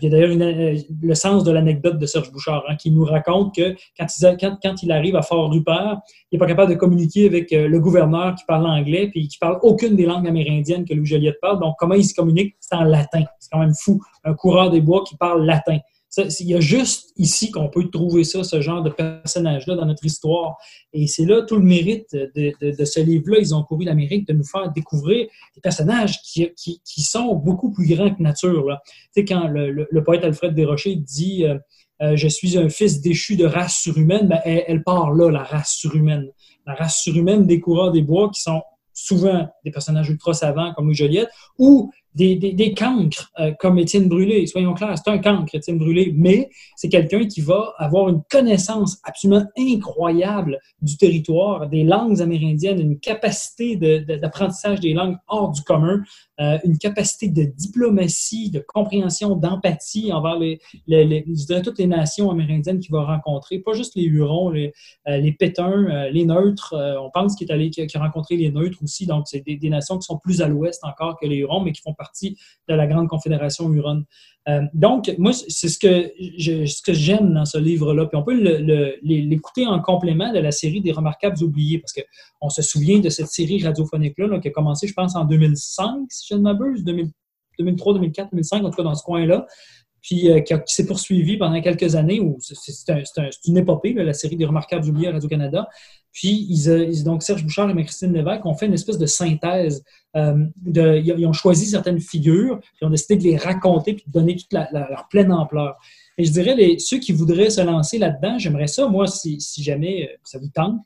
[0.02, 3.04] Il y a d'ailleurs euh, le sens de l'anecdote de Serge Bouchard, hein, qui nous
[3.04, 6.00] raconte que quand il, arrive à Fort-Rupert,
[6.32, 9.38] il n'est pas capable de communiquer avec euh, le gouverneur qui parle anglais, puis qui
[9.38, 11.60] parle aucune des langues amérindiennes que Louis Joliette parle.
[11.60, 12.56] Donc, comment il se communique?
[12.60, 13.24] C'est en latin.
[13.40, 14.00] C'est quand même fou.
[14.24, 15.78] Un coureur des bois qui parle latin
[16.18, 20.06] il y a juste ici qu'on peut trouver ça, ce genre de personnage-là dans notre
[20.06, 20.58] histoire.
[20.92, 23.40] Et c'est là tout le mérite de, ce livre-là.
[23.40, 26.54] Ils ont couru l'Amérique de nous faire découvrir des personnages qui,
[26.98, 28.66] sont beaucoup plus grands que nature.
[29.16, 31.58] Tu sais, quand le, poète Alfred Desrochers dit euh,
[32.02, 35.44] euh, Je suis un fils déchu de race surhumaine ben, elle, elle, part là, la
[35.44, 36.28] race surhumaine.
[36.66, 38.62] La race surhumaine des coureurs des bois qui sont
[38.94, 44.08] souvent des personnages ultra savants comme Louis Joliette, ou des, des, cancres euh, comme Étienne
[44.08, 44.46] Brûlé.
[44.48, 49.00] Soyons clairs, c'est un cancre, Étienne Brûlé, mais c'est quelqu'un qui va avoir une connaissance
[49.04, 56.02] absolument incroyable du territoire, des langues amérindiennes, une capacité d'apprentissage des langues hors du commun,
[56.40, 61.26] euh, une capacité de diplomatie, de compréhension, d'empathie envers les, les,
[61.64, 64.74] toutes les nations amérindiennes qu'il va rencontrer, pas juste les Hurons, les,
[65.08, 66.74] euh, les Pétuns, les Neutres.
[67.00, 69.98] on pense qu'il est allé, a rencontré les Neutres aussi, donc c'est des, des, nations
[69.98, 72.38] qui sont plus à l'ouest encore que les Hurons, mais qui font partie
[72.68, 74.04] de la Grande Confédération Huron.
[74.50, 78.06] Euh, donc, moi, c'est ce que ce que j'aime dans ce livre-là.
[78.08, 78.36] Puis on peut
[79.02, 83.28] l'écouter en complément de la série des Remarquables oubliés, parce qu'on se souvient de cette
[83.28, 88.32] série radiophonique-là qui a commencé, je pense, en 2005, si je ne m'abuse, 2003, 2004,
[88.32, 89.46] 2005, en tout cas dans ce coin-là
[90.04, 92.94] puis euh, qui, s'est poursuivi pendant quelques années, où c'est
[93.48, 95.70] une épopée, la série des Remarquables oubliés à Radio-Canada.
[96.12, 99.84] Puis, ils, donc Serge Bouchard et Christine Lévesque ont fait une espèce de synthèse.
[100.16, 104.36] Euh, ils ont choisi certaines figures, puis ont décidé de les raconter, puis de donner
[104.36, 105.78] toute leur pleine ampleur.
[106.18, 110.18] Et je dirais, ceux qui voudraient se lancer là-dedans, j'aimerais ça, moi, si, jamais euh,
[110.26, 110.82] ça vous tente,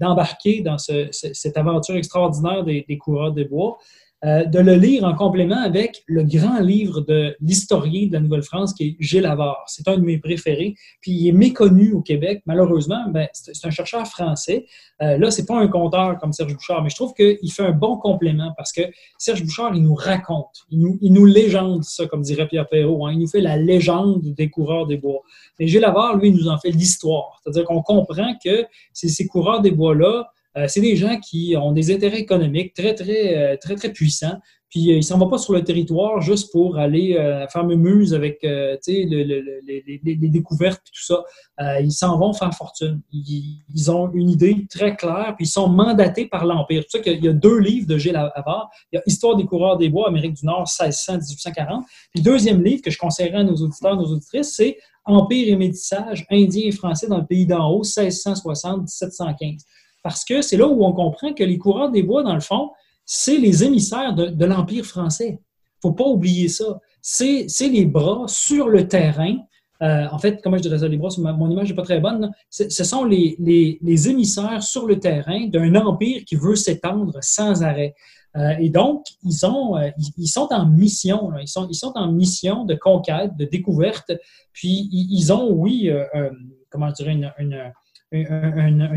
[0.00, 3.76] d'embarquer dans cette aventure extraordinaire des, des coureurs des bois,
[4.24, 8.74] euh, de le lire en complément avec le grand livre de l'historien de la Nouvelle-France
[8.74, 9.62] qui est Gilles Havard.
[9.68, 10.74] C'est un de mes préférés.
[11.00, 13.08] Puis il est méconnu au Québec, malheureusement.
[13.10, 14.66] Ben, c'est un chercheur français.
[15.02, 17.70] Euh, là, c'est pas un conteur comme Serge Bouchard, mais je trouve qu'il fait un
[17.70, 18.82] bon complément parce que
[19.18, 23.06] Serge Bouchard, il nous raconte, il nous, il nous légende ça, comme dirait Pierre Perrault.
[23.06, 23.12] Hein.
[23.12, 25.20] Il nous fait la légende des coureurs des bois.
[25.60, 27.40] Mais Gilles Havard, lui, il nous en fait l'histoire.
[27.44, 30.28] C'est-à-dire qu'on comprend que ces coureurs des bois-là,
[30.66, 34.38] c'est des gens qui ont des intérêts économiques très, très, euh, très, très puissants.
[34.70, 37.14] Puis euh, ils ne s'en vont pas sur le territoire juste pour aller
[37.50, 39.08] faire mumuse avec les,
[40.30, 41.24] découvertes et tout ça.
[41.80, 43.00] ils s'en vont faire fortune.
[43.12, 46.82] Ils, ont une idée très claire, puis ils sont mandatés par l'Empire.
[46.88, 48.68] C'est ça qu'il y a deux livres de Gilles Havard.
[48.92, 51.84] Il y a Histoire des coureurs des bois, Amérique du Nord, 1600-1840.
[52.12, 54.76] Puis le deuxième livre que je conseillerais à nos auditeurs, nos auditrices, c'est
[55.06, 59.64] Empire et métissage, Indiens et Français dans le pays d'en haut, 1660-1715
[60.08, 62.70] parce que c'est là où on comprend que les coureurs des bois, dans le fond,
[63.04, 65.38] c'est les émissaires de, l'Empire français.
[65.38, 66.80] Il ne faut pas oublier ça.
[67.02, 69.36] C'est les bras sur le terrain.
[69.82, 72.32] Euh, en fait, comment je dirais ça, les bras, mon image n'est pas très bonne.
[72.48, 77.94] Ce sont les, les, émissaires sur le terrain d'un empire qui veut s'étendre sans arrêt.
[78.34, 81.32] Euh, et donc, ils, ont, euh, ils, sont en mission.
[81.38, 84.10] Ils, sont, ils sont en mission de conquête, de découverte.
[84.54, 85.90] Puis, ils, ont, oui,
[86.70, 87.72] comment je dirais, une une,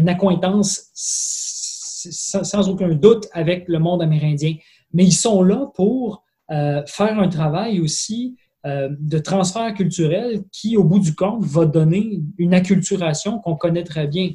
[0.07, 4.55] accointance sans, aucun doute avec le monde amérindien.
[4.93, 8.35] Mais ils sont là pour euh, faire un travail aussi
[8.65, 13.83] euh, de transfert culturel qui, au bout du compte, va donner une acculturation qu'on connaît
[13.83, 14.31] très bien.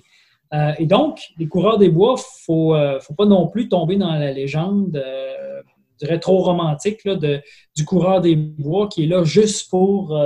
[0.55, 2.15] Euh, et donc, les coureurs des bois,
[2.49, 7.85] il ne faut, pas non plus tomber dans la légende, je dirais trop romantique, du
[7.85, 10.19] coureur des bois qui est là juste pour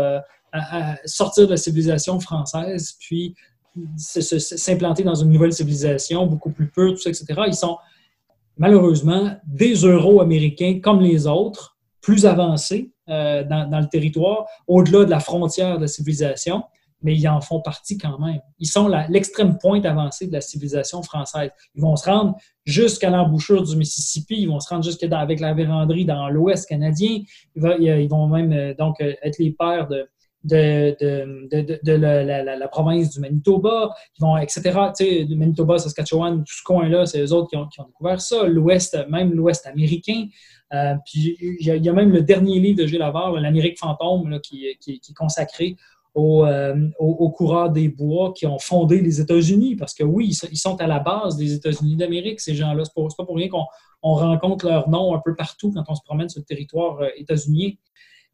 [1.05, 3.35] sortir de la civilisation française, puis
[3.97, 7.43] s'implanter dans une nouvelle civilisation beaucoup plus pure, tout ça, etc.
[7.47, 7.79] Ils sont
[8.57, 15.21] malheureusement des Euro-Américains comme les autres, plus avancés euh, dans, le territoire, au-delà de la
[15.21, 16.63] frontière de la civilisation,
[17.03, 18.41] mais ils en font partie quand même.
[18.59, 21.51] Ils sont l'extrême pointe avancée de la civilisation française.
[21.75, 25.55] Ils vont se rendre jusqu'à l'embouchure du Mississippi, ils vont se rendre jusqu'à avec la
[25.55, 27.21] véranderie dans l'Ouest canadien.
[27.57, 30.09] Ils vont, même euh, donc euh, être les pères de,
[30.43, 34.61] de, de, de, la, province du Manitoba, ils vont, etc.
[34.97, 38.21] Tu sais, le Manitoba, Saskatchewan, tout ce coin-là, c'est eux autres qui ont, qui découvert
[38.21, 38.45] ça.
[38.45, 40.27] L'Ouest, même l'Ouest américain.
[40.73, 44.39] Euh, puis il y, a, même le dernier livre de Gilles Lavard, L'Amérique fantôme, là,
[44.39, 45.77] qui, qui, est consacré
[46.15, 50.57] aux, euh, aux, coureurs des bois qui ont fondé les États-Unis, parce que oui, ils
[50.57, 52.85] sont à la base des États-Unis d'Amérique, ces gens-là.
[52.85, 53.67] Ce n'est pas pour rien qu'on
[54.03, 57.71] rencontre leur nom un peu partout quand on se promène sur le territoire euh, états-unien.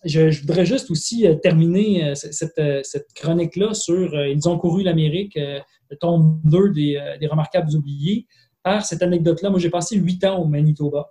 [0.07, 2.15] Je, voudrais juste aussi euh, terminer euh,
[2.59, 8.27] euh, cette, chronique-là sur Ils ont couru l'Amérique, le tome 2 des, Remarquables oubliés,
[8.63, 9.51] par cette anecdote-là.
[9.51, 11.11] Moi, j'ai passé huit ans au Manitoba.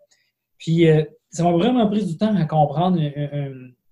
[0.58, 0.86] Puis,
[1.30, 3.00] ça m'a vraiment pris du temps à comprendre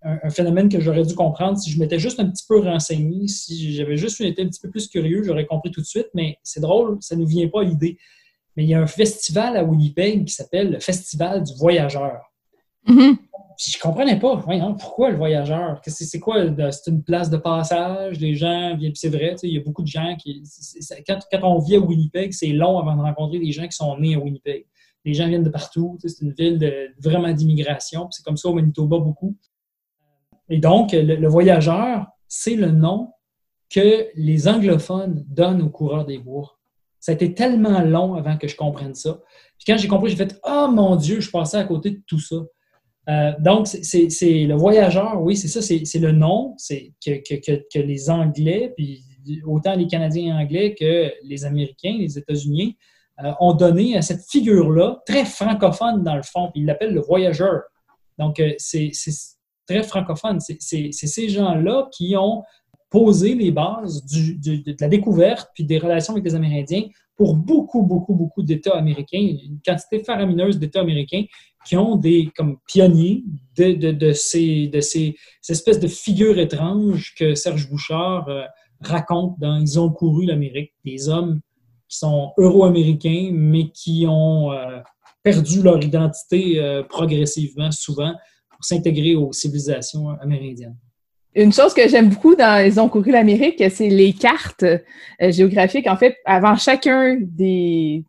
[0.01, 3.73] un, phénomène que j'aurais dû comprendre si je m'étais juste un petit peu renseigné, si
[3.73, 6.59] j'avais juste été un petit peu plus curieux, j'aurais compris tout de suite, mais c'est
[6.59, 7.97] drôle, ça ne nous vient pas à l'idée.
[8.55, 12.32] Mais il y a un festival à Winnipeg qui s'appelle le Festival du Voyageur.
[12.87, 13.17] Mm-hmm
[13.57, 14.37] je comprenais pas.
[14.79, 15.79] pourquoi le voyageur?
[15.85, 16.43] C'est quoi?
[16.71, 18.95] C'est une place de passage, les gens viennent.
[18.95, 20.43] C'est vrai, il y a beaucoup de gens qui.
[21.07, 24.15] quand, on vit à Winnipeg, c'est long avant de rencontrer des gens qui sont nés
[24.15, 24.65] à Winnipeg.
[25.05, 25.97] Les gens viennent de partout.
[26.01, 28.07] C'est une ville vraiment d'immigration.
[28.11, 29.35] C'est comme ça au Manitoba beaucoup.
[30.49, 33.11] Et donc, le, voyageur, c'est le nom
[33.69, 36.57] que les anglophones donnent aux coureurs des bois.
[36.99, 39.19] Ça a été tellement long avant que je comprenne ça.
[39.57, 42.19] Puis quand j'ai compris, j'ai fait Oh mon Dieu, je passais à côté de tout
[42.19, 42.37] ça.
[43.39, 46.55] Donc, c'est le voyageur, oui, c'est ça, c'est le nom
[47.05, 49.03] que, les Anglais, puis
[49.45, 52.77] autant les Canadiens anglais que les Américains, les États-Unis,
[53.39, 57.61] ont donné à cette figure-là, très francophone dans le fond, puis ils l'appellent le voyageur.
[58.17, 58.91] Donc, c'est
[59.67, 60.39] très francophone.
[60.39, 62.43] C'est ces gens-là qui ont
[62.89, 66.83] posé les bases de la découverte puis des relations avec les Amérindiens
[67.15, 71.23] pour beaucoup, beaucoup, beaucoup d'États américains, une quantité faramineuse d'États américains
[71.65, 73.23] qui ont des comme pionniers
[73.55, 75.15] de, ces, de ces,
[75.47, 78.43] espèces de figures étranges que Serge Bouchard euh,
[78.81, 81.39] raconte dans Ils ont couru l'Amérique, des hommes
[81.87, 84.79] qui sont euro-américains, mais qui ont euh,
[85.21, 88.13] perdu leur identité euh, progressivement, souvent,
[88.49, 90.77] pour s'intégrer aux civilisations amérindiennes.
[91.35, 94.79] Une chose que j'aime beaucoup dans Ils ont couru l'Amérique, c'est les cartes euh,
[95.19, 95.87] géographiques.
[95.87, 98.03] En fait, avant chacun des,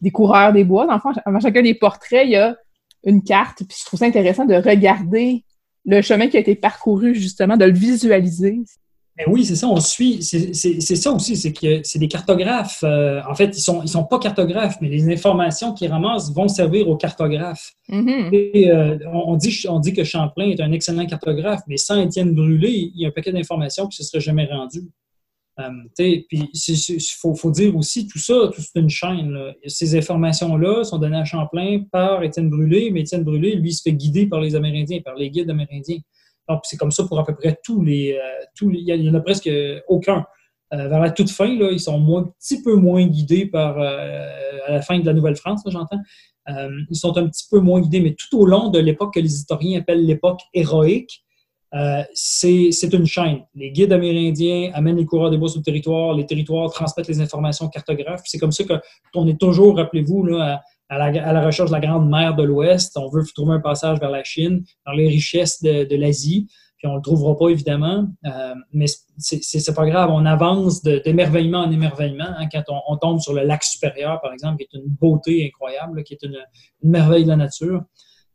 [0.00, 2.56] des coureurs des bois, dans avant chacun des portraits, il y a
[3.04, 3.62] une carte.
[3.66, 5.44] Puis je trouve ça intéressant de regarder
[5.86, 8.60] le chemin qui a été parcouru, justement, de le visualiser.
[9.18, 10.22] Ben oui, c'est ça, on suit.
[10.22, 12.84] C'est ça aussi, c'est que c'est des cartographes.
[12.84, 16.32] Euh, en fait, ils ne sont, ils sont pas cartographes, mais les informations qu'ils ramassent
[16.32, 17.72] vont servir aux cartographes.
[17.88, 18.28] Mm-hmm.
[18.32, 22.32] Et, euh, on, dit, on dit que Champlain est un excellent cartographe, mais sans Étienne
[22.32, 24.88] Brûlé, il y a un paquet d'informations qui ne se seraient jamais rendues.
[25.58, 25.64] Euh,
[25.96, 29.36] puis il faut, faut, dire aussi, tout ça, c'est une chaîne.
[29.66, 33.94] Ces informations-là sont données à Champlain par Étienne Brûlé, mais Étienne Brûlé, lui, se fait
[33.94, 35.98] guider par les Amérindiens, par les guides amérindiens
[36.64, 38.12] c'est comme ça pour à peu près tous les.
[38.12, 39.50] Euh, il n'y en a presque
[39.88, 40.24] aucun.
[40.74, 43.78] Euh, vers la toute fin, ils sont un petit peu moins guidés par.
[43.78, 44.28] Euh,
[44.66, 46.00] à la fin de la Nouvelle-France, j'entends.
[46.46, 49.32] ils sont un petit peu moins guidés, mais tout au long de l'époque que les
[49.32, 51.24] historiens appellent l'époque héroïque,
[52.12, 53.44] c'est une chaîne.
[53.54, 57.22] Les guides amérindiens amènent les coureurs des bois sur le territoire, les territoires transmettent les
[57.22, 58.20] informations cartographes.
[58.26, 58.64] C'est comme ça
[59.14, 62.96] qu'on est toujours, rappelez-vous, là, à la, recherche de la grande mer de l'Ouest.
[62.96, 66.48] On veut trouver un passage vers la Chine, dans les richesses de, l'Asie.
[66.78, 68.06] Puis on ne le trouvera pas, évidemment.
[68.24, 68.86] Euh, mais
[69.18, 70.10] c'est pas grave.
[70.12, 72.28] On avance d'émerveillement en émerveillement.
[72.38, 76.02] Hein, quand on, tombe sur le lac supérieur, par exemple, qui est une beauté incroyable,
[76.04, 76.38] qui est une,
[76.82, 77.82] merveille de la nature.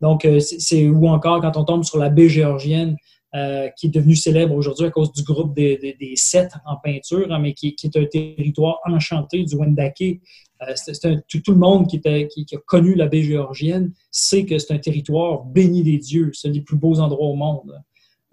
[0.01, 2.97] Donc, euh, c'est ou encore quand on tombe sur la baie géorgienne,
[3.35, 7.31] euh, qui est devenue célèbre aujourd'hui à cause du groupe des, des, sept en peinture,
[7.31, 10.19] hein, mais qui, qui, est un territoire enchanté du Wendake,
[10.69, 15.43] euh, tout, le monde qui, a connu la baie géorgienne sait que c'est un territoire
[15.43, 16.31] béni des dieux.
[16.33, 17.81] C'est un des plus beaux endroits au monde.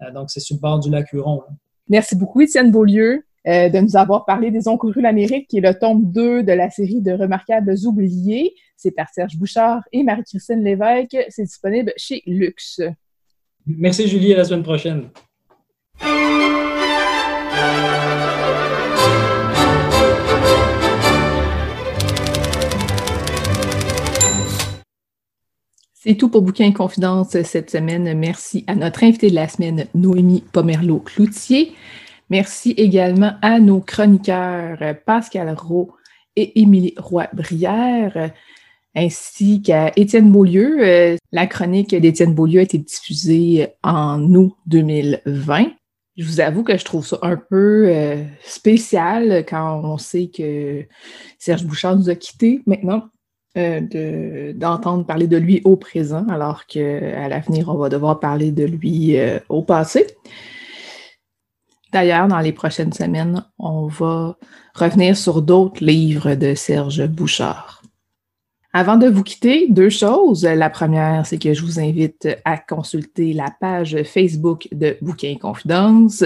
[0.01, 1.41] Euh, donc, c'est sur le bord du lac Huron.
[1.87, 5.73] Merci beaucoup, Étienne Beaulieu, euh, de nous avoir parlé des Oncourus l'Amérique, qui est le
[5.77, 8.53] tome 2 de la série de Remarquables oubliés.
[8.77, 11.17] C'est par Serge Bouchard et Marie-Christine Lévesque.
[11.29, 12.81] C'est disponible chez Luxe.
[13.65, 14.33] Merci, Julie.
[14.33, 15.09] À la semaine prochaine.
[26.03, 28.17] C'est tout pour Bouquin Confidence cette semaine.
[28.17, 31.73] Merci à notre invité de la semaine, Noémie Pomerleau-Cloutier.
[32.31, 35.93] Merci également à nos chroniqueurs Pascal Rowe
[36.35, 38.31] et Émilie Roy-Brière,
[38.95, 41.17] ainsi qu'à Étienne Beaulieu.
[41.31, 45.67] La chronique d'Étienne Beaulieu a été diffusée en août 2020.
[46.17, 50.83] Je vous avoue que je trouve ça un peu euh, spécial quand on sait que
[51.37, 53.03] Serge Bouchard nous a quittés maintenant.
[53.57, 58.63] Euh, d'entendre parler de lui au présent, alors qu'à l'avenir, on va devoir parler de
[58.63, 60.07] lui euh, au passé.
[61.91, 64.37] D'ailleurs, dans les prochaines semaines, on va
[64.73, 67.81] revenir sur d'autres livres de Serge Bouchard.
[68.71, 70.45] Avant de vous quitter, deux choses.
[70.45, 76.23] La première, c'est que je vous invite à consulter la page Facebook de Bouquin Confidence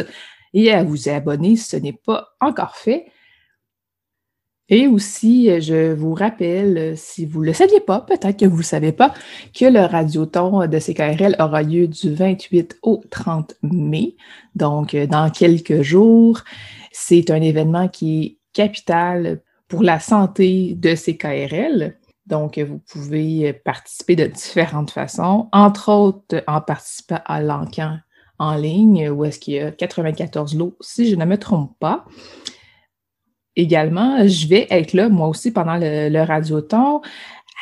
[0.54, 3.08] et à vous abonner si ce n'est pas encore fait.
[4.68, 8.64] Et aussi, je vous rappelle, si vous ne le saviez pas, peut-être que vous ne
[8.64, 9.14] savez pas,
[9.54, 14.16] que le radioton de CKRL aura lieu du 28 au 30 mai,
[14.56, 16.42] donc dans quelques jours.
[16.92, 21.98] C'est un événement qui est capital pour la santé de CKRL.
[22.26, 28.00] Donc, vous pouvez participer de différentes façons, entre autres en participant à l'encan
[28.40, 32.04] en ligne, où est-ce qu'il y a 94 lots, si je ne me trompe pas
[33.56, 37.02] également, je vais être là, moi aussi, pendant le, le radioton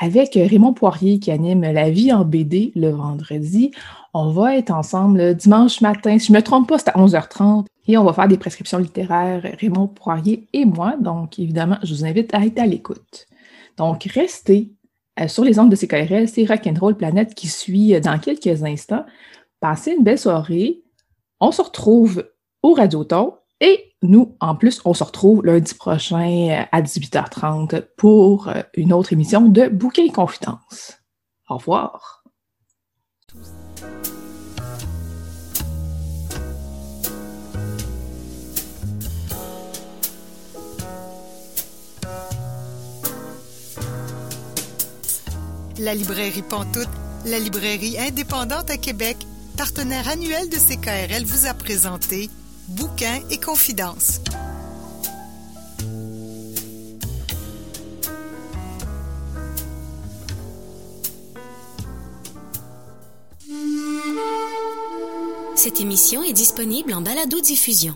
[0.02, 3.72] avec Raymond Poirier qui anime La vie en BD le vendredi.
[4.14, 6.18] On va être ensemble dimanche matin.
[6.18, 8.80] Si je ne me trompe pas, c'est à 11h30 et on va faire des prescriptions
[8.80, 10.96] littéraires, Raymond Poirier et moi.
[11.00, 13.28] Donc, évidemment, je vous invite à être à l'écoute.
[13.78, 14.72] Donc, restez
[15.20, 16.28] euh, sur les ondes de CKRL.
[16.28, 19.06] C'est Rock'n'Roll Planète qui suit euh, dans quelques instants.
[19.60, 20.82] Passez une belle soirée.
[21.40, 22.26] On se retrouve
[22.62, 23.34] au Radioton
[23.64, 28.92] et nous, en plus, on se retrouve lundi prochain euh, à 18h30 pour euh, une
[28.92, 30.98] autre émission de Bouquet Confidence.
[31.50, 32.26] Au revoir.
[45.80, 46.90] La librairie Pantoute,
[47.26, 49.16] la librairie indépendante à Québec,
[49.58, 52.30] partenaire annuel de CKRL, vous a présenté
[52.70, 54.22] Bouquins et Confidences.
[65.56, 67.94] Cette émission est disponible en balado-diffusion.